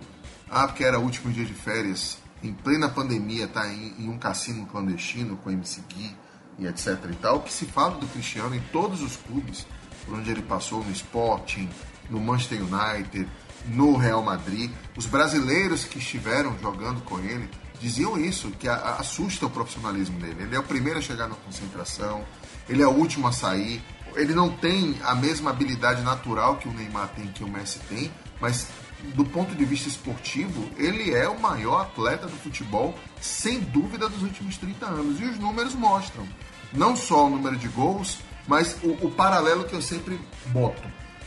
ah, 0.49 0.67
porque 0.67 0.83
era 0.83 0.99
o 0.99 1.03
último 1.03 1.31
dia 1.31 1.45
de 1.45 1.53
férias, 1.53 2.17
em 2.43 2.53
plena 2.53 2.89
pandemia, 2.89 3.47
tá 3.47 3.67
em, 3.67 3.95
em 3.99 4.09
um 4.09 4.17
cassino 4.17 4.65
clandestino 4.65 5.37
com 5.37 5.51
MC 5.51 5.81
Gui 5.89 6.15
e 6.59 6.67
etc 6.67 6.97
e 7.09 7.15
tal, 7.15 7.37
o 7.37 7.41
que 7.41 7.53
se 7.53 7.65
fala 7.65 7.95
do 7.97 8.07
Cristiano 8.07 8.55
em 8.55 8.61
todos 8.71 9.01
os 9.01 9.15
clubes 9.15 9.65
por 10.05 10.15
onde 10.15 10.31
ele 10.31 10.41
passou, 10.41 10.83
no 10.83 10.91
Sporting, 10.91 11.69
no 12.09 12.19
Manchester 12.19 12.61
United, 12.61 13.27
no 13.67 13.95
Real 13.95 14.23
Madrid, 14.23 14.71
os 14.97 15.05
brasileiros 15.05 15.85
que 15.85 15.99
estiveram 15.99 16.57
jogando 16.59 17.01
com 17.01 17.19
ele 17.19 17.49
diziam 17.79 18.17
isso, 18.17 18.51
que 18.51 18.67
assusta 18.67 19.45
o 19.45 19.49
profissionalismo 19.49 20.19
dele. 20.19 20.43
Ele 20.43 20.55
é 20.55 20.59
o 20.59 20.63
primeiro 20.63 20.99
a 20.99 21.01
chegar 21.01 21.27
na 21.27 21.35
concentração, 21.35 22.23
ele 22.69 22.81
é 22.81 22.87
o 22.87 22.91
último 22.91 23.27
a 23.27 23.31
sair, 23.31 23.81
Ele 24.15 24.33
não 24.33 24.49
tem 24.49 24.97
a 25.03 25.15
mesma 25.15 25.51
habilidade 25.51 26.01
natural 26.01 26.57
que 26.57 26.67
o 26.67 26.73
Neymar 26.73 27.09
tem, 27.09 27.27
que 27.27 27.43
o 27.43 27.47
Messi 27.47 27.79
tem, 27.87 28.11
mas 28.39 28.67
do 29.15 29.25
ponto 29.25 29.55
de 29.55 29.65
vista 29.65 29.89
esportivo, 29.89 30.69
ele 30.77 31.11
é 31.13 31.27
o 31.27 31.39
maior 31.39 31.81
atleta 31.81 32.27
do 32.27 32.35
futebol, 32.37 32.95
sem 33.19 33.59
dúvida, 33.59 34.07
dos 34.07 34.21
últimos 34.21 34.57
30 34.57 34.85
anos. 34.85 35.19
E 35.19 35.25
os 35.25 35.39
números 35.39 35.73
mostram. 35.73 36.27
Não 36.71 36.95
só 36.95 37.25
o 37.25 37.29
número 37.29 37.57
de 37.57 37.67
gols, 37.67 38.19
mas 38.47 38.77
o, 38.83 39.07
o 39.07 39.11
paralelo 39.11 39.63
que 39.65 39.73
eu 39.73 39.81
sempre 39.81 40.19
boto. 40.47 40.81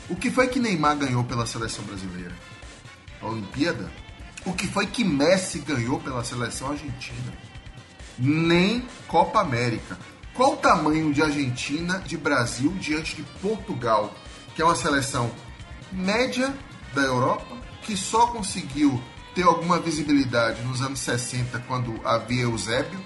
O 0.08 0.16
que 0.16 0.30
foi 0.30 0.48
que 0.48 0.60
Neymar 0.60 0.96
ganhou 0.96 1.24
pela 1.24 1.46
seleção 1.46 1.84
brasileira? 1.84 2.32
A 3.20 3.26
Olimpíada? 3.26 3.90
O 4.44 4.52
que 4.52 4.66
foi 4.66 4.86
que 4.86 5.02
Messi 5.02 5.58
ganhou 5.60 5.98
pela 5.98 6.22
seleção 6.22 6.70
argentina? 6.70 7.32
Nem 8.18 8.86
Copa 9.08 9.40
América. 9.40 9.98
Qual 10.34 10.54
o 10.54 10.56
tamanho 10.56 11.12
de 11.14 11.22
Argentina, 11.22 12.00
de 12.00 12.16
Brasil, 12.16 12.74
diante 12.80 13.14
de 13.14 13.22
Portugal, 13.40 14.12
que 14.54 14.60
é 14.60 14.64
uma 14.64 14.74
seleção 14.74 15.30
média 15.92 16.52
da 16.92 17.02
Europa, 17.02 17.56
que 17.82 17.96
só 17.96 18.26
conseguiu 18.26 19.00
ter 19.32 19.44
alguma 19.44 19.78
visibilidade 19.78 20.62
nos 20.62 20.82
anos 20.82 20.98
60, 21.00 21.58
quando 21.68 22.00
havia 22.04 22.42
Eusébio, 22.42 23.00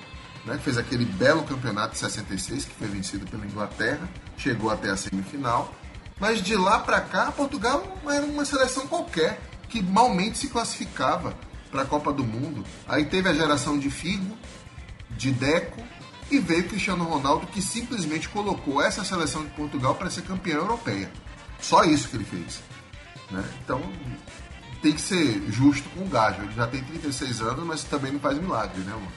né, 0.44 0.58
fez 0.62 0.78
aquele 0.78 1.04
belo 1.04 1.42
campeonato 1.42 1.92
de 1.92 1.98
66, 1.98 2.64
que 2.64 2.74
foi 2.74 2.88
vencido 2.88 3.26
pela 3.26 3.44
Inglaterra, 3.44 4.08
chegou 4.36 4.70
até 4.70 4.90
a 4.90 4.96
semifinal. 4.96 5.74
Mas 6.18 6.40
de 6.42 6.56
lá 6.56 6.78
para 6.78 7.00
cá, 7.00 7.30
Portugal 7.30 7.98
era 8.06 8.24
uma 8.24 8.44
seleção 8.44 8.86
qualquer, 8.86 9.38
que 9.68 9.82
malmente 9.82 10.38
se 10.38 10.48
classificava 10.48 11.34
para 11.70 11.82
a 11.82 11.86
Copa 11.86 12.10
do 12.10 12.24
Mundo. 12.24 12.64
Aí 12.86 13.04
teve 13.04 13.28
a 13.28 13.34
geração 13.34 13.78
de 13.78 13.90
Figo, 13.90 14.36
de 15.10 15.30
Deco, 15.30 15.82
e 16.30 16.38
veio 16.38 16.68
Cristiano 16.68 17.04
Ronaldo, 17.04 17.46
que 17.46 17.62
simplesmente 17.62 18.28
colocou 18.28 18.82
essa 18.82 19.04
seleção 19.04 19.44
de 19.44 19.50
Portugal 19.50 19.94
para 19.94 20.10
ser 20.10 20.22
campeã 20.22 20.56
europeia. 20.56 21.10
Só 21.60 21.84
isso 21.84 22.08
que 22.08 22.16
ele 22.16 22.24
fez. 22.24 22.60
Né? 23.30 23.44
Então, 23.64 23.80
tem 24.82 24.92
que 24.92 25.00
ser 25.00 25.42
justo 25.50 25.88
com 25.90 26.04
o 26.04 26.08
Gajo. 26.08 26.42
Ele 26.42 26.52
já 26.54 26.66
tem 26.66 26.82
36 26.82 27.40
anos, 27.40 27.64
mas 27.64 27.84
também 27.84 28.12
não 28.12 28.20
faz 28.20 28.38
milagre, 28.38 28.80
né, 28.80 28.92
mano? 28.92 29.12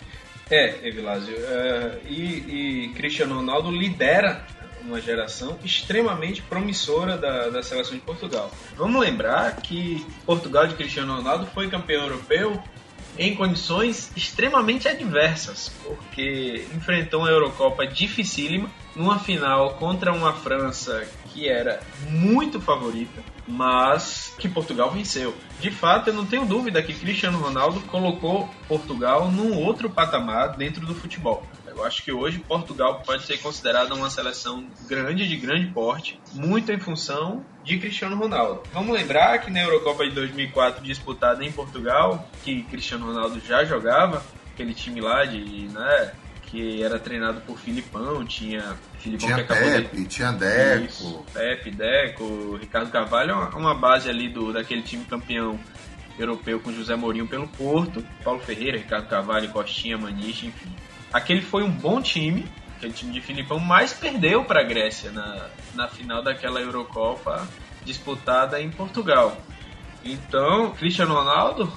É, 0.49 0.87
Evilásio. 0.87 1.33
Uh, 1.33 2.07
e, 2.07 2.85
e 2.85 2.93
Cristiano 2.93 3.35
Ronaldo 3.35 3.71
lidera 3.71 4.45
uma 4.83 4.99
geração 4.99 5.57
extremamente 5.63 6.41
promissora 6.41 7.17
da, 7.17 7.49
da 7.49 7.63
seleção 7.63 7.93
de 7.93 8.01
Portugal. 8.01 8.51
Vamos 8.75 8.99
lembrar 8.99 9.55
que 9.57 10.05
Portugal 10.25 10.67
de 10.67 10.75
Cristiano 10.75 11.15
Ronaldo 11.15 11.45
foi 11.47 11.69
campeão 11.69 12.03
europeu 12.03 12.61
em 13.17 13.35
condições 13.35 14.11
extremamente 14.15 14.87
adversas, 14.87 15.71
porque 15.83 16.65
enfrentou 16.75 17.21
uma 17.21 17.29
Eurocopa 17.29 17.85
dificílima, 17.85 18.69
numa 18.95 19.19
final 19.19 19.75
contra 19.75 20.11
uma 20.11 20.33
França 20.33 21.07
que 21.27 21.47
era 21.47 21.81
muito 22.09 22.59
favorita, 22.59 23.23
mas 23.47 24.33
que 24.37 24.49
Portugal 24.49 24.91
venceu. 24.91 25.33
De 25.59 25.71
fato, 25.71 26.09
eu 26.09 26.13
não 26.13 26.25
tenho 26.25 26.45
dúvida 26.45 26.81
que 26.83 26.93
Cristiano 26.93 27.37
Ronaldo 27.37 27.79
colocou 27.81 28.49
Portugal 28.67 29.31
num 29.31 29.57
outro 29.57 29.89
patamar 29.89 30.57
dentro 30.57 30.85
do 30.85 30.93
futebol. 30.93 31.45
Eu 31.71 31.85
acho 31.85 32.03
que 32.03 32.11
hoje 32.11 32.37
Portugal 32.39 33.01
pode 33.05 33.23
ser 33.23 33.37
considerada 33.37 33.95
uma 33.95 34.09
seleção 34.09 34.65
grande, 34.87 35.27
de 35.27 35.37
grande 35.37 35.67
porte, 35.67 36.19
muito 36.33 36.69
em 36.71 36.77
função 36.77 37.45
de 37.63 37.77
Cristiano 37.77 38.17
Ronaldo. 38.17 38.63
Vamos 38.73 38.93
lembrar 38.93 39.39
que 39.39 39.49
na 39.49 39.61
Eurocopa 39.61 40.03
de 40.03 40.11
2004 40.11 40.83
disputada 40.83 41.43
em 41.45 41.51
Portugal, 41.51 42.27
que 42.43 42.63
Cristiano 42.63 43.05
Ronaldo 43.05 43.39
já 43.39 43.63
jogava, 43.63 44.21
aquele 44.53 44.73
time 44.73 44.99
lá 44.99 45.23
de, 45.23 45.39
né, 45.69 46.11
que 46.43 46.83
era 46.83 46.99
treinado 46.99 47.39
por 47.41 47.57
Filipão, 47.57 48.25
tinha 48.25 48.75
Filipão 48.99 49.29
tinha 49.29 49.35
que 49.37 49.41
acabou 49.41 49.71
Pepe, 49.71 49.95
de... 49.95 50.05
tinha 50.05 50.31
Deco, 50.33 50.85
Isso, 50.85 51.25
Pepe, 51.33 51.71
Deco, 51.71 52.57
Ricardo 52.57 52.91
Carvalho, 52.91 53.35
uma 53.55 53.73
base 53.73 54.09
ali 54.09 54.27
do 54.27 54.51
daquele 54.51 54.81
time 54.81 55.05
campeão 55.05 55.57
europeu 56.19 56.59
com 56.59 56.73
José 56.73 56.95
Mourinho 56.95 57.25
pelo 57.25 57.47
Porto, 57.47 58.05
Paulo 58.23 58.41
Ferreira, 58.41 58.77
Ricardo 58.77 59.07
Carvalho, 59.07 59.49
Costinha, 59.49 59.97
Maniche, 59.97 60.47
enfim. 60.47 60.69
Aquele 61.13 61.41
foi 61.41 61.63
um 61.63 61.71
bom 61.71 62.01
time, 62.01 62.45
aquele 62.77 62.93
time 62.93 63.11
de 63.11 63.21
Filipão, 63.21 63.59
mas 63.59 63.93
perdeu 63.93 64.43
para 64.45 64.61
a 64.61 64.63
Grécia 64.63 65.11
na, 65.11 65.49
na 65.75 65.87
final 65.87 66.23
daquela 66.23 66.59
Eurocopa 66.59 67.47
disputada 67.83 68.61
em 68.61 68.69
Portugal. 68.69 69.37
Então, 70.03 70.71
Cristiano 70.71 71.13
Ronaldo 71.13 71.71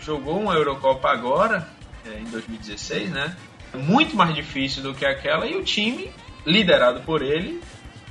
jogou 0.00 0.40
uma 0.40 0.54
Eurocopa 0.54 1.10
agora, 1.10 1.68
é, 2.06 2.18
em 2.18 2.24
2016, 2.24 3.10
né? 3.10 3.36
muito 3.74 4.14
mais 4.16 4.34
difícil 4.34 4.82
do 4.82 4.94
que 4.94 5.04
aquela 5.04 5.46
e 5.46 5.56
o 5.56 5.64
time, 5.64 6.10
liderado 6.46 7.00
por 7.00 7.22
ele, 7.22 7.60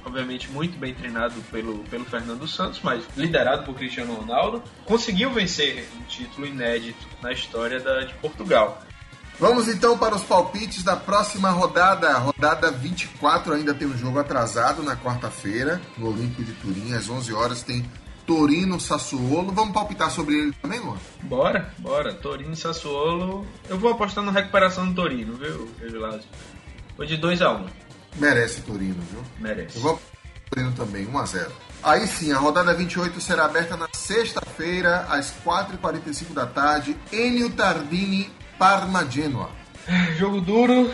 obviamente 0.05 0.49
muito 0.49 0.77
bem 0.77 0.93
treinado 0.93 1.39
pelo, 1.51 1.79
pelo 1.85 2.05
Fernando 2.05 2.47
Santos, 2.47 2.81
mas 2.83 3.03
liderado 3.15 3.63
por 3.63 3.75
Cristiano 3.75 4.13
Ronaldo, 4.13 4.61
conseguiu 4.85 5.31
vencer 5.31 5.87
um 5.97 6.03
título 6.03 6.45
inédito 6.45 7.07
na 7.21 7.31
história 7.31 7.79
da, 7.79 8.01
de 8.01 8.13
Portugal. 8.15 8.81
Vamos 9.39 9.67
então 9.67 9.97
para 9.97 10.15
os 10.15 10.23
palpites 10.23 10.83
da 10.83 10.95
próxima 10.95 11.49
rodada. 11.49 12.17
Rodada 12.17 12.71
24 12.71 13.53
ainda 13.53 13.73
tem 13.73 13.87
um 13.87 13.97
jogo 13.97 14.19
atrasado 14.19 14.83
na 14.83 14.95
quarta-feira, 14.95 15.81
no 15.97 16.09
Olímpico 16.09 16.43
de 16.43 16.53
Turim, 16.53 16.93
às 16.93 17.09
11 17.09 17.33
horas 17.33 17.63
tem 17.63 17.83
Torino 18.25 18.79
Sassuolo. 18.79 19.51
Vamos 19.51 19.73
palpitar 19.73 20.09
sobre 20.11 20.35
ele 20.35 20.53
também, 20.61 20.79
Luan? 20.79 20.97
Bora, 21.23 21.73
bora. 21.79 22.13
Torino 22.13 22.55
Sassuolo. 22.55 23.45
Eu 23.69 23.77
vou 23.77 23.91
apostar 23.91 24.23
na 24.23 24.31
recuperação 24.31 24.87
do 24.87 24.95
Torino, 24.95 25.35
viu, 25.35 25.69
Evilásio? 25.81 26.29
Vou 26.95 27.05
de 27.05 27.17
2x1. 27.17 27.61
Um. 27.61 27.65
Merece 28.15 28.61
Torino, 28.61 29.01
viu? 29.11 29.21
Merece. 29.39 29.77
Eu 29.77 29.81
vou 29.81 29.99
Torino 30.49 30.71
também, 30.73 31.05
1x0. 31.07 31.47
Aí 31.81 32.07
sim, 32.07 32.31
a 32.31 32.37
rodada 32.37 32.73
28 32.73 33.19
será 33.19 33.45
aberta 33.45 33.75
na 33.75 33.89
sexta-feira, 33.91 35.05
às 35.09 35.33
4h45 35.43 36.33
da 36.33 36.45
tarde. 36.45 36.95
Enio 37.11 37.49
Tardini, 37.49 38.31
Parma 38.63 39.05
Genoa. 39.11 39.49
Jogo 40.17 40.39
duro, 40.39 40.89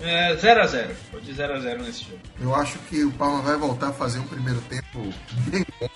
0x0. 0.00 0.74
É, 0.74 0.94
Vou 1.10 1.20
de 1.20 1.34
0x0 1.34 1.78
nesse 1.82 2.04
jogo. 2.04 2.20
Eu 2.40 2.54
acho 2.54 2.78
que 2.88 3.02
o 3.02 3.10
Parma 3.10 3.42
vai 3.42 3.56
voltar 3.56 3.88
a 3.88 3.92
fazer 3.92 4.20
um 4.20 4.26
primeiro 4.28 4.60
tempo 4.68 5.12
bem 5.48 5.66
bom. 5.80 5.88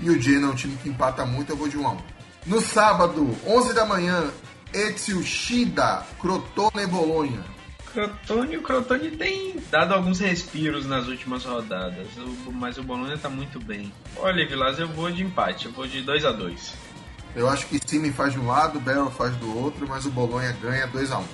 E 0.00 0.10
o 0.10 0.20
Genoa 0.20 0.50
é 0.50 0.52
um 0.52 0.56
time 0.56 0.76
que 0.82 0.88
empata 0.88 1.24
muito, 1.24 1.52
eu 1.52 1.56
vou 1.56 1.68
de 1.68 1.78
1x1. 1.78 1.98
No 2.44 2.60
sábado, 2.60 3.36
11 3.46 3.72
da 3.72 3.86
manhã, 3.86 4.32
Ezio 4.74 5.22
Shida, 5.22 6.02
Crotone 6.20 6.88
Bolonha. 6.88 7.44
Crotone, 7.92 8.56
o 8.56 8.62
Crotone 8.62 9.12
tem 9.12 9.54
dado 9.70 9.94
alguns 9.94 10.18
respiros 10.18 10.86
nas 10.86 11.06
últimas 11.06 11.44
rodadas, 11.44 12.08
mas 12.52 12.76
o 12.78 12.82
Bolonha 12.82 13.16
tá 13.16 13.28
muito 13.28 13.60
bem. 13.60 13.92
Olha, 14.16 14.44
Vilas, 14.44 14.80
eu 14.80 14.88
vou 14.88 15.08
de 15.08 15.22
empate, 15.22 15.66
eu 15.66 15.72
vou 15.72 15.86
de 15.86 16.02
2 16.02 16.24
a 16.24 16.32
2 16.32 16.87
Eu 17.34 17.48
acho 17.48 17.66
que 17.66 17.80
Cime 17.84 18.10
faz 18.10 18.32
de 18.32 18.38
um 18.38 18.46
lado, 18.46 18.80
Barrow 18.80 19.10
faz 19.10 19.36
do 19.36 19.56
outro, 19.56 19.86
mas 19.88 20.06
o 20.06 20.10
Bolonha 20.10 20.52
ganha 20.60 20.86
2 20.86 21.12
a 21.12 21.18
1 21.18 21.24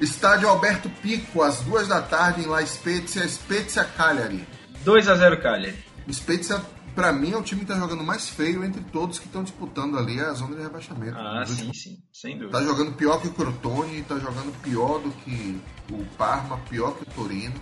Estádio 0.00 0.48
Alberto 0.48 0.90
Pico, 0.90 1.42
às 1.42 1.60
duas 1.60 1.88
da 1.88 2.02
tarde, 2.02 2.42
em 2.42 2.46
La 2.46 2.64
Spezia, 2.66 3.26
Spezia 3.26 3.84
Cagliari. 3.84 4.46
2 4.84 5.08
a 5.08 5.14
0 5.14 5.40
Cagliari. 5.40 5.78
Spezia, 6.12 6.60
pra 6.94 7.12
mim, 7.12 7.32
é 7.32 7.36
o 7.36 7.42
time 7.42 7.62
que 7.62 7.66
tá 7.66 7.78
jogando 7.78 8.04
mais 8.04 8.28
feio 8.28 8.62
entre 8.62 8.82
todos 8.84 9.18
que 9.18 9.26
estão 9.26 9.42
disputando 9.42 9.98
ali 9.98 10.20
a 10.20 10.32
zona 10.34 10.56
de 10.56 10.62
rebaixamento. 10.62 11.16
Ah, 11.16 11.42
sim, 11.46 11.52
últimos... 11.52 11.82
sim, 11.82 11.96
sem 12.12 12.38
dúvida. 12.38 12.58
Tá 12.58 12.64
jogando 12.64 12.92
pior 12.92 13.20
que 13.20 13.28
o 13.28 13.32
Crotone, 13.32 14.02
tá 14.02 14.18
jogando 14.18 14.52
pior 14.60 14.98
do 14.98 15.10
que 15.10 15.60
o 15.90 16.04
Parma, 16.18 16.58
pior 16.68 16.94
que 16.94 17.02
o 17.02 17.06
Torino. 17.06 17.60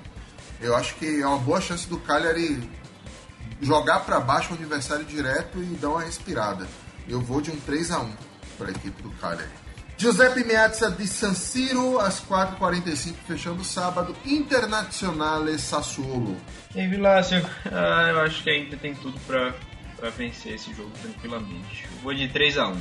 Eu 0.60 0.74
acho 0.74 0.96
que 0.96 1.20
é 1.20 1.26
uma 1.26 1.38
boa 1.38 1.60
chance 1.60 1.88
do 1.88 1.98
Cagliari 1.98 2.68
jogar 3.60 4.00
para 4.00 4.18
baixo 4.18 4.52
o 4.52 4.54
adversário 4.54 5.04
direto 5.04 5.62
e 5.62 5.76
dar 5.76 5.90
uma 5.90 6.02
respirada. 6.02 6.66
Eu 7.08 7.20
vou 7.20 7.40
de 7.40 7.50
um 7.50 7.56
3 7.56 7.90
a 7.90 8.00
1 8.00 8.12
para 8.58 8.68
a 8.68 8.70
equipe 8.70 9.02
do 9.02 9.10
Cagliari. 9.10 9.64
Giuseppe 9.96 10.42
Meazza 10.44 10.90
de 10.90 11.06
San 11.06 11.34
Siro, 11.34 12.00
às 12.00 12.20
4h45, 12.20 13.14
fechando 13.26 13.62
o 13.62 13.64
sábado. 13.64 14.14
Internazionale 14.24 15.58
Sassuolo. 15.58 16.36
E 16.74 16.86
Vilácio, 16.86 17.44
ah, 17.70 18.08
eu 18.10 18.20
acho 18.20 18.42
que 18.42 18.50
a 18.50 18.58
Inter 18.58 18.78
tem 18.78 18.94
tudo 18.94 19.18
para 19.20 20.10
vencer 20.10 20.54
esse 20.54 20.74
jogo 20.74 20.90
tranquilamente. 21.00 21.84
Eu 21.84 22.02
vou 22.02 22.14
de 22.14 22.28
3x1. 22.28 22.76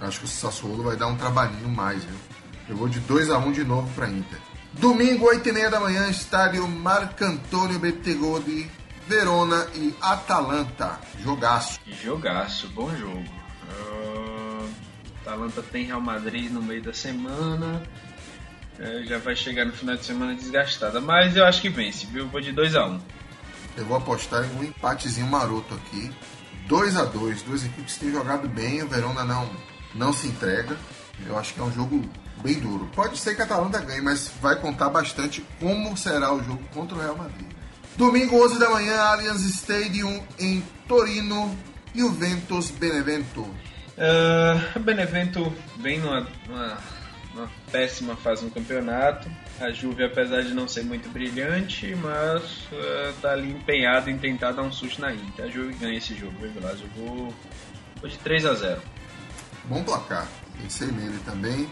Acho 0.00 0.18
que 0.20 0.24
o 0.26 0.28
Sassuolo 0.28 0.82
vai 0.82 0.96
dar 0.96 1.06
um 1.06 1.16
trabalhinho 1.16 1.68
mais, 1.68 2.04
viu? 2.04 2.16
Eu 2.68 2.76
vou 2.76 2.88
de 2.88 3.00
2x1 3.00 3.52
de 3.52 3.64
novo 3.64 3.92
para 3.94 4.08
Inter. 4.08 4.38
Domingo, 4.74 5.26
8h30 5.26 5.70
da 5.70 5.80
manhã, 5.80 6.08
estádio 6.08 6.66
Marcantonio 6.68 7.78
Bettegodi, 7.78 8.70
Verona 9.08 9.66
e 9.74 9.94
Atalanta. 10.00 11.00
Jogaço. 11.18 11.80
Jogaço, 11.86 12.68
bom 12.68 12.94
jogo. 12.94 13.39
Atalanta 15.20 15.62
tem 15.62 15.84
Real 15.84 16.00
Madrid 16.00 16.50
no 16.50 16.62
meio 16.62 16.82
da 16.82 16.92
semana. 16.92 17.82
É, 18.78 19.02
já 19.04 19.18
vai 19.18 19.36
chegar 19.36 19.64
no 19.64 19.72
final 19.72 19.96
de 19.96 20.04
semana 20.04 20.34
desgastada. 20.34 21.00
Mas 21.00 21.36
eu 21.36 21.44
acho 21.44 21.60
que 21.60 21.68
vence, 21.68 22.06
viu? 22.06 22.26
Vou 22.28 22.40
de 22.40 22.52
2 22.52 22.74
a 22.74 22.86
1 22.86 22.92
um. 22.92 23.00
Eu 23.76 23.84
vou 23.84 23.96
apostar 23.96 24.44
em 24.44 24.58
um 24.58 24.64
empatezinho 24.64 25.26
maroto 25.26 25.74
aqui. 25.74 26.10
2 26.66 26.96
a 26.96 27.04
2 27.04 27.42
Duas 27.42 27.64
equipes 27.64 27.96
têm 27.96 28.10
jogado 28.10 28.48
bem. 28.48 28.82
O 28.82 28.88
Verona 28.88 29.24
não, 29.24 29.48
não 29.94 30.12
se 30.12 30.26
entrega. 30.26 30.76
Eu 31.26 31.38
acho 31.38 31.54
que 31.54 31.60
é 31.60 31.62
um 31.62 31.72
jogo 31.72 32.02
bem 32.42 32.58
duro. 32.58 32.88
Pode 32.94 33.18
ser 33.18 33.34
que 33.34 33.42
a 33.42 33.44
Atalanta 33.44 33.78
ganhe, 33.80 34.00
mas 34.00 34.30
vai 34.40 34.56
contar 34.56 34.88
bastante 34.88 35.44
como 35.60 35.96
será 35.96 36.32
o 36.32 36.42
jogo 36.42 36.62
contra 36.72 36.96
o 36.96 37.00
Real 37.00 37.16
Madrid. 37.16 37.46
Domingo, 37.96 38.42
11 38.44 38.58
da 38.58 38.70
manhã, 38.70 38.98
Allianz 38.98 39.42
Stadium 39.42 40.24
em 40.38 40.64
Torino, 40.88 41.54
Juventus 41.94 42.70
Benevento. 42.70 43.42
Uh, 43.42 44.80
Benevento 44.80 45.52
vem 45.78 45.98
numa, 45.98 46.26
numa, 46.46 46.78
numa, 47.34 47.50
péssima 47.70 48.16
fase 48.16 48.44
no 48.44 48.50
campeonato. 48.50 49.30
A 49.60 49.70
Juve, 49.70 50.04
apesar 50.04 50.42
de 50.42 50.54
não 50.54 50.66
ser 50.66 50.84
muito 50.84 51.08
brilhante, 51.10 51.94
mas 51.96 52.42
uh, 52.72 53.12
tá 53.20 53.32
ali 53.32 53.50
empenhado 53.50 54.08
em 54.08 54.16
tentar 54.16 54.52
dar 54.52 54.62
um 54.62 54.72
susto 54.72 55.00
na 55.00 55.12
Inter. 55.12 55.44
A 55.44 55.48
Juve 55.48 55.74
ganha 55.74 55.98
esse 55.98 56.14
jogo, 56.14 56.32
viu, 56.40 56.50
Vilas? 56.50 56.80
Eu 56.80 56.88
vou, 56.96 57.34
vou 58.00 58.08
de 58.08 58.16
3 58.18 58.46
a 58.46 58.54
0 58.54 58.80
Bom 59.64 59.82
placar. 59.84 60.26
Pensei 60.60 60.88
nele 60.88 61.18
também. 61.24 61.68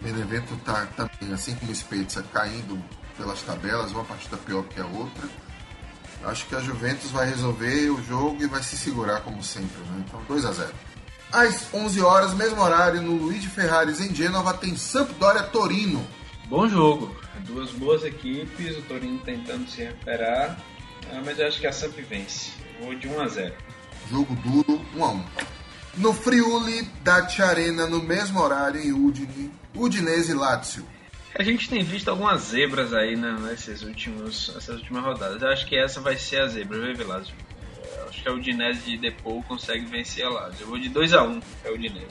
Benevento 0.00 0.56
tá 0.64 0.86
também, 0.96 1.32
assim 1.32 1.54
como 1.56 1.72
o 1.72 1.74
Spezia, 1.74 2.22
caindo 2.32 2.82
pelas 3.16 3.42
tabelas, 3.42 3.92
uma 3.92 4.04
partida 4.04 4.36
pior 4.38 4.64
que 4.64 4.80
a 4.80 4.86
outra. 4.86 5.28
Acho 6.24 6.46
que 6.46 6.54
a 6.54 6.60
Juventus 6.60 7.10
vai 7.10 7.28
resolver 7.28 7.90
o 7.90 8.02
jogo 8.04 8.42
e 8.42 8.46
vai 8.46 8.62
se 8.62 8.76
segurar 8.76 9.20
como 9.20 9.42
sempre, 9.42 9.80
né? 9.84 10.04
Então 10.06 10.22
2 10.28 10.44
a 10.44 10.52
0. 10.52 10.70
Às 11.32 11.72
11 11.72 12.00
horas, 12.02 12.34
mesmo 12.34 12.60
horário, 12.60 13.00
no 13.00 13.14
Luigi 13.14 13.48
Ferraris 13.48 14.00
em 14.00 14.14
Gênova 14.14 14.52
tem 14.52 14.76
Sampdoria 14.76 15.44
Torino. 15.44 16.06
Bom 16.46 16.68
jogo, 16.68 17.16
duas 17.46 17.70
boas 17.70 18.04
equipes, 18.04 18.76
o 18.76 18.82
Torino 18.82 19.18
tentando 19.20 19.68
se 19.70 19.82
recuperar, 19.82 20.58
ah, 21.12 21.22
mas 21.24 21.38
eu 21.38 21.46
acho 21.46 21.60
que 21.60 21.66
a 21.66 21.72
Samp 21.72 21.94
vence. 22.08 22.50
Vou 22.80 22.94
de 22.94 23.08
1 23.08 23.20
a 23.20 23.28
0. 23.28 23.54
Jogo 24.10 24.34
duro, 24.36 24.80
1 24.96 25.04
a 25.04 25.10
1. 25.12 25.24
No 25.96 26.12
Friuli 26.12 26.82
da 27.02 27.26
Arena, 27.40 27.86
no 27.86 28.02
mesmo 28.02 28.40
horário 28.40 28.80
em 28.80 28.92
Udine, 28.92 29.52
Udinese 29.74 30.32
e 30.32 30.34
Lazio. 30.34 30.84
A 31.34 31.42
gente 31.42 31.68
tem 31.68 31.82
visto 31.82 32.08
algumas 32.08 32.42
zebras 32.42 32.92
aí 32.92 33.16
né, 33.16 33.36
nesses 33.40 33.82
últimos, 33.82 34.52
nessas 34.54 34.76
últimas 34.76 35.04
rodadas. 35.04 35.40
Eu 35.40 35.48
acho 35.48 35.66
que 35.66 35.76
essa 35.76 36.00
vai 36.00 36.16
ser 36.16 36.42
a 36.42 36.48
zebra, 36.48 36.78
viu, 36.80 36.96
Velasco? 36.96 37.34
Acho 38.08 38.22
que 38.22 38.28
a 38.28 38.32
Udinese 38.32 38.80
de 38.80 38.98
Depou 38.98 39.42
consegue 39.44 39.86
vencer 39.86 40.24
a 40.24 40.28
Lazio. 40.28 40.62
Eu 40.62 40.66
vou 40.66 40.78
de 40.78 40.90
2x1 40.90 41.28
um, 41.28 41.40
é 41.64 41.68
a 41.68 41.72
Udinese. 41.72 42.06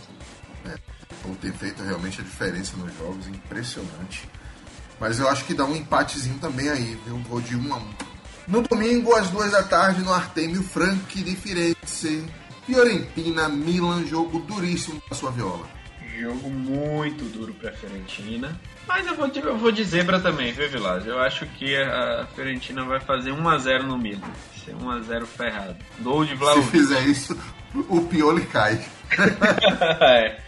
É, 0.65 0.76
por 1.22 1.36
ter 1.36 1.53
feito 1.53 1.84
realmente 1.84 2.22
a 2.22 2.24
diferença 2.24 2.78
nos 2.78 2.95
jogos, 2.97 3.28
impressionante. 3.28 4.28
Mas 4.99 5.20
eu 5.20 5.28
acho 5.28 5.45
que 5.45 5.53
dá 5.53 5.65
um 5.65 5.76
empatezinho 5.76 6.39
também 6.39 6.70
aí, 6.70 6.97
viu? 7.05 7.17
Vou 7.17 7.41
de 7.41 7.55
1 7.55 7.59
um 7.59 7.74
a 7.74 7.78
1 7.78 7.80
um. 7.80 7.93
No 8.47 8.61
domingo, 8.63 9.13
às 9.13 9.30
2 9.30 9.51
da 9.51 9.63
tarde, 9.63 10.01
no 10.01 10.13
Artemio 10.13 10.63
Franchi 10.63 11.22
de 11.22 11.36
Firenze, 11.36 12.26
Fiorentina, 12.65 13.47
Milan, 13.47 14.05
jogo 14.05 14.39
duríssimo 14.39 14.99
para 15.01 15.15
sua 15.15 15.32
viola. 15.32 15.78
Jogo 16.20 16.49
muito 16.49 17.24
duro 17.26 17.53
para 17.53 17.70
a 17.70 17.74
Fiorentina. 17.74 18.59
Mas 18.86 19.07
eu 19.07 19.15
vou, 19.15 19.28
eu 19.28 19.57
vou 19.57 19.72
de 19.72 19.84
zebra 19.86 20.20
também, 20.20 20.51
viu, 20.51 20.70
Vilas? 20.70 21.05
Eu 21.05 21.17
acho 21.20 21.45
que 21.45 21.76
a 21.78 22.28
Fiorentina 22.36 22.84
vai 22.84 22.99
fazer 22.99 23.32
1x0 23.32 23.84
no 23.84 23.97
Milan. 23.97 24.28
Ser 24.65 24.76
1x0 24.76 25.26
ferrado. 25.26 25.78
Gol 26.01 26.26
de 26.26 26.36
Vlaovic. 26.36 26.65
Se 26.65 26.72
fizer 26.72 27.01
isso, 27.03 27.39
o 27.88 28.01
Pioli 28.01 28.45
cai. 28.47 28.84
é, 30.01 30.41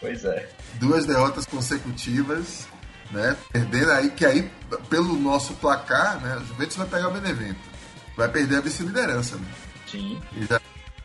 pois 0.00 0.24
é. 0.24 0.48
Duas 0.74 1.04
derrotas 1.04 1.44
consecutivas, 1.44 2.66
né? 3.10 3.36
Perdendo 3.52 3.92
aí, 3.92 4.10
que 4.10 4.24
aí, 4.24 4.50
pelo 4.88 5.14
nosso 5.18 5.52
placar, 5.54 6.20
né? 6.22 6.34
A 6.34 6.38
Juventus 6.38 6.76
vai 6.76 6.86
pegar 6.86 7.08
o 7.08 7.12
Benevento. 7.12 7.60
Vai 8.16 8.28
perder 8.28 8.56
a 8.56 8.60
vice-liderança, 8.62 9.36
né? 9.36 9.46
Sim. 9.86 10.18
E 10.36 10.46
já 10.46 10.58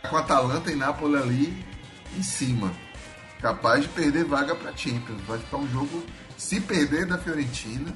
com 0.10 0.16
a 0.16 0.20
Atalanta 0.20 0.72
e 0.72 0.76
Nápoles 0.76 1.22
ali 1.22 1.66
em 2.18 2.24
cima. 2.24 2.72
Capaz 3.44 3.82
de 3.82 3.90
perder 3.90 4.24
vaga 4.24 4.56
para 4.56 4.72
Champions. 4.76 5.22
Vai 5.28 5.38
ficar 5.38 5.58
um 5.58 5.68
jogo, 5.68 6.02
se 6.38 6.62
perder 6.62 7.06
da 7.06 7.18
Fiorentina, 7.18 7.94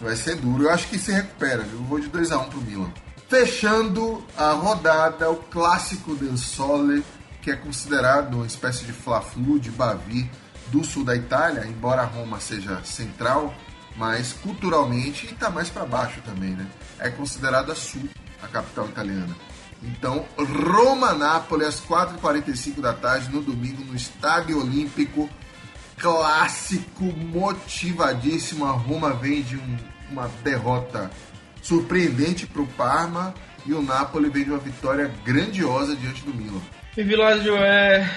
vai 0.00 0.14
ser 0.14 0.36
duro. 0.36 0.62
Eu 0.62 0.70
acho 0.70 0.86
que 0.86 1.00
se 1.00 1.10
recupera, 1.10 1.64
viu? 1.64 1.80
Vou 1.80 1.98
de 1.98 2.06
2 2.06 2.30
a 2.30 2.38
1 2.38 2.44
pro 2.48 2.60
Milan. 2.60 2.92
Fechando 3.28 4.24
a 4.36 4.52
rodada, 4.52 5.28
o 5.28 5.36
clássico 5.36 6.14
del 6.14 6.36
Sole, 6.36 7.04
que 7.42 7.50
é 7.50 7.56
considerado 7.56 8.34
uma 8.34 8.46
espécie 8.46 8.84
de 8.84 8.92
Fla-Flu 8.92 9.58
de 9.58 9.72
Bavi 9.72 10.30
do 10.68 10.84
sul 10.84 11.04
da 11.04 11.16
Itália, 11.16 11.66
embora 11.66 12.04
Roma 12.04 12.38
seja 12.38 12.80
central, 12.84 13.52
mas 13.96 14.32
culturalmente 14.32 15.26
está 15.26 15.50
mais 15.50 15.68
para 15.70 15.84
baixo 15.84 16.20
também, 16.24 16.50
né? 16.50 16.68
É 17.00 17.10
considerada 17.10 17.74
sul 17.74 18.08
a 18.40 18.46
capital 18.46 18.86
italiana. 18.86 19.34
Então, 19.86 20.24
Roma-Nápoles, 20.36 21.68
às 21.68 21.80
4h45 21.80 22.80
da 22.80 22.92
tarde, 22.92 23.30
no 23.30 23.42
domingo, 23.42 23.84
no 23.84 23.94
Estádio 23.94 24.60
Olímpico. 24.60 25.28
Clássico, 25.98 27.04
motivadíssimo. 27.04 28.64
A 28.64 28.72
Roma 28.72 29.12
vem 29.12 29.42
de 29.42 29.56
um, 29.56 29.76
uma 30.10 30.28
derrota 30.42 31.10
surpreendente 31.62 32.46
para 32.46 32.62
o 32.62 32.66
Parma 32.66 33.34
e 33.66 33.72
o 33.72 33.82
Napoli 33.82 34.28
vem 34.28 34.44
de 34.44 34.50
uma 34.50 34.58
vitória 34.58 35.10
grandiosa 35.24 35.94
diante 35.96 36.22
do 36.22 36.34
Milan. 36.34 36.60
E 36.96 37.02
Vilásio, 37.02 37.56
é... 37.56 38.10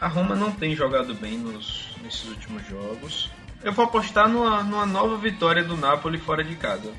a 0.00 0.08
Roma 0.08 0.34
não 0.34 0.50
tem 0.52 0.74
jogado 0.74 1.14
bem 1.14 1.38
nos, 1.38 1.94
nesses 2.02 2.24
últimos 2.28 2.66
jogos. 2.66 3.30
Eu 3.62 3.72
vou 3.72 3.84
apostar 3.84 4.28
numa, 4.28 4.62
numa 4.62 4.86
nova 4.86 5.16
vitória 5.16 5.62
do 5.62 5.76
Napoli 5.76 6.18
fora 6.18 6.42
de 6.42 6.56
casa. 6.56 6.92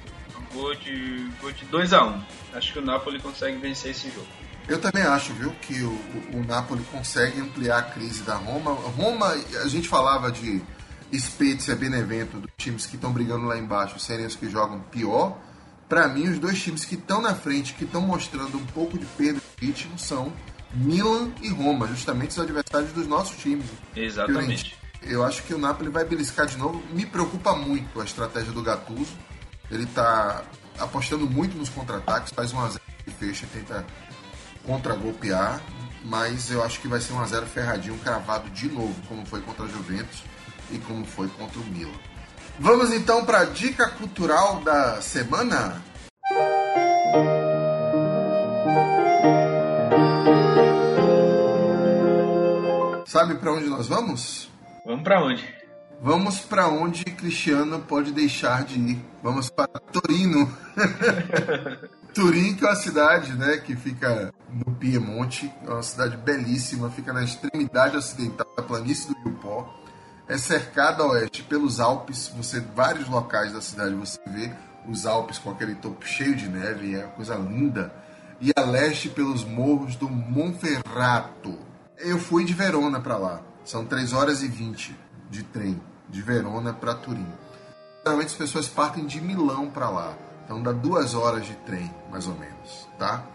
Vou 0.53 0.73
de, 0.75 1.27
vou 1.41 1.51
de 1.51 1.65
2 1.65 1.93
a 1.93 2.05
1 2.05 2.09
um. 2.09 2.21
Acho 2.53 2.73
que 2.73 2.79
o 2.79 2.81
Napoli 2.81 3.19
consegue 3.19 3.57
vencer 3.57 3.91
esse 3.91 4.09
jogo. 4.09 4.27
Eu 4.67 4.79
também 4.79 5.03
acho, 5.03 5.33
viu, 5.33 5.51
que 5.61 5.81
o, 5.81 5.99
o 6.33 6.43
Napoli 6.47 6.83
consegue 6.91 7.39
ampliar 7.41 7.79
a 7.79 7.83
crise 7.83 8.23
da 8.23 8.35
Roma. 8.35 8.71
Roma, 8.71 9.27
a 9.27 9.67
gente 9.67 9.89
falava 9.89 10.31
de 10.31 10.61
Spezia, 11.13 11.75
Benevento, 11.75 12.37
dos 12.37 12.51
times 12.57 12.85
que 12.85 12.95
estão 12.95 13.11
brigando 13.11 13.45
lá 13.45 13.57
embaixo, 13.57 13.99
serem 13.99 14.25
os 14.25 14.35
que 14.35 14.49
jogam 14.49 14.79
pior. 14.91 15.37
Para 15.89 16.07
mim, 16.07 16.29
os 16.29 16.39
dois 16.39 16.61
times 16.61 16.85
que 16.85 16.95
estão 16.95 17.21
na 17.21 17.35
frente, 17.35 17.73
que 17.73 17.83
estão 17.83 18.01
mostrando 18.01 18.57
um 18.57 18.65
pouco 18.67 18.97
de 18.97 19.05
perda 19.05 19.41
de 19.59 19.67
ritmo, 19.67 19.99
são 19.99 20.31
Milan 20.73 21.31
e 21.41 21.49
Roma, 21.49 21.87
justamente 21.87 22.31
os 22.31 22.39
adversários 22.39 22.93
dos 22.93 23.05
nossos 23.05 23.37
times. 23.37 23.65
Exatamente. 23.95 24.77
Eu 25.01 25.23
acho 25.23 25.43
que 25.43 25.53
o 25.53 25.57
Napoli 25.57 25.89
vai 25.89 26.05
beliscar 26.05 26.45
de 26.45 26.57
novo. 26.57 26.81
Me 26.93 27.05
preocupa 27.05 27.53
muito 27.53 27.99
a 27.99 28.05
estratégia 28.05 28.53
do 28.53 28.63
Gattuso 28.63 29.13
ele 29.73 29.83
está 29.83 30.43
apostando 30.79 31.29
muito 31.29 31.57
nos 31.57 31.69
contra-ataques, 31.69 32.33
faz 32.33 32.53
1x0 32.53 32.79
e 33.07 33.11
fecha, 33.11 33.47
tenta 33.51 33.85
contra-golpear, 34.65 35.61
mas 36.03 36.51
eu 36.51 36.63
acho 36.63 36.79
que 36.79 36.87
vai 36.87 36.99
ser 36.99 37.13
1x0 37.13 37.45
ferradinho, 37.45 37.97
cravado 37.99 38.49
de 38.49 38.69
novo, 38.69 38.95
como 39.07 39.25
foi 39.25 39.41
contra 39.41 39.65
a 39.65 39.67
Juventus 39.67 40.23
e 40.71 40.77
como 40.79 41.05
foi 41.05 41.27
contra 41.29 41.59
o 41.59 41.65
Milan. 41.65 41.91
Vamos 42.59 42.93
então 42.93 43.25
para 43.25 43.39
a 43.39 43.45
dica 43.45 43.89
cultural 43.89 44.61
da 44.61 45.01
semana. 45.01 45.81
Sabe 53.05 53.35
para 53.35 53.53
onde 53.53 53.67
nós 53.67 53.87
vamos? 53.87 54.49
Vamos 54.85 55.03
para 55.03 55.23
onde? 55.23 55.62
Vamos 56.05 56.41
para 56.41 56.67
onde 56.67 57.05
Cristiano 57.05 57.79
pode 57.79 58.11
deixar 58.11 58.65
de 58.65 58.77
ir. 58.77 59.05
Vamos 59.23 59.49
para 59.49 59.69
Torino. 59.69 60.53
Turim, 62.13 62.55
que 62.55 62.65
é 62.65 62.67
uma 62.67 62.75
cidade 62.75 63.31
né, 63.37 63.55
que 63.55 63.73
fica 63.73 64.33
no 64.51 64.75
Piemonte, 64.75 65.49
é 65.65 65.69
uma 65.69 65.81
cidade 65.81 66.17
belíssima, 66.17 66.91
fica 66.91 67.13
na 67.13 67.23
extremidade 67.23 67.95
ocidental 67.95 68.45
da 68.53 68.61
planície 68.61 69.07
do 69.07 69.17
Rio 69.23 69.39
Pó. 69.41 69.73
É 70.27 70.37
cercada 70.37 71.03
a 71.03 71.07
oeste 71.07 71.41
pelos 71.41 71.79
Alpes, 71.79 72.29
você 72.35 72.59
vários 72.59 73.07
locais 73.07 73.53
da 73.53 73.61
cidade 73.61 73.95
você 73.95 74.19
vê 74.27 74.51
os 74.85 75.05
Alpes 75.05 75.39
com 75.39 75.51
aquele 75.51 75.75
topo 75.75 76.05
cheio 76.05 76.35
de 76.35 76.49
neve, 76.49 76.95
é 76.95 77.05
uma 77.05 77.13
coisa 77.13 77.35
linda. 77.35 77.93
E 78.41 78.51
a 78.53 78.61
leste 78.61 79.07
pelos 79.07 79.45
morros 79.45 79.95
do 79.95 80.09
Monferrato. 80.09 81.57
Eu 81.97 82.19
fui 82.19 82.43
de 82.43 82.53
Verona 82.53 82.99
para 82.99 83.15
lá, 83.15 83.41
são 83.63 83.85
3 83.85 84.11
horas 84.11 84.43
e 84.43 84.49
20 84.49 84.93
de 85.29 85.43
trem 85.43 85.81
de 86.13 86.21
Verona 86.21 86.71
para 86.71 86.93
Turim. 86.93 87.27
Geralmente 88.05 88.27
as 88.27 88.35
pessoas 88.35 88.67
partem 88.67 89.05
de 89.05 89.19
Milão 89.19 89.69
para 89.69 89.89
lá, 89.89 90.15
então 90.45 90.61
dá 90.61 90.71
duas 90.71 91.15
horas 91.15 91.45
de 91.45 91.55
trem, 91.65 91.91
mais 92.11 92.27
ou 92.27 92.35
menos, 92.35 92.87
tá? 92.99 93.25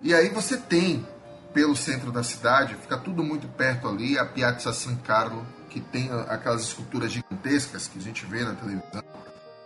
E 0.00 0.14
aí 0.14 0.30
você 0.30 0.56
tem 0.56 1.06
pelo 1.52 1.76
centro 1.76 2.10
da 2.10 2.22
cidade, 2.22 2.74
fica 2.76 2.96
tudo 2.96 3.22
muito 3.22 3.46
perto 3.46 3.86
ali, 3.86 4.18
a 4.18 4.24
Piazza 4.24 4.72
San 4.72 4.96
Carlo, 4.96 5.46
que 5.68 5.80
tem 5.80 6.10
aquelas 6.28 6.62
esculturas 6.62 7.12
gigantescas 7.12 7.86
que 7.86 7.98
a 7.98 8.02
gente 8.02 8.24
vê 8.24 8.42
na 8.42 8.54
televisão. 8.54 9.02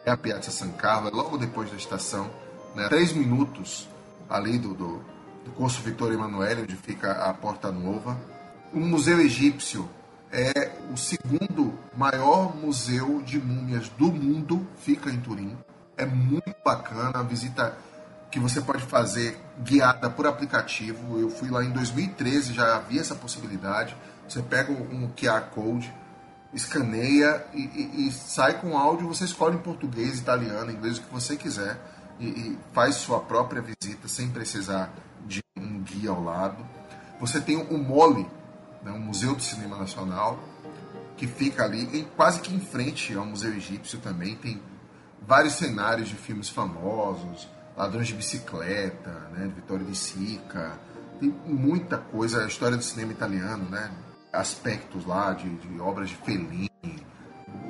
É 0.05 0.11
a 0.11 0.17
Piazza 0.17 0.51
San 0.51 0.71
Carlo, 0.71 1.09
é 1.09 1.13
logo 1.13 1.39
depois 1.39 1.71
da 1.71 1.77
estação, 1.77 2.29
né? 2.75 2.89
três 2.89 3.13
minutos 3.13 3.89
ali 4.29 4.59
do, 4.59 4.75
do, 4.75 5.05
do 5.45 5.53
Corso 5.53 5.81
Vittorio 5.83 6.15
Emanuele, 6.15 6.63
onde 6.63 6.77
fica 6.77 7.13
a 7.13 7.33
Porta 7.33 7.71
Nova. 7.71 8.19
O 8.73 8.81
Museu 8.81 9.21
Egípcio 9.21 9.89
é 10.33 10.73
o 10.93 10.97
segundo 10.97 11.79
maior 11.97 12.55
museu 12.55 13.23
de 13.23 13.39
múmias 13.39 13.89
do 13.91 14.13
mundo, 14.13 14.67
fica 14.77 15.11
em 15.11 15.21
Turim. 15.21 15.57
É 15.97 16.05
muito 16.05 16.55
bacana, 16.65 17.21
a 17.21 17.23
visita 17.23 17.77
que 18.31 18.39
você 18.39 18.61
pode 18.61 18.83
fazer 18.83 19.39
guiada 19.61 20.11
por 20.11 20.27
aplicativo. 20.27 21.19
Eu 21.19 21.31
fui 21.31 21.49
lá 21.49 21.65
em 21.65 21.71
2013, 21.71 22.53
já 22.53 22.77
havia 22.77 23.01
essa 23.01 23.15
possibilidade. 23.15 23.97
Você 24.29 24.43
pega 24.43 24.73
um 24.73 25.09
QR 25.17 25.43
Code, 25.55 25.93
escaneia 26.53 27.47
e, 27.55 27.63
e, 27.63 28.09
e 28.09 28.13
sai 28.13 28.61
com 28.61 28.77
áudio. 28.77 29.09
Você 29.09 29.25
escolhe 29.25 29.57
em 29.57 29.61
português, 29.61 30.19
italiano, 30.19 30.71
inglês, 30.71 30.99
o 30.99 31.03
que 31.03 31.13
você 31.13 31.37
quiser. 31.37 31.79
e, 32.19 32.27
e 32.27 32.59
faz 32.73 32.97
sua 32.97 33.21
própria 33.21 33.63
visita 33.63 34.09
sem 34.09 34.29
precisar 34.29 34.91
de 35.27 35.43
um 35.57 35.83
guia 35.83 36.11
ao 36.11 36.23
lado. 36.23 36.65
Você 37.21 37.41
tem 37.41 37.57
o 37.57 37.79
MOLE, 37.79 38.27
né, 38.87 38.93
o 38.93 39.01
Museu 39.01 39.35
do 39.35 39.43
Cinema 39.43 39.77
Nacional, 39.77 40.39
que 41.17 41.27
fica 41.27 41.65
ali 41.65 42.07
quase 42.17 42.41
que 42.41 42.55
em 42.55 42.61
frente 42.61 43.13
ao 43.15 43.27
Museu 43.27 43.53
Egípcio 43.53 43.99
também. 43.99 44.37
Tem 44.37 44.63
vários 45.27 45.55
cenários 45.55 46.09
de 46.09 46.15
filmes 46.15 46.49
famosos, 46.49 47.49
Ladrões 47.77 48.07
de 48.07 48.15
Bicicleta, 48.15 49.11
né, 49.33 49.51
Vitória 49.55 49.85
de 49.85 49.97
Sica. 49.97 50.79
Tem 51.19 51.29
muita 51.45 51.99
coisa, 51.99 52.45
a 52.45 52.47
história 52.47 52.77
do 52.77 52.83
cinema 52.83 53.13
italiano, 53.13 53.69
né? 53.69 53.91
Aspectos 54.33 55.05
lá 55.05 55.33
de, 55.33 55.49
de 55.49 55.81
obras 55.81 56.11
de 56.11 56.17
Fellini, 56.17 56.71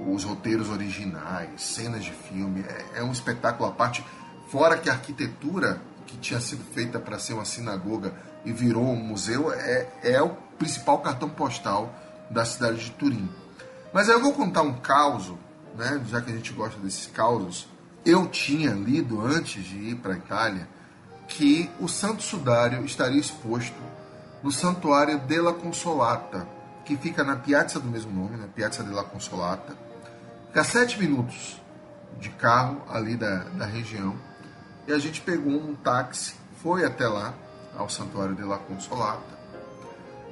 os 0.08 0.24
roteiros 0.24 0.68
originais, 0.68 1.62
cenas 1.62 2.04
de 2.04 2.12
filme. 2.12 2.60
É, 2.62 2.98
é 3.00 3.02
um 3.02 3.12
espetáculo 3.12 3.68
à 3.68 3.72
parte. 3.72 4.04
Fora 4.48 4.76
que 4.76 4.90
a 4.90 4.92
arquitetura 4.92 5.80
que 6.06 6.16
tinha 6.18 6.40
sido 6.40 6.64
feita 6.72 7.00
para 7.00 7.18
ser 7.18 7.34
uma 7.34 7.44
sinagoga 7.44 8.14
e 8.46 8.52
virou 8.52 8.84
um 8.84 8.96
museu 8.96 9.52
é, 9.52 9.88
é 10.02 10.22
o 10.22 10.30
principal 10.56 11.00
cartão 11.00 11.28
postal 11.28 11.92
da 12.30 12.44
cidade 12.44 12.78
de 12.78 12.90
Turim. 12.92 13.28
Mas 13.92 14.08
eu 14.08 14.22
vou 14.22 14.32
contar 14.32 14.62
um 14.62 14.74
caos, 14.74 15.32
né, 15.76 16.00
já 16.06 16.20
que 16.22 16.30
a 16.30 16.34
gente 16.34 16.52
gosta 16.52 16.78
desses 16.80 17.06
causos. 17.08 17.68
Eu 18.04 18.26
tinha 18.28 18.70
lido 18.70 19.20
antes 19.20 19.64
de 19.64 19.76
ir 19.76 19.96
para 19.96 20.14
a 20.14 20.16
Itália 20.16 20.68
que 21.26 21.68
o 21.80 21.88
Santo 21.88 22.22
Sudário 22.22 22.84
estaria 22.84 23.18
exposto 23.18 23.74
no 24.42 24.52
Santuário 24.52 25.18
della 25.18 25.52
Consolata, 25.52 26.46
que 26.84 26.96
fica 26.96 27.24
na 27.24 27.34
piazza 27.34 27.80
do 27.80 27.88
mesmo 27.88 28.12
nome, 28.12 28.36
na 28.36 28.46
Piazza 28.46 28.84
della 28.84 29.02
Consolata. 29.02 29.76
Fica 30.46 30.60
a 30.60 30.64
sete 30.64 31.00
minutos 31.00 31.60
de 32.20 32.28
carro 32.28 32.80
ali 32.88 33.16
da, 33.16 33.38
da 33.44 33.66
região. 33.66 34.16
E 34.86 34.92
a 34.92 34.98
gente 34.98 35.20
pegou 35.20 35.52
um 35.52 35.74
táxi, 35.74 36.36
foi 36.62 36.84
até 36.84 37.08
lá, 37.08 37.34
ao 37.76 37.88
Santuário 37.88 38.34
della 38.34 38.58
Consolata, 38.58 39.36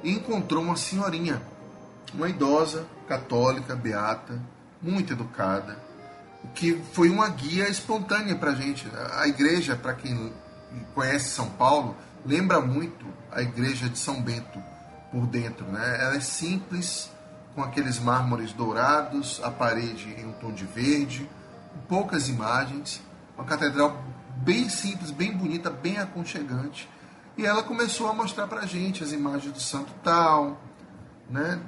e 0.03 0.11
encontrou 0.11 0.63
uma 0.63 0.75
senhorinha, 0.75 1.41
uma 2.13 2.29
idosa, 2.29 2.85
católica, 3.07 3.75
beata, 3.75 4.39
muito 4.81 5.13
educada, 5.13 5.77
que 6.53 6.81
foi 6.93 7.09
uma 7.09 7.27
guia 7.29 7.67
espontânea 7.69 8.35
para 8.35 8.51
a 8.51 8.55
gente. 8.55 8.87
A 9.13 9.27
igreja, 9.27 9.75
para 9.75 9.93
quem 9.93 10.31
conhece 10.93 11.29
São 11.29 11.49
Paulo, 11.49 11.95
lembra 12.25 12.61
muito 12.61 13.05
a 13.31 13.41
igreja 13.41 13.89
de 13.89 13.97
São 13.97 14.21
Bento 14.21 14.61
por 15.11 15.25
dentro. 15.25 15.65
Né? 15.65 15.97
Ela 16.01 16.15
é 16.15 16.19
simples, 16.19 17.09
com 17.55 17.63
aqueles 17.63 17.99
mármores 17.99 18.53
dourados, 18.53 19.41
a 19.43 19.49
parede 19.49 20.13
em 20.19 20.25
um 20.25 20.33
tom 20.33 20.51
de 20.51 20.65
verde, 20.65 21.29
poucas 21.87 22.27
imagens, 22.27 23.01
uma 23.37 23.45
catedral 23.45 24.03
bem 24.37 24.69
simples, 24.69 25.11
bem 25.11 25.35
bonita, 25.35 25.69
bem 25.69 25.97
aconchegante. 25.97 26.89
E 27.37 27.45
ela 27.45 27.63
começou 27.63 28.07
a 28.07 28.13
mostrar 28.13 28.47
para 28.47 28.61
a 28.61 28.65
gente 28.65 29.03
as 29.03 29.11
imagens 29.11 29.51
do 29.51 29.59
santo 29.59 29.91
tal, 30.03 30.61
né, 31.29 31.59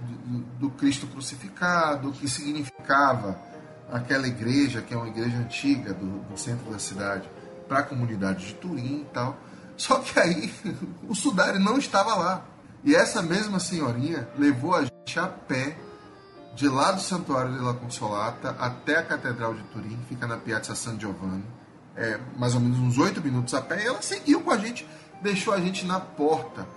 do, 0.60 0.70
Cristo 0.70 1.08
crucificado, 1.08 2.10
o 2.10 2.14
que 2.14 2.28
significava 2.30 3.40
aquela 3.92 4.28
igreja, 4.28 4.82
que 4.82 4.94
é 4.94 4.98
uma 4.98 5.08
igreja 5.08 5.38
antiga 5.38 5.94
do, 5.94 6.20
do 6.30 6.38
centro 6.38 6.72
da 6.72 6.80
cidade, 6.80 7.30
para 7.68 7.80
a 7.80 7.84
comunidade 7.84 8.48
de 8.48 8.54
Turim 8.56 9.02
e 9.02 9.08
tal. 9.14 9.38
Só 9.76 10.00
que 10.00 10.18
aí 10.20 10.54
o 11.08 11.14
Sudário 11.14 11.60
não 11.60 11.78
estava 11.78 12.16
lá. 12.16 12.46
E 12.84 12.96
essa 12.96 13.22
mesma 13.22 13.60
senhorinha 13.60 14.28
levou 14.38 14.76
a 14.76 14.84
gente 14.84 15.20
a 15.20 15.28
pé 15.28 15.76
de 16.56 16.68
lá 16.68 16.92
do 16.92 17.02
Santuário 17.02 17.54
de 17.54 17.60
La 17.60 17.74
Consolata 17.74 18.56
até 18.60 18.98
a 18.98 19.04
Catedral 19.04 19.54
de 19.54 19.62
Turim, 19.64 20.00
fica 20.10 20.26
na 20.26 20.38
Piazza 20.38 20.74
San 20.74 21.00
Giovanni, 21.00 21.46
é, 21.96 22.20
mais 22.36 22.56
ou 22.56 22.62
menos 22.62 22.80
uns 22.80 22.98
oito 22.98 23.22
minutos 23.22 23.54
a 23.54 23.62
pé, 23.62 23.84
e 23.84 23.88
ela 23.88 24.02
seguiu 24.02 24.42
com 24.42 24.50
a 24.50 24.58
gente, 24.58 24.88
deixou 25.22 25.54
a 25.54 25.60
gente 25.60 25.86
na 25.86 26.00
porta 26.00 26.68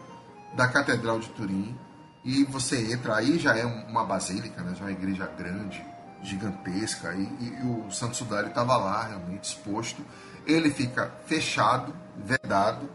da 0.54 0.68
Catedral 0.68 1.20
de 1.20 1.28
Turim, 1.30 1.76
e 2.24 2.44
você 2.44 2.92
entra, 2.92 3.16
aí 3.16 3.38
já 3.38 3.56
é 3.56 3.64
uma 3.64 4.04
basílica, 4.04 4.62
né, 4.62 4.74
já 4.74 4.84
é 4.84 4.88
uma 4.88 4.92
igreja 4.92 5.26
grande, 5.26 5.84
gigantesca, 6.22 7.14
e, 7.14 7.22
e 7.22 7.66
o 7.66 7.90
Santo 7.90 8.16
Sudário 8.16 8.48
estava 8.48 8.76
lá, 8.76 9.04
realmente 9.04 9.44
exposto, 9.44 10.04
ele 10.46 10.70
fica 10.70 11.10
fechado, 11.26 11.94
vedado, 12.16 12.90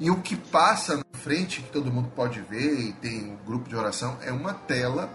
e 0.00 0.10
o 0.10 0.20
que 0.20 0.36
passa 0.36 0.96
na 0.96 1.18
frente, 1.18 1.62
que 1.62 1.70
todo 1.70 1.92
mundo 1.92 2.10
pode 2.14 2.40
ver, 2.40 2.80
e 2.80 2.92
tem 2.94 3.32
um 3.32 3.36
grupo 3.44 3.68
de 3.68 3.76
oração, 3.76 4.16
é 4.22 4.32
uma 4.32 4.54
tela 4.54 5.10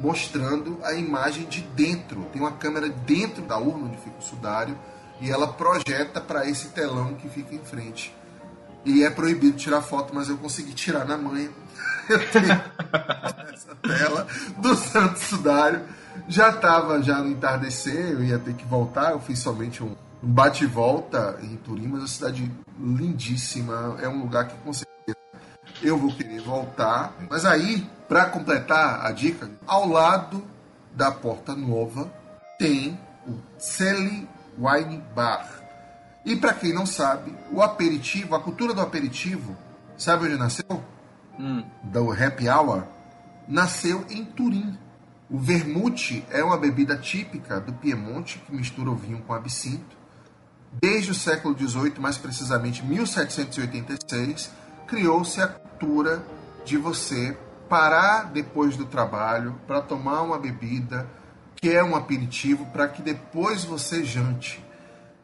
mostrando 0.00 0.78
a 0.82 0.94
imagem 0.94 1.44
de 1.44 1.60
dentro. 1.60 2.24
Tem 2.32 2.40
uma 2.40 2.52
câmera 2.52 2.88
dentro 2.88 3.42
da 3.42 3.58
urna 3.58 3.86
onde 3.86 3.98
fica 3.98 4.18
o 4.18 4.22
sudário 4.22 4.76
e 5.20 5.30
ela 5.30 5.46
projeta 5.52 6.20
para 6.20 6.48
esse 6.48 6.68
telão 6.68 7.14
que 7.14 7.28
fica 7.28 7.54
em 7.54 7.58
frente. 7.58 8.14
E 8.84 9.04
é 9.04 9.10
proibido 9.10 9.56
tirar 9.56 9.82
foto, 9.82 10.14
mas 10.14 10.28
eu 10.28 10.38
consegui 10.38 10.72
tirar 10.72 11.04
na 11.04 11.16
manhã. 11.16 11.50
essa 13.52 13.74
tela 13.76 14.26
do 14.58 14.74
Santo 14.74 15.18
Sudário. 15.18 15.82
Já 16.28 16.50
estava 16.50 17.02
já 17.02 17.18
no 17.18 17.28
entardecer, 17.28 18.12
eu 18.12 18.24
ia 18.24 18.38
ter 18.38 18.54
que 18.54 18.64
voltar, 18.64 19.12
eu 19.12 19.20
fiz 19.20 19.38
somente 19.38 19.82
um 19.82 19.94
bate 20.22 20.66
volta 20.66 21.38
em 21.42 21.56
Turim, 21.56 21.86
mas 21.86 21.98
é 21.98 22.02
uma 22.02 22.08
cidade 22.08 22.52
lindíssima, 22.78 23.96
é 24.00 24.08
um 24.08 24.20
lugar 24.20 24.48
que 24.48 24.56
com 24.58 24.72
certeza 24.72 25.16
eu 25.82 25.96
vou 25.96 26.12
querer 26.12 26.40
voltar. 26.40 27.14
Mas 27.28 27.44
aí, 27.44 27.88
para 28.08 28.26
completar 28.26 29.04
a 29.04 29.12
dica, 29.12 29.48
ao 29.66 29.88
lado 29.88 30.44
da 30.94 31.10
Porta 31.10 31.54
Nova 31.54 32.12
tem 32.58 32.98
o 33.26 33.38
Celi 33.58 34.28
Wine 34.58 35.02
Bar. 35.14 35.59
E 36.24 36.36
para 36.36 36.54
quem 36.54 36.72
não 36.72 36.86
sabe, 36.86 37.34
o 37.50 37.62
aperitivo, 37.62 38.34
a 38.34 38.40
cultura 38.40 38.74
do 38.74 38.80
aperitivo, 38.80 39.56
sabe 39.96 40.26
onde 40.26 40.36
nasceu? 40.36 40.84
Hum. 41.38 41.64
Do 41.82 42.12
happy 42.12 42.48
hour, 42.48 42.84
nasceu 43.48 44.04
em 44.10 44.24
Turim. 44.24 44.78
O 45.30 45.38
vermute 45.38 46.24
é 46.30 46.42
uma 46.42 46.58
bebida 46.58 46.96
típica 46.96 47.60
do 47.60 47.72
Piemonte 47.72 48.38
que 48.40 48.54
mistura 48.54 48.90
o 48.90 48.96
vinho 48.96 49.22
com 49.22 49.32
absinto 49.32 50.00
Desde 50.72 51.10
o 51.10 51.14
século 51.14 51.56
XVIII, 51.58 51.94
mais 51.98 52.16
precisamente 52.16 52.84
1786, 52.84 54.52
criou-se 54.86 55.40
a 55.40 55.48
cultura 55.48 56.22
de 56.64 56.76
você 56.76 57.36
parar 57.68 58.30
depois 58.30 58.76
do 58.76 58.84
trabalho 58.84 59.58
para 59.66 59.80
tomar 59.80 60.22
uma 60.22 60.38
bebida 60.38 61.08
que 61.56 61.70
é 61.70 61.82
um 61.82 61.96
aperitivo 61.96 62.66
para 62.66 62.88
que 62.88 63.02
depois 63.02 63.64
você 63.64 64.04
jante. 64.04 64.64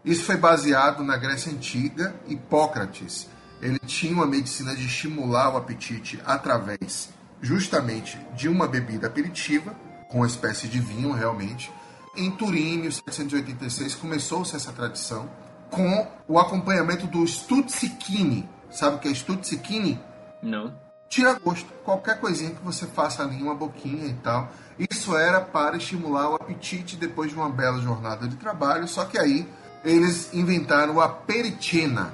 Isso 0.07 0.25
foi 0.25 0.37
baseado 0.37 1.03
na 1.03 1.17
Grécia 1.17 1.53
Antiga, 1.53 2.15
Hipócrates. 2.29 3.29
Ele 3.61 3.79
tinha 3.81 4.15
uma 4.15 4.27
medicina 4.27 4.75
de 4.75 4.87
estimular 4.87 5.53
o 5.53 5.57
apetite 5.57 6.21
através 6.25 7.11
justamente 7.43 8.17
de 8.37 8.49
uma 8.49 8.69
bebida 8.69 9.09
aperitiva, 9.09 9.75
com 10.09 10.19
uma 10.19 10.27
espécie 10.27 10.69
de 10.69 10.79
vinho 10.79 11.13
realmente, 11.13 11.73
em 12.17 12.31
Turim, 12.31 12.75
em 12.75 12.79
1786, 12.79 13.95
começou-se 13.97 14.57
essa 14.57 14.73
tradição 14.73 15.29
com 15.71 16.07
o 16.27 16.39
acompanhamento 16.39 17.07
do 17.07 17.23
Stutsikini. 17.25 18.49
Sabe 18.71 18.97
o 18.97 18.99
que 18.99 19.09
é 19.09 19.11
Stutsikini? 19.11 20.01
Não. 20.43 20.73
Tira 21.09 21.39
gosto. 21.39 21.67
Qualquer 21.85 22.19
coisinha 22.19 22.51
que 22.51 22.65
você 22.65 22.87
faça 22.87 23.23
ali, 23.23 23.43
uma 23.43 23.55
boquinha 23.55 24.07
e 24.07 24.15
tal. 24.15 24.51
Isso 24.79 25.17
era 25.17 25.41
para 25.41 25.77
estimular 25.77 26.31
o 26.31 26.35
apetite 26.37 26.97
depois 26.97 27.31
de 27.31 27.37
uma 27.37 27.51
bela 27.51 27.81
jornada 27.81 28.27
de 28.27 28.37
trabalho. 28.37 28.89
Só 28.89 29.05
que 29.05 29.19
aí 29.19 29.47
eles 29.87 30.35
inventaram 30.35 30.97
o 30.97 31.01
aperitina, 31.01 32.13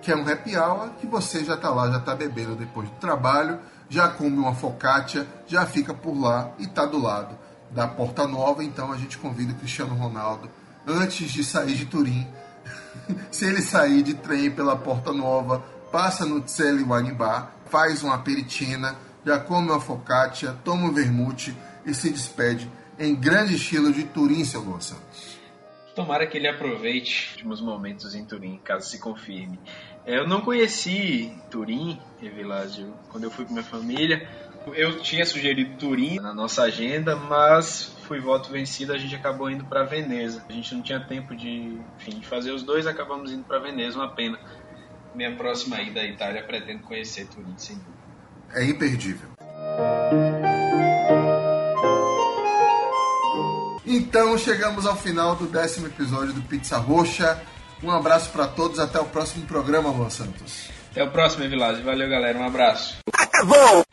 que 0.00 0.12
é 0.12 0.16
um 0.16 0.26
happy 0.26 0.56
hour 0.56 0.90
que 1.00 1.06
você 1.06 1.44
já 1.44 1.54
está 1.54 1.68
lá, 1.68 1.90
já 1.90 1.98
está 1.98 2.14
bebendo 2.14 2.54
depois 2.54 2.88
do 2.88 2.94
trabalho, 2.96 3.58
já 3.88 4.08
come 4.08 4.36
uma 4.36 4.54
focaccia, 4.54 5.26
já 5.48 5.66
fica 5.66 5.92
por 5.92 6.16
lá 6.16 6.52
e 6.60 6.64
está 6.64 6.86
do 6.86 7.02
lado 7.02 7.36
da 7.72 7.88
Porta 7.88 8.26
Nova, 8.28 8.62
então 8.62 8.92
a 8.92 8.96
gente 8.96 9.18
convida 9.18 9.52
o 9.52 9.56
Cristiano 9.56 9.96
Ronaldo, 9.96 10.48
antes 10.86 11.30
de 11.30 11.42
sair 11.42 11.74
de 11.74 11.86
Turim, 11.86 12.26
se 13.32 13.46
ele 13.46 13.62
sair 13.62 14.02
de 14.02 14.14
trem 14.14 14.50
pela 14.50 14.76
Porta 14.76 15.12
Nova, 15.12 15.64
passa 15.90 16.24
no 16.24 16.40
Tseli 16.40 16.84
Wine 16.84 17.12
Bar, 17.12 17.52
faz 17.66 18.04
uma 18.04 18.14
aperitina, 18.14 18.94
já 19.26 19.40
come 19.40 19.70
uma 19.70 19.80
focaccia, 19.80 20.56
toma 20.64 20.84
um 20.84 20.92
vermute 20.92 21.56
e 21.84 21.92
se 21.92 22.10
despede 22.10 22.70
em 22.96 23.14
grande 23.14 23.56
estilo 23.56 23.92
de 23.92 24.04
Turim, 24.04 24.44
seu 24.44 24.62
Gonçalo. 24.62 25.00
Tomara 25.94 26.26
que 26.26 26.38
ele 26.38 26.48
aproveite 26.48 27.26
os 27.26 27.32
últimos 27.32 27.60
momentos 27.60 28.14
em 28.14 28.24
Turim, 28.24 28.58
caso 28.64 28.88
se 28.88 28.98
confirme. 28.98 29.58
É, 30.06 30.18
eu 30.18 30.26
não 30.26 30.40
conheci 30.40 31.32
Turim, 31.50 32.00
Evilásio, 32.22 32.94
quando 33.10 33.24
eu 33.24 33.30
fui 33.30 33.44
com 33.44 33.52
minha 33.52 33.64
família. 33.64 34.26
Eu 34.74 35.00
tinha 35.00 35.26
sugerido 35.26 35.76
Turim 35.76 36.16
na 36.16 36.32
nossa 36.32 36.62
agenda, 36.62 37.14
mas 37.16 37.94
fui 38.04 38.20
voto 38.20 38.50
vencido, 38.50 38.92
a 38.92 38.98
gente 38.98 39.14
acabou 39.14 39.50
indo 39.50 39.64
para 39.64 39.82
Veneza. 39.84 40.44
A 40.48 40.52
gente 40.52 40.74
não 40.74 40.82
tinha 40.82 41.00
tempo 41.00 41.34
de, 41.34 41.78
enfim, 41.96 42.18
de 42.20 42.26
fazer 42.26 42.52
os 42.52 42.62
dois, 42.62 42.86
acabamos 42.86 43.32
indo 43.32 43.44
para 43.44 43.58
Veneza, 43.58 43.98
uma 43.98 44.08
pena. 44.08 44.38
Minha 45.14 45.36
próxima 45.36 45.80
ida 45.82 46.00
à 46.00 46.04
Itália 46.04 46.42
pretendo 46.42 46.82
conhecer 46.84 47.26
Turim, 47.26 47.54
sem 47.58 47.76
dúvida. 47.76 48.02
É 48.54 48.64
imperdível. 48.64 49.28
Então 53.94 54.38
chegamos 54.38 54.86
ao 54.86 54.96
final 54.96 55.36
do 55.36 55.44
décimo 55.44 55.86
episódio 55.86 56.32
do 56.32 56.40
Pizza 56.40 56.78
Roxa. 56.78 57.42
Um 57.82 57.90
abraço 57.90 58.30
para 58.30 58.46
todos, 58.46 58.78
até 58.78 58.98
o 58.98 59.04
próximo 59.04 59.44
programa, 59.44 59.90
Luan 59.90 60.08
Santos. 60.08 60.70
Até 60.90 61.04
o 61.04 61.10
próximo, 61.10 61.44
Evilásio. 61.44 61.84
Valeu, 61.84 62.08
galera. 62.08 62.38
Um 62.38 62.46
abraço. 62.46 62.96
Acabou! 63.12 63.84